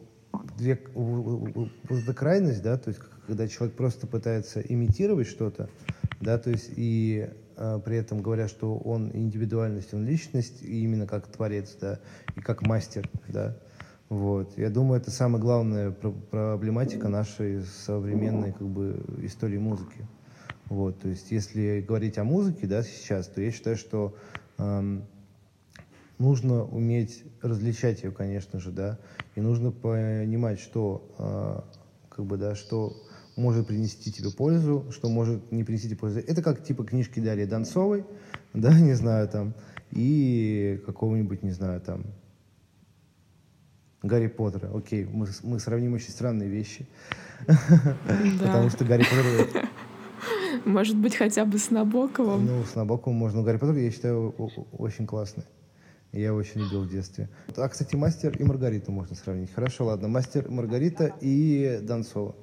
две, 0.56 0.80
вот 0.94 1.70
эта 1.90 2.14
крайность, 2.14 2.62
да, 2.62 2.78
то 2.78 2.90
есть 2.90 3.00
когда 3.26 3.48
человек 3.48 3.76
просто 3.76 4.06
пытается 4.06 4.60
имитировать 4.60 5.26
что-то, 5.26 5.68
да, 6.20 6.38
то 6.38 6.50
есть 6.50 6.70
и 6.74 7.28
э, 7.56 7.80
при 7.84 7.96
этом 7.96 8.20
говоря, 8.22 8.48
что 8.48 8.76
он 8.78 9.10
индивидуальность, 9.12 9.94
он 9.94 10.04
личность, 10.04 10.62
и 10.62 10.82
именно 10.82 11.06
как 11.06 11.26
творец, 11.28 11.76
да, 11.80 11.98
и 12.36 12.40
как 12.40 12.62
мастер, 12.62 13.08
да, 13.28 13.56
вот. 14.08 14.48
Я 14.56 14.70
думаю, 14.70 15.00
это 15.00 15.10
самая 15.10 15.40
главная 15.40 15.90
проблематика 15.90 17.08
нашей 17.08 17.62
современной 17.62 18.52
как 18.52 18.66
бы 18.66 19.04
истории 19.22 19.58
музыки. 19.58 20.06
Вот, 20.66 20.98
то 20.98 21.08
есть, 21.08 21.30
если 21.30 21.80
говорить 21.86 22.18
о 22.18 22.24
музыке, 22.24 22.66
да, 22.66 22.82
сейчас, 22.82 23.26
то 23.28 23.40
я 23.40 23.50
считаю, 23.50 23.76
что 23.76 24.14
эм, 24.58 25.06
нужно 26.18 26.64
уметь 26.64 27.24
различать 27.40 28.02
ее, 28.02 28.12
конечно 28.12 28.60
же, 28.60 28.70
да, 28.70 28.98
и 29.34 29.40
нужно 29.40 29.72
понимать, 29.72 30.58
что, 30.58 31.02
э, 31.18 31.60
как 32.10 32.26
бы, 32.26 32.36
да, 32.36 32.54
что 32.54 32.96
может 33.38 33.66
принести 33.66 34.12
тебе 34.12 34.30
пользу, 34.30 34.86
что 34.90 35.08
может 35.08 35.52
не 35.52 35.64
принести 35.64 35.88
тебе 35.88 35.98
пользу. 35.98 36.18
Это 36.18 36.42
как 36.42 36.62
типа 36.62 36.84
книжки 36.84 37.20
Дарьи 37.20 37.46
Донцовой, 37.46 38.04
да, 38.52 38.78
не 38.78 38.94
знаю, 38.94 39.28
там, 39.28 39.54
и 39.90 40.82
какого-нибудь, 40.84 41.42
не 41.42 41.52
знаю, 41.52 41.80
там, 41.80 42.04
Гарри 44.02 44.26
Поттера. 44.28 44.76
Окей, 44.76 45.04
мы, 45.04 45.26
мы 45.42 45.58
сравним 45.58 45.94
очень 45.94 46.10
странные 46.10 46.48
вещи. 46.48 46.86
Потому 48.40 48.70
что 48.70 48.84
Гарри 48.84 49.04
Поттер... 49.04 49.68
Может 50.64 50.96
быть, 50.96 51.14
хотя 51.16 51.44
бы 51.44 51.58
с 51.58 51.70
Набоковым? 51.70 52.44
Ну, 52.44 52.64
с 52.64 52.74
Набоковым 52.74 53.18
можно. 53.18 53.42
Гарри 53.42 53.56
Поттер, 53.56 53.76
я 53.76 53.90
считаю, 53.90 54.30
очень 54.72 55.06
классный. 55.06 55.44
Я 56.12 56.32
очень 56.32 56.62
любил 56.62 56.84
в 56.84 56.88
детстве. 56.88 57.28
А, 57.56 57.68
кстати, 57.68 57.94
«Мастер» 57.94 58.34
и 58.34 58.42
«Маргариту» 58.42 58.90
можно 58.90 59.14
сравнить. 59.14 59.52
Хорошо, 59.52 59.84
ладно. 59.84 60.08
«Мастер», 60.08 60.48
«Маргарита» 60.48 61.12
и 61.20 61.80
«Донцова». 61.82 62.34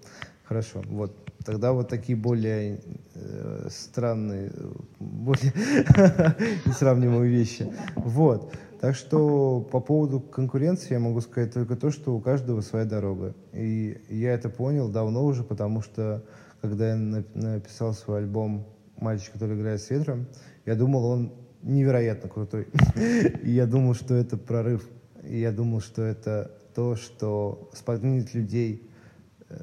Хорошо, 0.46 0.82
вот. 0.86 1.16
Тогда 1.44 1.74
вот 1.74 1.90
такие 1.90 2.16
более 2.18 2.80
э, 3.14 3.68
странные, 3.70 4.52
более 5.00 5.54
несравнимые 6.66 7.30
вещи. 7.30 7.72
Вот. 7.96 8.54
Так 8.80 8.96
что 8.96 9.62
по 9.72 9.80
поводу 9.80 10.20
конкуренции 10.20 10.94
я 10.94 11.00
могу 11.00 11.22
сказать 11.22 11.54
только 11.54 11.76
то, 11.76 11.92
что 11.92 12.16
у 12.16 12.20
каждого 12.20 12.62
своя 12.62 12.86
дорога. 12.86 13.34
И 13.54 14.02
я 14.10 14.34
это 14.34 14.50
понял 14.50 14.90
давно 14.90 15.26
уже, 15.26 15.44
потому 15.44 15.82
что 15.82 16.24
когда 16.62 16.90
я 16.90 16.96
написал 16.96 17.94
свой 17.94 18.20
альбом 18.20 18.68
«Мальчик, 18.98 19.34
который 19.34 19.58
играет 19.58 19.82
с 19.82 19.90
ветром», 19.90 20.28
я 20.66 20.76
думал, 20.76 21.06
он 21.06 21.34
невероятно 21.62 22.30
крутой. 22.30 22.68
И 23.44 23.52
я 23.52 23.66
думал, 23.66 23.94
что 23.94 24.14
это 24.16 24.38
прорыв. 24.38 24.88
И 25.24 25.40
я 25.40 25.52
думал, 25.52 25.82
что 25.82 26.04
это 26.04 26.52
то, 26.76 26.96
что 26.96 27.70
сподвинет 27.74 28.34
людей 28.34 28.90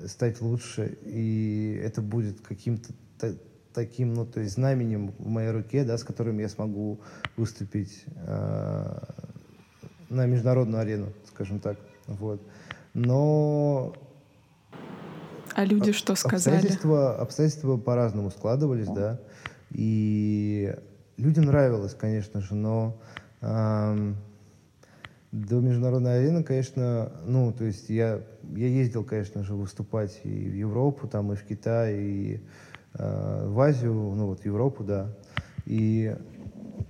стать 0.06 0.40
лучше. 0.40 0.98
И 1.02 1.80
это 1.82 2.02
будет 2.02 2.40
каким-то 2.40 2.92
таким, 3.72 4.14
ну, 4.14 4.26
то 4.26 4.40
есть 4.40 4.54
знаменем 4.54 5.14
в 5.18 5.28
моей 5.28 5.50
руке, 5.50 5.84
да, 5.84 5.96
с 5.96 6.04
которым 6.04 6.38
я 6.38 6.48
смогу 6.48 7.00
выступить 7.36 8.04
э, 8.16 8.98
на 10.08 10.26
международную 10.26 10.82
арену, 10.82 11.12
скажем 11.28 11.58
так. 11.58 11.78
Вот. 12.06 12.40
Но... 12.94 13.94
А 15.54 15.64
люди 15.64 15.92
что 15.92 16.14
сказали? 16.14 16.56
Обстоятельства, 16.56 17.16
обстоятельства 17.16 17.76
по-разному 17.76 18.30
складывались, 18.30 18.88
да. 18.88 19.20
И 19.70 20.74
людям 21.16 21.44
нравилось, 21.44 21.94
конечно 21.94 22.40
же, 22.40 22.54
но 22.54 23.00
эм, 23.40 24.16
до 25.32 25.60
международной 25.60 26.20
арены, 26.20 26.44
конечно, 26.44 27.10
ну, 27.24 27.52
то 27.52 27.64
есть 27.64 27.88
я, 27.88 28.20
я 28.54 28.66
ездил, 28.66 29.02
конечно 29.02 29.42
же, 29.42 29.54
выступать 29.54 30.20
и 30.24 30.28
в 30.28 30.54
Европу, 30.54 31.08
там, 31.08 31.32
и 31.32 31.36
в 31.36 31.44
Китай, 31.44 31.96
и 31.96 32.40
э, 32.94 33.46
в 33.48 33.58
Азию, 33.58 33.94
ну, 33.94 34.26
вот 34.26 34.40
в 34.40 34.44
Европу, 34.44 34.84
да. 34.84 35.16
И, 35.64 36.14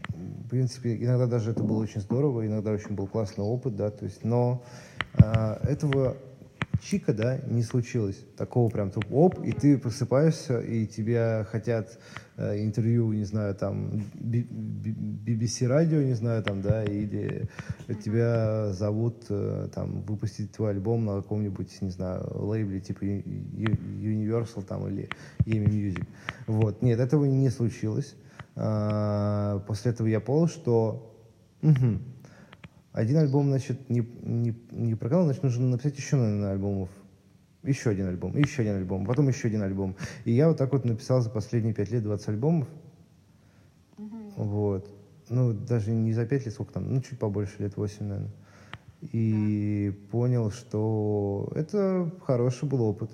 в 0.09 0.49
принципе, 0.49 0.97
иногда 0.97 1.26
даже 1.26 1.53
это 1.53 1.62
было 1.62 1.82
очень 1.82 2.01
здорово, 2.01 2.45
иногда 2.45 2.72
очень 2.72 2.97
был 2.97 3.07
классный 3.07 3.45
опыт, 3.45 3.76
да, 3.76 3.90
то 3.90 4.05
есть, 4.05 4.24
но 4.24 4.64
э, 5.14 5.59
этого 5.62 6.16
чика, 6.83 7.12
да, 7.12 7.39
не 7.47 7.62
случилось. 7.62 8.24
Такого 8.37 8.68
прям, 8.68 8.91
топ, 8.91 9.05
оп, 9.11 9.39
и 9.45 9.53
ты 9.53 9.78
просыпаешься, 9.78 10.61
и 10.61 10.87
тебя 10.87 11.47
хотят 11.51 11.99
э, 12.37 12.62
интервью, 12.62 13.12
не 13.12 13.24
знаю, 13.24 13.55
там, 13.55 14.03
BBC 14.14 15.66
радио, 15.68 16.03
не 16.03 16.14
знаю, 16.14 16.43
там, 16.43 16.61
да, 16.61 16.85
или 16.85 17.49
тебя 18.05 18.72
зовут, 18.72 19.26
э, 19.28 19.68
там, 19.72 20.03
выпустить 20.03 20.53
твой 20.53 20.70
альбом 20.70 21.05
на 21.05 21.22
каком-нибудь, 21.22 21.80
не 21.83 21.91
знаю, 21.91 22.26
лейбле, 22.35 22.80
типа 22.80 23.05
Universal, 23.05 24.64
там, 24.64 24.89
или 24.89 25.09
EMI 25.47 25.68
Music. 25.68 26.05
Вот. 26.47 26.83
Нет, 26.83 26.99
этого 26.99 27.24
не 27.24 27.51
случилось. 27.51 28.14
А, 28.55 29.61
после 29.66 29.93
этого 29.93 30.09
я 30.09 30.20
понял, 30.20 30.49
что 30.49 31.11
угу, 31.62 32.01
один 32.93 33.16
альбом, 33.18 33.49
значит, 33.49 33.88
не, 33.88 34.07
не, 34.22 34.55
не 34.70 34.95
проканал, 34.95 35.24
значит, 35.24 35.43
нужно 35.43 35.66
написать 35.66 35.97
еще, 35.97 36.16
наверное, 36.16 36.53
альбомов. 36.53 36.90
Еще 37.62 37.90
один 37.90 38.09
альбом, 38.09 38.36
еще 38.36 38.62
один 38.62 38.76
альбом, 38.76 39.07
потом 39.07 39.28
еще 39.28 39.49
один 39.49 39.62
альбом. 39.62 39.97
И 40.24 40.32
я 40.32 40.49
вот 40.49 40.59
так 40.59 40.72
вот 40.72 40.84
написал 40.84 41.20
за 41.20 41.30
последние 41.30 41.72
пять 41.72 41.90
лет 41.90 42.03
20 42.03 42.28
альбомов. 42.28 42.68
Mm-hmm. 43.97 44.32
Вот. 44.36 44.90
Ну, 45.28 45.53
даже 45.53 45.93
не 45.93 46.12
за 46.12 46.26
пять 46.26 46.45
лет, 46.45 46.53
сколько 46.53 46.72
там, 46.72 46.93
ну, 46.93 47.01
чуть 47.01 47.18
побольше, 47.18 47.55
лет 47.61 47.76
8, 47.76 48.05
наверное. 48.05 48.32
И 49.12 49.88
yeah. 49.88 49.93
понял, 50.11 50.51
что 50.51 51.51
это 51.55 52.12
хороший 52.24 52.68
был 52.68 52.82
опыт. 52.82 53.11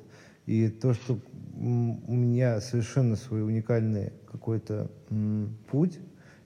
И 0.47 0.68
то, 0.68 0.95
что 0.95 1.18
у 1.55 2.14
меня 2.14 2.61
совершенно 2.61 3.16
свой 3.16 3.43
уникальный 3.45 4.12
какой-то 4.31 4.91
м, 5.11 5.59
путь, 5.70 5.99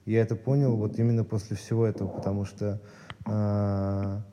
я 0.05 0.21
это 0.21 0.35
понял 0.35 0.75
вот 0.75 0.99
именно 0.99 1.23
после 1.23 1.55
всего 1.55 1.85
этого, 1.85 2.09
потому 2.09 2.43
что 2.43 2.81
а, 3.25 4.23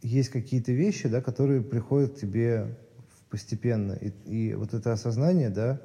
есть 0.00 0.30
какие-то 0.30 0.72
вещи, 0.72 1.08
да, 1.08 1.20
которые 1.20 1.62
приходят 1.62 2.14
к 2.14 2.20
тебе 2.20 2.76
постепенно. 3.30 3.92
И, 3.92 4.10
и 4.26 4.54
вот 4.54 4.74
это 4.74 4.92
осознание, 4.92 5.50
да, 5.50 5.80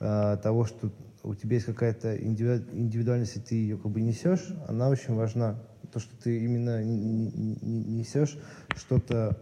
а, 0.00 0.36
того, 0.36 0.64
что 0.64 0.90
у 1.22 1.34
тебя 1.34 1.54
есть 1.54 1.66
какая-то 1.66 2.16
индивидуальность, 2.16 3.36
и 3.36 3.40
ты 3.40 3.54
ее 3.54 3.78
как 3.78 3.90
бы 3.90 4.00
несешь, 4.00 4.52
она 4.68 4.88
очень 4.88 5.14
важна. 5.14 5.58
То, 5.92 5.98
что 5.98 6.14
ты 6.22 6.44
именно 6.44 6.82
несешь 6.84 8.38
что-то 8.76 9.38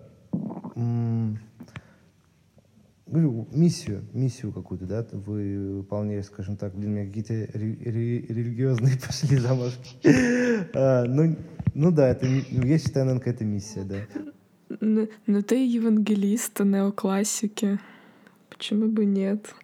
говорю, 3.12 3.48
миссию, 3.52 4.04
миссию 4.12 4.52
какую-то, 4.52 4.86
да, 4.86 5.06
вы 5.12 5.76
выполняете, 5.76 6.26
скажем 6.26 6.56
так, 6.56 6.74
блин, 6.74 6.94
меня 6.94 7.06
какие-то 7.06 7.34
религиозные 7.34 8.98
пошли 9.06 9.36
замашки. 9.36 9.96
а, 10.74 11.04
ну, 11.04 11.36
ну 11.74 11.90
да, 11.90 12.08
это, 12.08 12.26
я 12.26 12.78
считаю, 12.78 13.06
наверное, 13.06 13.18
какая-то 13.18 13.44
миссия, 13.44 13.84
да. 13.84 13.96
Но, 14.80 15.06
но 15.26 15.42
ты 15.42 15.66
евангелист 15.66 16.60
неоклассики. 16.60 17.78
Почему 18.48 18.88
бы 18.88 19.04
нет? 19.04 19.54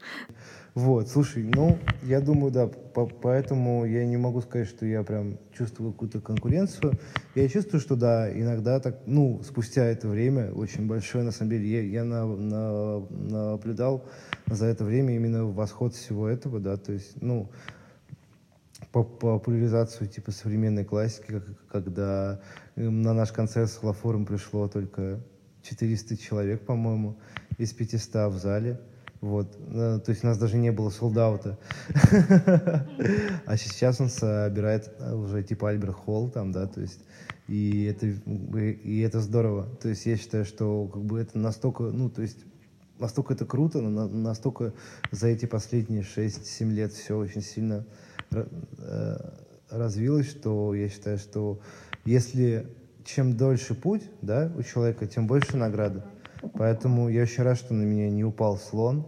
Вот, 0.79 1.09
слушай, 1.09 1.43
ну, 1.43 1.77
я 2.05 2.21
думаю, 2.21 2.53
да, 2.53 2.69
по 2.69 3.05
поэтому 3.05 3.85
я 3.85 4.07
не 4.07 4.17
могу 4.17 4.41
сказать, 4.43 4.69
что 4.69 4.87
я 4.87 5.03
прям 5.03 5.37
чувствую 5.53 5.91
какую-то 5.91 6.21
конкуренцию. 6.21 6.93
Я 7.35 7.49
чувствую, 7.49 7.81
что 7.81 7.97
да, 7.97 8.33
иногда 8.33 8.79
так, 8.79 9.01
ну, 9.05 9.43
спустя 9.43 9.87
это 9.87 10.07
время, 10.07 10.53
очень 10.53 10.87
большое, 10.87 11.25
на 11.25 11.33
самом 11.33 11.51
деле, 11.51 11.69
я, 11.69 11.83
я 11.83 12.05
на, 12.05 12.25
на, 12.27 13.01
наблюдал 13.01 14.05
за 14.47 14.67
это 14.67 14.85
время 14.85 15.17
именно 15.17 15.47
восход 15.47 15.97
всего 15.97 16.29
этого, 16.29 16.61
да, 16.61 16.77
то 16.77 16.93
есть, 16.93 17.21
ну, 17.21 17.51
по 18.93 19.03
популяризацию 19.03 20.09
типа 20.09 20.31
современной 20.31 20.85
классики, 20.85 21.43
когда 21.69 22.41
на 22.77 23.15
наш 23.15 23.33
концерт 23.33 23.69
с 23.69 23.79
Хлофором 23.79 24.27
пришло 24.27 24.69
только 24.69 25.19
400 25.63 26.17
человек, 26.19 26.65
по-моему, 26.65 27.19
из 27.59 27.73
500 27.73 28.33
в 28.33 28.39
зале. 28.39 28.81
Вот. 29.21 29.57
Ну, 29.59 30.01
то 30.01 30.11
есть 30.11 30.23
у 30.23 30.27
нас 30.27 30.39
даже 30.39 30.57
не 30.57 30.71
было 30.71 30.91
солдаута. 30.91 31.59
А 33.47 33.57
сейчас 33.57 34.01
он 34.01 34.09
собирает 34.09 34.93
уже 35.01 35.43
типа 35.43 35.71
Альберт 35.71 35.95
Холл 35.95 36.31
там, 36.31 36.53
да, 36.53 36.67
то 36.67 36.81
есть 36.81 37.01
и 37.49 37.85
это, 37.85 38.07
и 38.07 39.01
это 39.01 39.21
здорово. 39.21 39.67
То 39.81 39.89
есть 39.89 40.05
я 40.07 40.17
считаю, 40.17 40.45
что 40.45 40.87
как 40.87 41.03
бы 41.03 41.19
это 41.21 41.39
настолько, 41.39 41.85
ну, 41.85 42.11
то 42.11 42.23
есть 42.23 42.39
настолько 42.99 43.33
это 43.33 43.47
круто, 43.47 43.81
но 43.81 44.07
настолько 44.07 44.75
за 45.11 45.29
эти 45.29 45.47
последние 45.47 46.03
6-7 46.03 46.71
лет 46.71 46.93
все 46.93 47.17
очень 47.17 47.43
сильно 47.43 47.87
э, 48.31 49.17
развилось, 49.71 50.29
что 50.29 50.75
я 50.75 50.89
считаю, 50.89 51.19
что 51.19 51.61
если 52.05 52.67
чем 53.05 53.37
дольше 53.37 53.75
путь, 53.75 54.03
да, 54.21 54.53
у 54.57 54.63
человека, 54.63 55.07
тем 55.07 55.27
больше 55.27 55.57
награда. 55.57 56.05
Поэтому 56.55 57.09
я 57.09 57.23
очень 57.23 57.43
рад, 57.43 57.59
что 57.59 57.75
на 57.75 57.83
меня 57.83 58.11
не 58.11 58.25
упал 58.25 58.57
слон, 58.57 59.07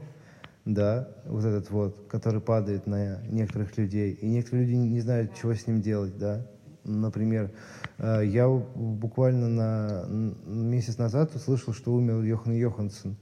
да, 0.64 1.08
вот 1.26 1.44
этот 1.44 1.70
вот, 1.70 2.06
который 2.08 2.40
падает 2.40 2.86
на 2.86 3.22
некоторых 3.26 3.76
людей. 3.78 4.12
И 4.12 4.26
некоторые 4.26 4.66
люди 4.66 4.76
не 4.76 5.00
знают, 5.00 5.34
чего 5.34 5.54
с 5.54 5.66
ним 5.66 5.80
делать, 5.80 6.16
да. 6.18 6.46
Например, 6.84 7.50
э, 7.98 8.22
я 8.24 8.48
буквально 8.48 9.48
на 9.48 10.06
месяц 10.46 10.98
назад 10.98 11.34
услышал, 11.34 11.72
что 11.72 11.92
умер 11.92 12.22
Йохан 12.22 12.54
Йоханссон. 12.54 13.16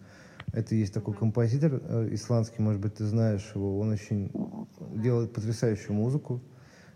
Это 0.53 0.75
есть 0.75 0.95
такой 0.95 1.15
композитор 1.15 1.81
э, 1.83 2.09
исландский, 2.13 2.63
может 2.63 2.81
быть, 2.81 2.95
ты 2.95 3.05
знаешь 3.05 3.51
его. 3.55 3.79
Он 3.79 3.91
очень 3.91 4.31
делает 4.95 5.33
потрясающую 5.33 5.95
музыку. 5.95 6.41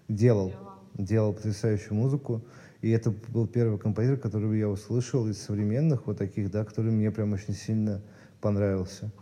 Делал. 0.08 0.52
Делал 0.94 1.32
потрясающую 1.32 1.94
музыку. 1.94 2.42
И 2.82 2.90
это 2.90 3.12
был 3.28 3.46
первый 3.46 3.78
композитор, 3.78 4.18
которого 4.18 4.52
я 4.52 4.68
услышал 4.68 5.28
из 5.28 5.40
современных, 5.40 6.06
вот 6.06 6.18
таких, 6.18 6.50
да, 6.50 6.64
который 6.64 6.90
мне 6.90 7.12
прям 7.12 7.32
очень 7.32 7.54
сильно 7.54 8.02
понравился. 8.40 9.12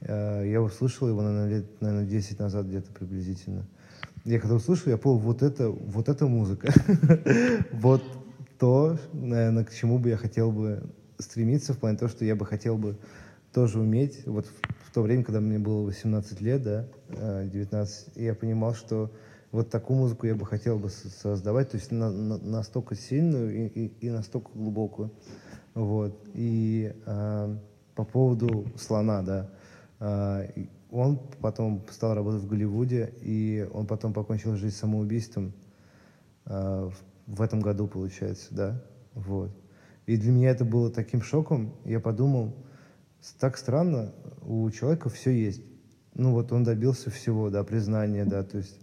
Э, 0.00 0.44
я 0.46 0.62
услышал 0.62 1.08
его, 1.08 1.20
наверное, 1.20 1.48
лет, 1.48 1.80
наверное, 1.80 2.06
10 2.06 2.38
назад 2.38 2.66
где-то 2.66 2.92
приблизительно. 2.92 3.66
Я 4.24 4.38
когда 4.38 4.54
услышал, 4.54 4.92
я 4.92 4.96
понял, 4.96 5.18
вот 5.18 5.42
это, 5.42 5.68
вот 5.70 6.08
это 6.08 6.26
музыка. 6.26 6.72
Вот 7.72 8.02
то, 8.58 8.98
наверное, 9.12 9.64
к 9.64 9.72
чему 9.72 9.98
бы 9.98 10.10
я 10.10 10.16
хотел 10.16 10.52
бы 10.52 10.82
стремиться, 11.18 11.72
в 11.72 11.78
плане 11.78 11.96
того, 11.96 12.10
что 12.10 12.24
я 12.24 12.36
бы 12.36 12.46
хотел 12.46 12.76
бы 12.76 12.96
тоже 13.52 13.80
уметь. 13.80 14.24
Вот 14.26 14.46
в, 14.84 14.92
то 14.92 15.02
время, 15.02 15.24
когда 15.24 15.40
мне 15.40 15.58
было 15.58 15.82
18 15.82 16.40
лет, 16.40 16.62
да, 16.62 16.86
19, 17.08 18.08
э, 18.14 18.24
я 18.24 18.34
понимал, 18.34 18.74
что 18.74 19.10
вот 19.52 19.70
такую 19.70 19.98
музыку 19.98 20.26
я 20.26 20.34
бы 20.34 20.46
хотел 20.46 20.78
бы 20.78 20.90
создавать, 20.90 21.70
то 21.70 21.76
есть 21.76 21.90
на, 21.90 22.10
на, 22.10 22.38
настолько 22.38 22.94
сильную 22.94 23.52
и, 23.52 23.66
и, 23.66 23.86
и 24.06 24.10
настолько 24.10 24.50
глубокую. 24.54 25.10
Вот. 25.74 26.28
И 26.34 26.94
э, 27.06 27.56
по 27.94 28.04
поводу 28.04 28.66
слона, 28.76 29.22
да, 29.22 29.50
э, 30.00 30.66
он 30.90 31.18
потом 31.40 31.84
стал 31.90 32.14
работать 32.14 32.42
в 32.42 32.48
Голливуде, 32.48 33.12
и 33.22 33.68
он 33.72 33.86
потом 33.86 34.12
покончил 34.12 34.56
жизнь 34.56 34.76
самоубийством 34.76 35.52
э, 36.46 36.90
в, 37.26 37.42
этом 37.42 37.60
году, 37.60 37.86
получается, 37.86 38.48
да, 38.50 38.82
вот. 39.14 39.50
И 40.06 40.16
для 40.16 40.32
меня 40.32 40.50
это 40.50 40.64
было 40.64 40.90
таким 40.90 41.22
шоком, 41.22 41.74
я 41.84 42.00
подумал, 42.00 42.54
так 43.38 43.56
странно, 43.56 44.12
у 44.42 44.68
человека 44.70 45.08
все 45.08 45.30
есть. 45.30 45.62
Ну 46.14 46.32
вот 46.32 46.50
он 46.52 46.64
добился 46.64 47.10
всего, 47.10 47.50
да, 47.50 47.62
признания, 47.62 48.24
да, 48.24 48.42
то 48.42 48.58
есть 48.58 48.80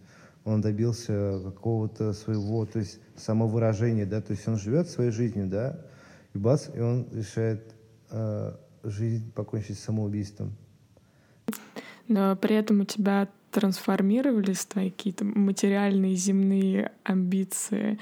он 0.48 0.62
добился 0.62 1.41
какого-то 1.43 2.14
своего, 2.14 2.66
то 2.66 2.80
есть 2.80 3.00
самовыражения, 3.18 4.06
да, 4.06 4.22
то 4.22 4.32
есть 4.32 4.48
он 4.48 4.58
живет 4.58 4.89
своей 4.89 5.12
жизнью, 5.12 5.48
да, 5.48 5.78
и 6.34 6.38
бац, 6.38 6.70
и 6.74 6.80
он 6.80 7.06
решает 7.12 7.76
э, 8.12 8.54
жизнь 8.84 9.30
покончить 9.34 9.78
самоубийством. 9.78 10.56
Но 12.08 12.34
при 12.38 12.56
этом 12.56 12.80
у 12.80 12.86
тебя 12.86 13.28
трансформировались 13.52 14.66
твои 14.66 14.89
какие-то 14.89 15.26
материальные 15.26 16.16
земные 16.16 16.93
амбиции, 17.04 18.00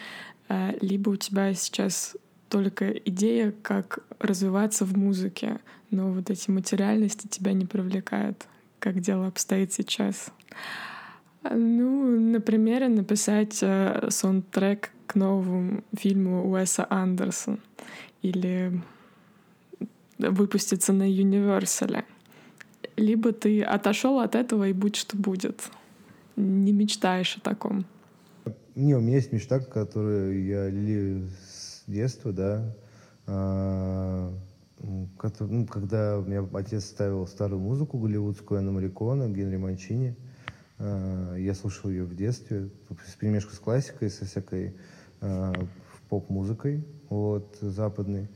э, 0.48 0.78
либо 0.82 1.10
у 1.10 1.16
тебя 1.16 1.52
сейчас 1.56 2.16
только 2.48 2.92
идея, 2.92 3.56
как 3.64 4.06
развиваться 4.20 4.86
в 4.86 4.96
музыке, 4.96 5.60
но 5.90 6.12
вот 6.12 6.30
эти 6.30 6.52
материальности 6.52 7.26
тебя 7.28 7.54
не 7.54 7.66
привлекают, 7.66 8.46
как 8.78 9.00
дело 9.00 9.26
обстоит 9.26 9.74
сейчас. 9.74 10.32
Ну, 11.52 12.20
например, 12.20 12.88
написать 12.90 13.60
э, 13.62 14.08
саундтрек 14.10 14.92
к 15.06 15.16
новому 15.16 15.84
фильму 15.96 16.50
Уэса 16.50 16.88
Андерсона 16.90 17.60
или 18.22 18.82
выпуститься 20.18 20.94
на 20.94 21.04
Universal. 21.04 22.04
Либо 22.96 23.32
ты 23.32 23.62
отошел 23.62 24.20
от 24.20 24.36
этого 24.36 24.68
и 24.68 24.74
будь 24.74 24.96
что 24.96 25.18
будет. 25.18 25.70
Не 26.36 26.72
мечтаешь 26.72 27.38
о 27.38 27.42
таком. 27.42 27.86
Не, 28.76 28.96
у 28.96 29.02
меня 29.02 29.18
есть 29.18 29.32
мечта, 29.32 29.60
которую 29.60 30.46
я 30.46 30.70
лелею 30.70 31.30
с 31.48 31.84
детства, 31.88 32.32
да. 32.32 32.76
А, 33.28 34.34
ну, 34.82 35.66
когда 35.68 36.20
у 36.20 36.24
меня 36.24 36.46
отец 36.54 36.86
ставил 36.86 37.28
старую 37.28 37.60
музыку 37.60 37.98
голливудскую, 37.98 38.60
Анна 38.60 38.72
Марикона, 38.72 39.30
Генри 39.30 39.58
Манчини, 39.58 40.16
а, 40.20 40.25
я 40.80 41.54
слушал 41.54 41.90
ее 41.90 42.04
в 42.04 42.16
детстве, 42.16 42.70
с 43.06 43.16
перемешку 43.16 43.54
с 43.54 43.60
классикой, 43.60 44.10
со 44.10 44.26
всякой 44.26 44.76
а, 45.22 45.54
поп-музыкой, 46.10 46.86
вот, 47.10 47.58
западной. 47.62 48.30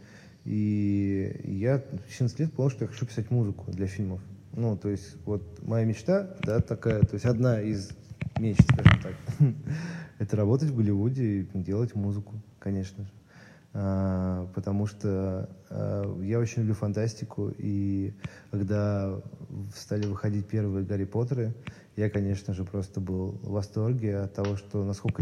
И 0.46 1.42
я 1.44 1.78
в 1.78 2.10
14 2.10 2.40
лет 2.40 2.54
понял, 2.54 2.70
что 2.70 2.86
я 2.86 2.88
хочу 2.90 3.06
писать 3.06 3.30
музыку 3.30 3.72
для 3.72 3.88
фильмов. 3.88 4.22
Ну, 4.54 4.78
то 4.78 4.90
есть, 4.90 5.16
вот 5.26 5.44
моя 5.62 5.86
мечта, 5.86 6.36
да, 6.42 6.60
такая, 6.60 7.02
то 7.02 7.14
есть 7.14 7.26
одна 7.26 7.62
из 7.62 7.92
мечт, 8.40 8.62
скажем 8.64 9.02
так, 9.02 9.14
это 10.20 10.36
работать 10.36 10.70
в 10.70 10.76
Голливуде 10.76 11.42
и 11.42 11.48
делать 11.54 11.94
музыку, 11.94 12.42
конечно 12.58 13.04
же. 13.04 13.12
А, 13.74 14.48
потому 14.56 14.88
что 14.88 15.50
я 16.24 16.40
очень 16.40 16.62
люблю 16.62 16.74
фантастику, 16.74 17.54
и 17.58 18.14
когда 18.50 19.22
стали 19.76 20.08
выходить 20.08 20.48
первые 20.48 20.86
Гарри 20.86 21.06
Поттеры, 21.06 21.54
я, 22.00 22.10
конечно 22.10 22.54
же, 22.54 22.64
просто 22.64 23.02
был 23.02 23.40
в 23.44 23.52
восторге 23.52 24.20
от 24.20 24.34
того, 24.34 24.56
что 24.56 24.86
насколько 24.86 25.22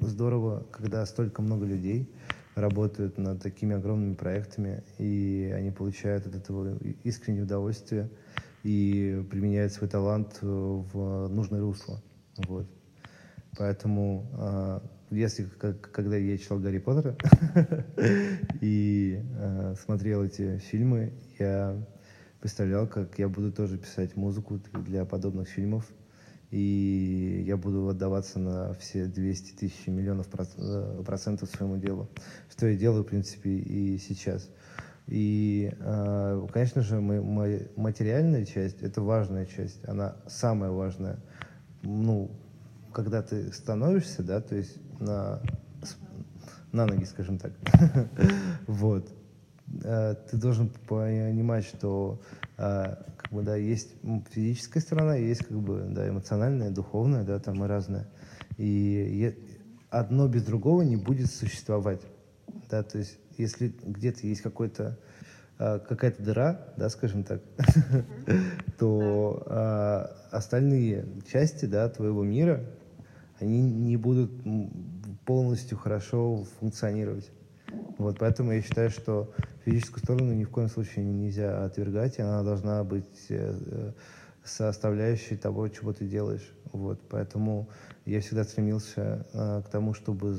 здорово, 0.00 0.66
когда 0.72 1.06
столько 1.06 1.40
много 1.40 1.64
людей 1.64 2.10
работают 2.56 3.16
над 3.16 3.40
такими 3.40 3.76
огромными 3.76 4.14
проектами, 4.14 4.82
и 4.98 5.54
они 5.56 5.70
получают 5.70 6.26
от 6.26 6.34
этого 6.34 6.76
искреннее 7.04 7.44
удовольствие 7.44 8.10
и 8.64 9.24
применяют 9.30 9.72
свой 9.72 9.88
талант 9.88 10.38
в 10.42 11.28
нужное 11.28 11.60
русло. 11.60 12.02
Вот. 12.48 12.66
Поэтому 13.56 14.28
а, 14.32 14.82
если 15.10 15.44
когда 15.44 16.16
я 16.16 16.36
читал 16.38 16.58
Гарри 16.58 16.78
Поттера 16.78 17.16
и 18.60 19.22
э, 19.22 19.74
смотрел 19.84 20.24
эти 20.24 20.58
фильмы, 20.58 21.12
я 21.38 21.76
представлял, 22.40 22.88
как 22.88 23.16
я 23.20 23.28
буду 23.28 23.52
тоже 23.52 23.78
писать 23.78 24.16
музыку 24.16 24.60
для 24.72 25.04
подобных 25.04 25.48
фильмов. 25.48 25.88
И 26.50 27.44
я 27.46 27.56
буду 27.56 27.88
отдаваться 27.88 28.40
на 28.40 28.74
все 28.74 29.06
200 29.06 29.52
тысяч 29.56 29.86
миллионов 29.86 30.26
э, 30.58 31.02
процентов 31.06 31.48
своему 31.48 31.76
делу. 31.76 32.08
Что 32.50 32.66
я 32.66 32.76
делаю, 32.76 33.04
в 33.04 33.06
принципе, 33.06 33.50
и 33.50 33.98
сейчас. 33.98 34.50
И, 35.06 35.72
э, 35.78 36.46
конечно 36.52 36.82
же, 36.82 37.00
моя 37.00 37.60
материальная 37.76 38.44
часть– 38.44 38.80
это 38.82 39.00
важная 39.00 39.46
часть. 39.46 39.86
Она 39.88 40.16
самая 40.26 40.70
важная. 40.70 41.20
Ну, 41.82 42.30
когда 42.92 43.22
ты 43.22 43.52
становишься, 43.52 44.24
да, 44.24 44.40
то 44.40 44.56
есть 44.56 44.76
на, 44.98 45.40
на 46.72 46.86
ноги, 46.86 47.04
скажем 47.04 47.38
так. 47.38 47.52
вот. 48.66 49.08
Э, 49.84 50.16
ты 50.28 50.36
должен 50.36 50.68
понимать, 50.88 51.64
что 51.64 52.20
как 53.30 53.38
бы, 53.38 53.42
да, 53.44 53.54
есть 53.54 53.94
физическая 54.32 54.82
сторона, 54.82 55.14
есть 55.14 55.44
как 55.44 55.56
бы, 55.56 55.86
да, 55.88 56.08
эмоциональная, 56.08 56.70
духовная, 56.70 57.22
да, 57.22 57.38
там 57.38 57.64
и 57.64 57.68
разная. 57.68 58.08
И 58.58 59.36
одно 59.88 60.26
без 60.26 60.42
другого 60.42 60.82
не 60.82 60.96
будет 60.96 61.30
существовать. 61.30 62.00
Да, 62.68 62.82
то 62.82 62.98
есть, 62.98 63.18
если 63.38 63.72
где-то 63.84 64.26
есть 64.26 64.40
какой-то 64.40 64.98
э, 65.60 65.78
какая-то 65.78 66.20
дыра, 66.24 66.74
да, 66.76 66.88
скажем 66.88 67.22
так, 67.22 67.40
то 68.78 70.10
остальные 70.32 71.06
части, 71.30 71.66
да, 71.66 71.88
твоего 71.88 72.24
мира, 72.24 72.64
они 73.38 73.62
не 73.62 73.96
будут 73.96 74.32
полностью 75.24 75.78
хорошо 75.78 76.44
функционировать. 76.58 77.30
Вот, 77.98 78.18
поэтому 78.18 78.52
я 78.52 78.62
считаю, 78.62 78.90
что 78.90 79.32
физическую 79.64 80.02
сторону 80.02 80.32
ни 80.32 80.44
в 80.44 80.50
коем 80.50 80.68
случае 80.68 81.04
нельзя 81.04 81.64
отвергать, 81.64 82.18
и 82.18 82.22
она 82.22 82.42
должна 82.42 82.82
быть 82.82 83.26
э, 83.28 83.54
э, 83.60 83.92
составляющей 84.42 85.36
того, 85.36 85.68
чего 85.68 85.92
ты 85.92 86.06
делаешь. 86.06 86.50
Вот, 86.72 87.00
поэтому 87.10 87.68
я 88.06 88.20
всегда 88.20 88.44
стремился 88.44 89.26
э, 89.32 89.62
к 89.66 89.68
тому, 89.70 89.92
чтобы 89.92 90.36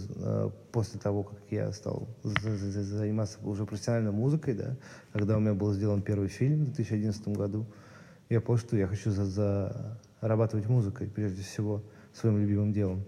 после 0.71 0.99
того, 0.99 1.23
как 1.23 1.39
я 1.51 1.71
стал 1.71 2.07
заниматься 2.23 3.37
уже 3.43 3.65
профессиональной 3.65 4.11
музыкой, 4.11 4.55
да, 4.55 4.75
когда 5.13 5.37
у 5.37 5.39
меня 5.39 5.53
был 5.53 5.71
сделан 5.73 6.01
первый 6.01 6.29
фильм 6.29 6.61
в 6.61 6.73
2011 6.73 7.27
году, 7.29 7.65
я 8.29 8.41
понял, 8.41 8.59
что 8.59 8.77
я 8.77 8.87
хочу 8.87 9.11
за 9.11 9.99
зарабатывать 10.21 10.67
музыкой, 10.67 11.07
прежде 11.07 11.43
всего, 11.43 11.83
своим 12.13 12.39
любимым 12.39 12.71
делом. 12.71 13.03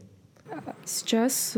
Сейчас 0.86 1.56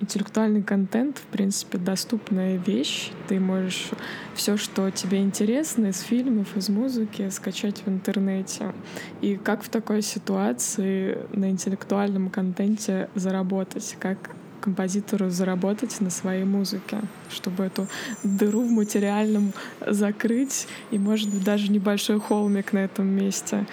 интеллектуальный 0.00 0.62
контент, 0.62 1.18
в 1.18 1.26
принципе, 1.26 1.78
доступная 1.78 2.56
вещь. 2.56 3.10
Ты 3.28 3.40
можешь 3.40 3.90
все, 4.34 4.56
что 4.56 4.90
тебе 4.90 5.18
интересно 5.18 5.86
из 5.86 6.00
фильмов, 6.00 6.56
из 6.56 6.68
музыки, 6.68 7.28
скачать 7.30 7.82
в 7.84 7.88
интернете. 7.88 8.72
И 9.20 9.36
как 9.36 9.62
в 9.62 9.68
такой 9.68 10.02
ситуации 10.02 11.18
на 11.32 11.50
интеллектуальном 11.50 12.30
контенте 12.30 13.08
заработать? 13.14 13.96
Как 13.98 14.18
композитору 14.60 15.30
заработать 15.30 16.00
на 16.00 16.10
своей 16.10 16.42
музыке, 16.42 16.98
чтобы 17.30 17.64
эту 17.64 17.86
дыру 18.24 18.62
в 18.62 18.70
материальном 18.72 19.52
закрыть 19.86 20.66
и, 20.90 20.98
может 20.98 21.30
быть, 21.30 21.44
даже 21.44 21.70
небольшой 21.70 22.18
холмик 22.18 22.72
на 22.72 22.78
этом 22.78 23.06
месте 23.06 23.64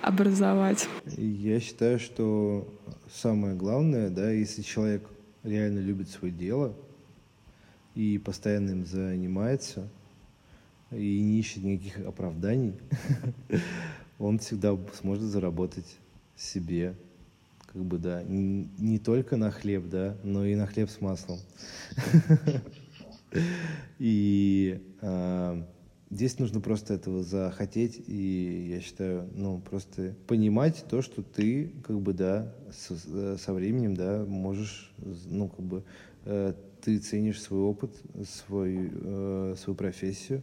образовать. 0.00 0.88
Я 1.16 1.58
считаю, 1.58 1.98
что 1.98 2.68
самое 3.12 3.56
главное, 3.56 4.10
да, 4.10 4.30
если 4.30 4.62
человек 4.62 5.02
реально 5.42 5.80
любит 5.80 6.08
свое 6.08 6.32
дело 6.32 6.74
и 7.94 8.18
постоянно 8.18 8.70
им 8.70 8.86
занимается, 8.86 9.88
и 10.90 11.20
не 11.20 11.40
ищет 11.40 11.64
никаких 11.64 11.98
оправданий, 12.06 12.74
он 14.18 14.38
всегда 14.38 14.78
сможет 14.94 15.24
заработать 15.24 15.98
себе 16.36 16.94
как 17.72 17.84
бы, 17.84 17.98
да, 17.98 18.22
не, 18.22 18.68
не 18.78 18.98
только 18.98 19.36
на 19.36 19.50
хлеб, 19.50 19.88
да, 19.88 20.16
но 20.24 20.44
и 20.44 20.54
на 20.54 20.66
хлеб 20.66 20.88
с 20.88 21.00
маслом. 21.00 21.38
И 23.98 24.80
а, 25.02 25.62
здесь 26.10 26.38
нужно 26.38 26.60
просто 26.60 26.94
этого 26.94 27.22
захотеть, 27.22 28.02
и 28.06 28.68
я 28.70 28.80
считаю, 28.80 29.28
ну, 29.34 29.60
просто 29.60 30.14
понимать 30.26 30.84
то, 30.88 31.02
что 31.02 31.22
ты, 31.22 31.72
как 31.84 32.00
бы, 32.00 32.12
да, 32.12 32.54
со, 32.72 33.36
со 33.38 33.52
временем, 33.52 33.94
да, 33.94 34.24
можешь, 34.26 34.92
ну, 35.26 35.48
как 35.48 35.64
бы, 35.64 35.84
э, 36.24 36.54
ты 36.82 36.98
ценишь 36.98 37.40
свой 37.40 37.60
опыт, 37.60 37.94
свой, 38.26 38.90
э, 38.92 39.54
свою 39.58 39.76
профессию, 39.76 40.42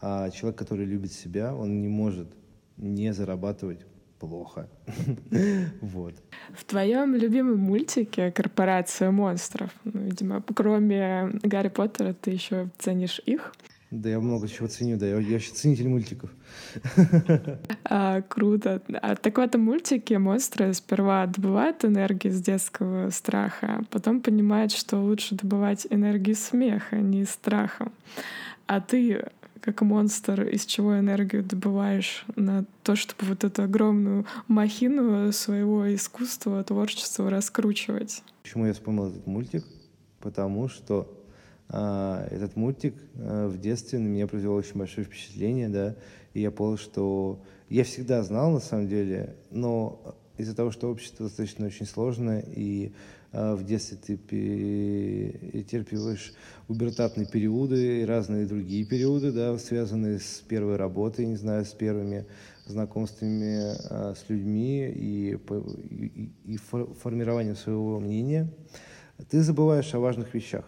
а 0.00 0.30
человек, 0.30 0.58
который 0.58 0.84
любит 0.84 1.12
себя, 1.12 1.54
он 1.54 1.80
не 1.80 1.88
может 1.88 2.28
не 2.76 3.12
зарабатывать 3.12 3.80
плохо. 4.18 4.68
вот. 5.80 6.14
В 6.52 6.64
твоем 6.64 7.14
любимом 7.14 7.58
мультике 7.58 8.30
«Корпорация 8.30 9.10
монстров», 9.10 9.70
ну, 9.84 10.00
видимо, 10.00 10.42
кроме 10.54 11.30
Гарри 11.42 11.68
Поттера, 11.68 12.14
ты 12.14 12.30
еще 12.30 12.70
ценишь 12.78 13.20
их? 13.24 13.52
Да, 13.90 14.08
я 14.10 14.18
много 14.18 14.48
чего 14.48 14.66
ценю, 14.66 14.96
да, 14.96 15.06
я, 15.06 15.18
я 15.18 15.36
еще 15.36 15.52
ценитель 15.52 15.88
мультиков. 15.88 16.30
а, 17.84 18.20
круто. 18.22 18.82
А, 19.00 19.14
так 19.14 19.38
в 19.38 19.40
этом 19.40 19.60
мультике 19.60 20.18
монстры 20.18 20.74
сперва 20.74 21.26
добывают 21.26 21.84
энергию 21.84 22.32
из 22.32 22.40
детского 22.40 23.10
страха, 23.10 23.76
а 23.78 23.84
потом 23.90 24.20
понимают, 24.20 24.72
что 24.72 24.98
лучше 24.98 25.36
добывать 25.36 25.86
энергию 25.90 26.34
смеха, 26.34 26.96
а 26.96 27.00
не 27.00 27.22
из 27.22 27.30
страха. 27.30 27.92
А 28.66 28.80
ты 28.80 29.26
как 29.60 29.82
монстр, 29.82 30.42
из 30.42 30.64
чего 30.64 30.98
энергию 30.98 31.42
добываешь 31.42 32.24
на 32.36 32.64
то, 32.82 32.94
чтобы 32.94 33.24
вот 33.24 33.42
эту 33.42 33.62
огромную 33.62 34.24
махину 34.46 35.32
своего 35.32 35.92
искусства, 35.92 36.62
творчества 36.62 37.30
раскручивать. 37.30 38.22
Почему 38.42 38.66
я 38.66 38.72
вспомнил 38.72 39.08
этот 39.08 39.26
мультик? 39.26 39.64
Потому 40.20 40.68
что 40.68 41.15
этот 41.68 42.56
мультик 42.56 42.94
а, 43.16 43.48
в 43.48 43.58
детстве 43.58 43.98
на 43.98 44.06
меня 44.06 44.26
произвел 44.26 44.54
очень 44.54 44.78
большое 44.78 45.04
впечатление, 45.04 45.68
да, 45.68 45.96
и 46.32 46.40
я 46.40 46.50
понял, 46.50 46.78
что 46.78 47.42
я 47.68 47.84
всегда 47.84 48.22
знал 48.22 48.52
на 48.52 48.60
самом 48.60 48.88
деле, 48.88 49.36
но 49.50 50.16
из-за 50.38 50.54
того, 50.54 50.70
что 50.70 50.90
общество 50.90 51.26
достаточно 51.26 51.66
очень 51.66 51.86
сложное, 51.86 52.44
и 52.54 52.92
э, 53.32 53.54
в 53.54 53.64
детстве 53.64 53.96
ты 53.96 54.16
перетерпеваешь 54.16 56.34
убертатные 56.68 57.26
периоды 57.26 58.02
и 58.02 58.04
разные 58.04 58.46
другие 58.46 58.84
периоды, 58.84 59.32
да, 59.32 59.58
связанные 59.58 60.20
с 60.20 60.42
первой 60.46 60.76
работой, 60.76 61.26
не 61.26 61.36
знаю, 61.36 61.64
с 61.64 61.72
первыми 61.72 62.26
знакомствами 62.66 64.14
с 64.14 64.28
людьми 64.28 64.88
и, 64.88 65.38
и, 65.90 66.32
и 66.44 66.56
формированием 66.56 67.56
своего 67.56 68.00
мнения, 68.00 68.52
ты 69.30 69.40
забываешь 69.40 69.94
о 69.94 70.00
важных 70.00 70.34
вещах. 70.34 70.64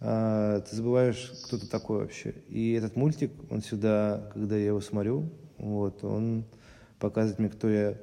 Э, 0.00 0.62
ты 0.68 0.76
забываешь, 0.76 1.32
кто 1.44 1.58
ты 1.58 1.66
такой 1.66 2.00
вообще. 2.00 2.34
И 2.48 2.72
этот 2.72 2.96
мультик, 2.96 3.32
он 3.50 3.62
сюда, 3.62 4.30
когда 4.32 4.56
я 4.56 4.66
его 4.66 4.80
смотрю, 4.80 5.30
вот, 5.58 6.04
он 6.04 6.44
показывает 6.98 7.38
мне, 7.38 7.48
кто 7.48 7.68
я 7.68 7.96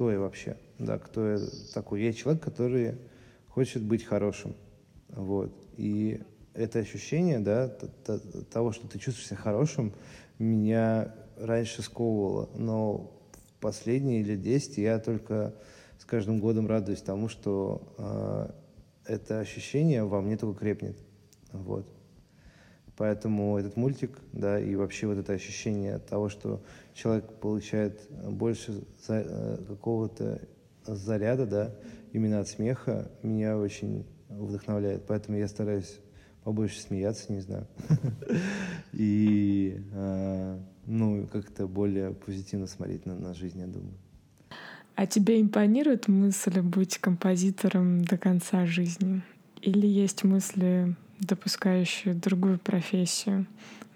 кто 0.00 0.10
я 0.10 0.18
вообще, 0.18 0.56
да, 0.78 0.98
кто 0.98 1.28
я 1.28 1.38
такой. 1.74 2.02
Я 2.02 2.14
человек, 2.14 2.42
который 2.42 2.94
хочет 3.48 3.82
быть 3.82 4.02
хорошим, 4.02 4.56
вот. 5.08 5.52
И 5.76 6.22
это 6.54 6.78
ощущение, 6.78 7.38
да, 7.38 7.68
того, 8.50 8.72
что 8.72 8.88
ты 8.88 8.98
чувствуешь 8.98 9.28
себя 9.28 9.36
хорошим, 9.36 9.92
меня 10.38 11.14
раньше 11.36 11.82
сковывало, 11.82 12.48
но 12.56 13.12
последние 13.60 14.22
лет 14.22 14.40
10 14.40 14.78
я 14.78 14.98
только 14.98 15.54
с 15.98 16.06
каждым 16.06 16.40
годом 16.40 16.66
радуюсь 16.66 17.02
тому, 17.02 17.28
что 17.28 17.94
э, 17.98 18.50
это 19.10 19.40
ощущение 19.40 20.04
во 20.04 20.20
мне 20.20 20.36
только 20.36 20.60
крепнет, 20.60 20.96
вот. 21.52 21.86
Поэтому 22.96 23.56
этот 23.58 23.76
мультик, 23.76 24.18
да, 24.32 24.60
и 24.60 24.74
вообще 24.74 25.06
вот 25.06 25.16
это 25.16 25.32
ощущение 25.32 25.98
того, 25.98 26.28
что 26.28 26.62
человек 26.92 27.24
получает 27.40 28.08
больше 28.10 28.84
за, 29.06 29.24
э, 29.26 29.56
какого-то 29.66 30.40
заряда, 30.84 31.46
да, 31.46 31.74
именно 32.12 32.40
от 32.40 32.48
смеха, 32.48 33.10
меня 33.22 33.56
очень 33.56 34.04
вдохновляет. 34.28 35.06
Поэтому 35.06 35.38
я 35.38 35.48
стараюсь 35.48 35.98
побольше 36.44 36.80
смеяться, 36.80 37.32
не 37.32 37.40
знаю. 37.40 37.66
И, 38.92 39.82
э, 39.92 40.58
ну, 40.86 41.26
как-то 41.26 41.66
более 41.66 42.12
позитивно 42.12 42.66
смотреть 42.66 43.06
на, 43.06 43.14
на 43.14 43.34
жизнь, 43.34 43.60
я 43.60 43.66
думаю. 43.66 43.94
А 44.94 45.06
тебе 45.06 45.40
импонирует 45.40 46.08
мысль 46.08 46.60
быть 46.60 46.98
композитором 46.98 48.04
до 48.04 48.18
конца 48.18 48.66
жизни? 48.66 49.22
Или 49.62 49.86
есть 49.86 50.24
мысли 50.24 50.94
допускающие 51.20 52.14
другую 52.14 52.58
профессию, 52.58 53.46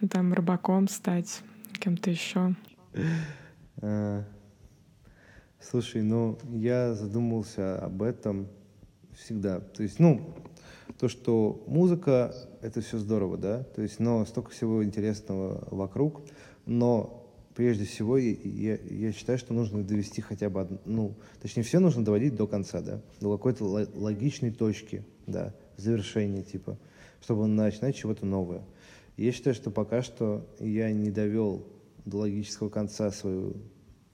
ну, 0.01 0.09
там 0.09 0.33
рыбаком 0.33 0.89
стать, 0.89 1.43
кем-то 1.79 2.11
еще? 2.11 2.55
А, 3.81 4.25
слушай, 5.61 6.03
ну 6.03 6.39
я 6.53 6.95
задумался 6.95 7.79
об 7.79 8.03
этом 8.03 8.49
всегда. 9.15 9.61
То 9.61 9.83
есть, 9.83 9.99
ну, 9.99 10.35
то, 10.99 11.09
что 11.09 11.65
музыка— 11.67 12.35
это 12.63 12.81
все 12.81 12.99
здорово, 12.99 13.37
да, 13.37 13.63
то 13.63 13.83
есть, 13.83 14.01
но 14.01 14.25
столько 14.27 14.51
всего 14.51 14.85
интересного 14.85 15.67
вокруг, 15.71 16.23
но 16.67 17.24
прежде 17.55 17.85
всего 17.85 18.17
я, 18.17 18.77
я 18.77 19.13
считаю, 19.13 19.39
что 19.39 19.55
нужно 19.55 19.83
довести 19.85 20.21
хотя 20.21 20.51
бы 20.51 20.61
одну, 20.61 20.79
ну, 20.85 21.15
точнее, 21.41 21.63
все 21.63 21.81
нужно 21.81 22.05
доводить 22.05 22.35
до 22.35 22.47
конца, 22.47 22.81
да, 22.81 23.01
до 23.21 23.37
какой-то 23.37 23.65
логичной 23.65 24.51
точки, 24.51 25.05
да, 25.27 25.55
завершения, 25.77 26.43
типа 26.43 26.79
чтобы 27.25 27.47
начинать 27.47 27.97
чего-то 27.97 28.27
новое. 28.27 28.63
я 29.17 29.33
считаю, 29.33 29.55
что 29.55 29.71
пока 29.71 30.03
что 30.03 30.47
я 30.61 30.93
не 30.93 31.11
довел 31.11 31.67
до 32.05 32.19
логического 32.19 32.69
конца 32.69 33.11
свою 33.11 33.57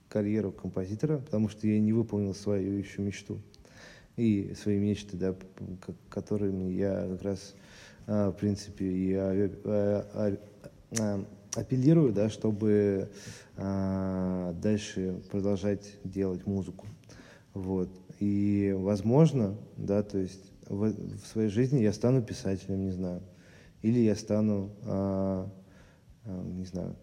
карьеру 0.07 0.53
композитора, 0.53 1.17
потому 1.17 1.49
что 1.49 1.67
я 1.67 1.77
не 1.79 1.91
выполнил 1.91 2.33
свою 2.33 2.77
еще 2.77 3.01
мечту 3.01 3.41
и 4.15 4.53
свои 4.55 4.79
мечты, 4.79 5.17
да, 5.17 5.35
которыми 6.09 6.71
я 6.71 7.05
как 7.09 7.21
раз, 7.23 7.53
а, 8.07 8.31
в 8.31 8.37
принципе, 8.37 8.85
и 8.85 9.13
а, 9.13 9.51
а, 9.65 11.25
апеллирую, 11.55 12.13
да, 12.13 12.29
чтобы 12.29 13.09
дальше 13.57 15.21
продолжать 15.29 15.97
делать 16.03 16.45
музыку. 16.45 16.87
Вот. 17.53 17.89
И 18.19 18.73
возможно, 18.77 19.57
да, 19.77 20.03
то 20.03 20.17
есть 20.17 20.51
в, 20.69 20.93
в 20.93 21.27
своей 21.27 21.49
жизни 21.49 21.81
я 21.81 21.91
стану 21.91 22.21
писателем, 22.21 22.85
не 22.85 22.91
знаю. 22.91 23.21
Или 23.81 23.99
я 23.99 24.15
стану, 24.15 24.71
а, 24.85 25.51
а, 26.25 26.43
не 26.43 26.65
знаю, 26.65 26.95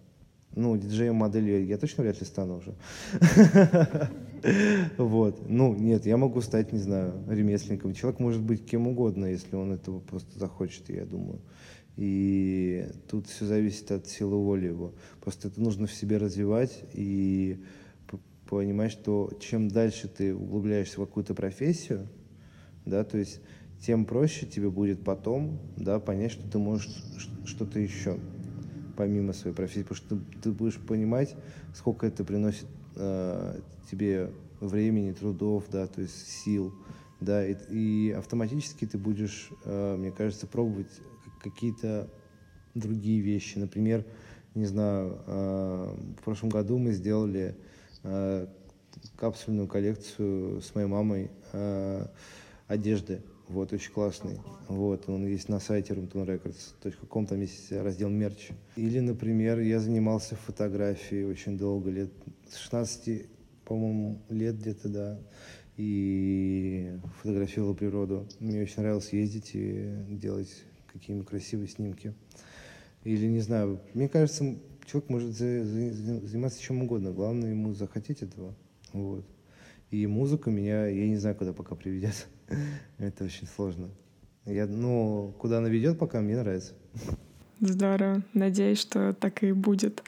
ну, 0.55 0.77
диджеем-моделью 0.77 1.67
я 1.67 1.77
точно 1.77 2.05
вряд 2.05 2.21
ли 2.21 2.27
стану 2.27 2.59
уже. 2.59 2.75
Вот. 4.99 5.49
Ну, 5.49 5.75
нет, 5.75 6.07
я 6.07 6.17
могу 6.17 6.41
стать, 6.43 6.73
не 6.73 6.79
знаю, 6.79 7.13
ремесленником. 7.29 7.93
Человек 7.93 8.21
может 8.21 8.41
быть 8.41 8.65
кем 8.65 8.87
угодно, 8.87 9.27
если 9.27 9.57
он 9.57 9.73
этого 9.73 9.99
просто 9.99 10.39
захочет, 10.39 10.89
я 10.91 11.05
думаю. 11.05 11.41
И 11.99 12.87
тут 13.11 13.27
все 13.27 13.45
зависит 13.45 13.91
от 13.91 14.07
силы 14.07 14.37
воли 14.37 14.67
его. 14.67 14.95
Просто 15.21 15.49
это 15.49 15.61
нужно 15.61 15.89
в 15.89 15.93
себе 15.93 16.17
развивать 16.19 16.85
и 16.95 17.61
понимать, 18.49 18.93
что 18.93 19.33
чем 19.41 19.69
дальше 19.69 20.07
ты 20.07 20.33
углубляешься 20.33 21.01
в 21.01 21.05
какую-то 21.05 21.35
профессию, 21.35 22.07
да, 22.87 23.03
то 23.03 23.19
есть 23.19 23.41
тем 23.85 24.05
проще 24.05 24.47
тебе 24.47 24.71
будет 24.71 25.03
потом, 25.03 25.59
да, 25.77 25.99
понять, 25.99 26.31
что 26.31 26.49
ты 26.49 26.59
можешь 26.59 26.89
что-то 27.45 27.81
еще 27.81 28.19
помимо 28.97 29.33
своей 29.33 29.55
профессии, 29.55 29.83
потому 29.83 29.97
что 29.97 30.41
ты, 30.41 30.53
будешь 30.53 30.79
понимать, 30.79 31.35
сколько 31.75 32.07
это 32.07 32.25
приносит 32.25 32.67
э, 32.95 33.61
тебе 33.91 34.31
времени, 34.61 35.13
трудов, 35.13 35.65
да, 35.71 35.89
то 35.89 36.01
есть 36.01 36.29
сил, 36.29 36.73
да, 37.21 37.45
и, 37.45 37.57
и 37.71 38.11
автоматически 38.13 38.87
ты 38.87 38.99
будешь, 38.99 39.51
э, 39.65 39.97
мне 39.97 40.13
кажется, 40.13 40.47
пробовать 40.47 41.01
какие-то 41.39 42.11
другие 42.75 43.21
вещи. 43.21 43.59
Например, 43.59 44.05
не 44.55 44.67
знаю, 44.67 45.21
э, 45.27 45.95
в 46.19 46.23
прошлом 46.25 46.51
году 46.51 46.79
мы 46.79 46.93
сделали 46.93 47.57
э, 48.03 48.47
капсульную 49.17 49.69
коллекцию 49.69 50.61
с 50.61 50.75
моей 50.75 50.89
мамой 50.89 51.31
э, 51.53 52.07
одежды. 52.67 53.23
Вот, 53.49 53.73
очень 53.73 53.93
классный. 53.93 54.41
Вот, 54.69 55.09
он 55.09 55.27
есть 55.27 55.49
на 55.49 55.59
сайте 55.59 55.95
roomtonerecords.com, 55.95 57.27
там 57.27 57.41
есть 57.41 57.73
раздел 57.73 58.11
мерч. 58.11 58.51
Или, 58.77 59.01
например, 59.01 59.59
я 59.61 59.81
занимался 59.81 60.37
фотографией 60.37 61.25
очень 61.25 61.57
долго, 61.57 61.91
лет 61.91 62.11
с 62.51 62.57
16, 62.57 63.27
по-моему, 63.65 64.21
лет 64.29 64.59
где-то, 64.59 64.89
да, 64.91 65.19
и 65.79 66.99
фотографировал 67.23 67.75
природу. 67.75 68.29
Мне 68.39 68.61
очень 68.61 68.83
нравилось 68.83 69.13
ездить 69.15 69.53
и 69.55 69.95
делать 70.11 70.65
какие-нибудь 70.99 71.29
красивые 71.29 71.69
снимки. 71.69 72.15
Или, 73.05 73.27
не 73.27 73.41
знаю, 73.41 73.81
мне 73.95 74.09
кажется, 74.09 74.57
человек 74.85 75.11
может 75.11 75.31
заниматься 75.33 76.61
чем 76.61 76.83
угодно, 76.83 77.13
главное 77.13 77.51
ему 77.51 77.75
захотеть 77.75 78.23
этого. 78.23 78.55
Вот. 78.93 79.25
И 79.91 80.07
музыка 80.07 80.51
меня, 80.51 80.87
я 80.87 81.09
не 81.09 81.17
знаю, 81.17 81.37
куда 81.37 81.53
пока 81.53 81.75
приведет. 81.75 82.27
Это 82.99 83.25
очень 83.25 83.47
сложно. 83.47 83.89
Я, 84.45 84.67
ну, 84.67 85.35
куда 85.39 85.59
она 85.59 85.69
ведет, 85.69 85.99
пока 85.99 86.21
мне 86.21 86.37
нравится. 86.37 86.75
Здорово. 87.61 88.23
Надеюсь, 88.35 88.81
что 88.81 89.15
так 89.15 89.43
и 89.43 89.53
будет. 89.53 90.03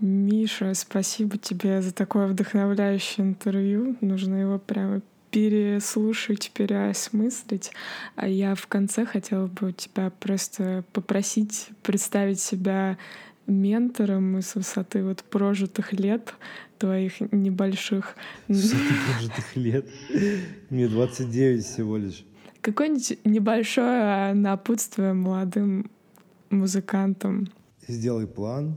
Миша, 0.00 0.74
спасибо 0.74 1.38
тебе 1.38 1.82
за 1.82 1.92
такое 1.92 2.28
вдохновляющее 2.28 3.26
интервью. 3.26 3.96
Нужно 4.00 4.36
его 4.36 4.58
прямо 4.58 5.02
переслушать, 5.30 6.50
переосмыслить. 6.54 7.72
А 8.16 8.28
я 8.28 8.54
в 8.54 8.66
конце 8.66 9.04
хотела 9.04 9.46
бы 9.46 9.72
тебя 9.72 10.10
просто 10.10 10.84
попросить 10.92 11.68
представить 11.82 12.40
себя 12.40 12.98
ментором 13.46 14.40
с 14.40 14.54
высоты 14.54 15.02
вот 15.02 15.24
прожитых 15.24 15.92
лет 15.92 16.34
твоих 16.78 17.20
небольших. 17.32 18.14
С 18.48 18.72
прожитых 18.72 19.56
лет? 19.56 19.86
Мне 20.70 20.88
29 20.88 21.64
всего 21.64 21.96
лишь. 21.96 22.24
Какое-нибудь 22.60 23.18
небольшое 23.24 24.34
напутствие 24.34 25.14
молодым 25.14 25.90
музыкантам. 26.50 27.48
Сделай 27.86 28.26
план, 28.26 28.76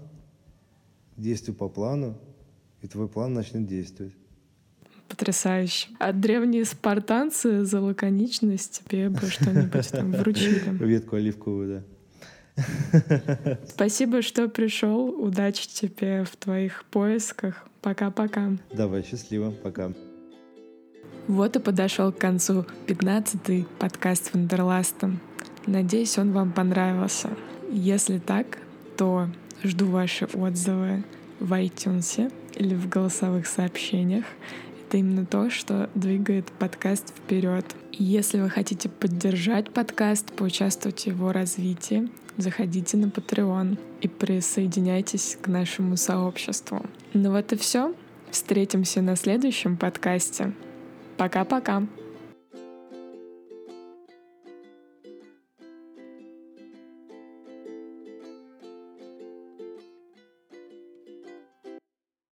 действуй 1.17 1.53
по 1.55 1.67
плану, 1.67 2.17
и 2.81 2.87
твой 2.87 3.07
план 3.07 3.33
начнет 3.33 3.67
действовать. 3.67 4.13
Потрясающе. 5.21 5.89
А 5.99 6.13
древние 6.13 6.65
спартанцы 6.65 7.63
за 7.63 7.79
лаконичность 7.79 8.81
тебе 8.81 9.07
бы 9.07 9.19
что-нибудь 9.29 9.91
там 9.91 10.11
вручили. 10.13 10.63
Ветку 10.83 11.15
оливковую, 11.15 11.83
да. 12.57 13.57
Спасибо, 13.69 14.23
что 14.23 14.49
пришел. 14.49 15.09
Удачи 15.09 15.67
тебе 15.67 16.23
в 16.23 16.35
твоих 16.37 16.85
поисках. 16.85 17.67
Пока-пока. 17.83 18.53
Давай, 18.73 19.03
счастливо. 19.03 19.51
Пока. 19.51 19.93
Вот 21.27 21.55
и 21.55 21.59
подошел 21.59 22.11
к 22.11 22.17
концу 22.17 22.65
15-й 22.87 23.67
подкаст 23.77 24.33
Wanderlust 24.33 24.98
а. 24.98 25.11
Надеюсь, 25.67 26.17
он 26.17 26.31
вам 26.31 26.51
понравился. 26.51 27.29
Если 27.69 28.17
так, 28.17 28.57
то 28.97 29.27
жду 29.63 29.85
ваши 29.85 30.25
отзывы 30.33 31.03
в 31.39 31.53
iTunes 31.53 32.33
или 32.55 32.73
в 32.73 32.89
голосовых 32.89 33.45
сообщениях. 33.45 34.25
Это 34.91 34.97
именно 34.97 35.25
то, 35.25 35.49
что 35.49 35.89
двигает 35.95 36.51
подкаст 36.51 37.13
вперед. 37.15 37.65
Если 37.93 38.41
вы 38.41 38.49
хотите 38.49 38.89
поддержать 38.89 39.71
подкаст, 39.71 40.33
поучаствовать 40.33 41.03
в 41.03 41.07
его 41.07 41.31
развитии, 41.31 42.09
заходите 42.35 42.97
на 42.97 43.05
Patreon 43.05 43.79
и 44.01 44.09
присоединяйтесь 44.09 45.37
к 45.41 45.47
нашему 45.47 45.95
сообществу. 45.95 46.85
Ну 47.13 47.31
вот 47.31 47.53
и 47.53 47.55
все. 47.55 47.95
Встретимся 48.31 49.01
на 49.01 49.15
следующем 49.15 49.77
подкасте. 49.77 50.51
Пока-пока. 51.15 51.87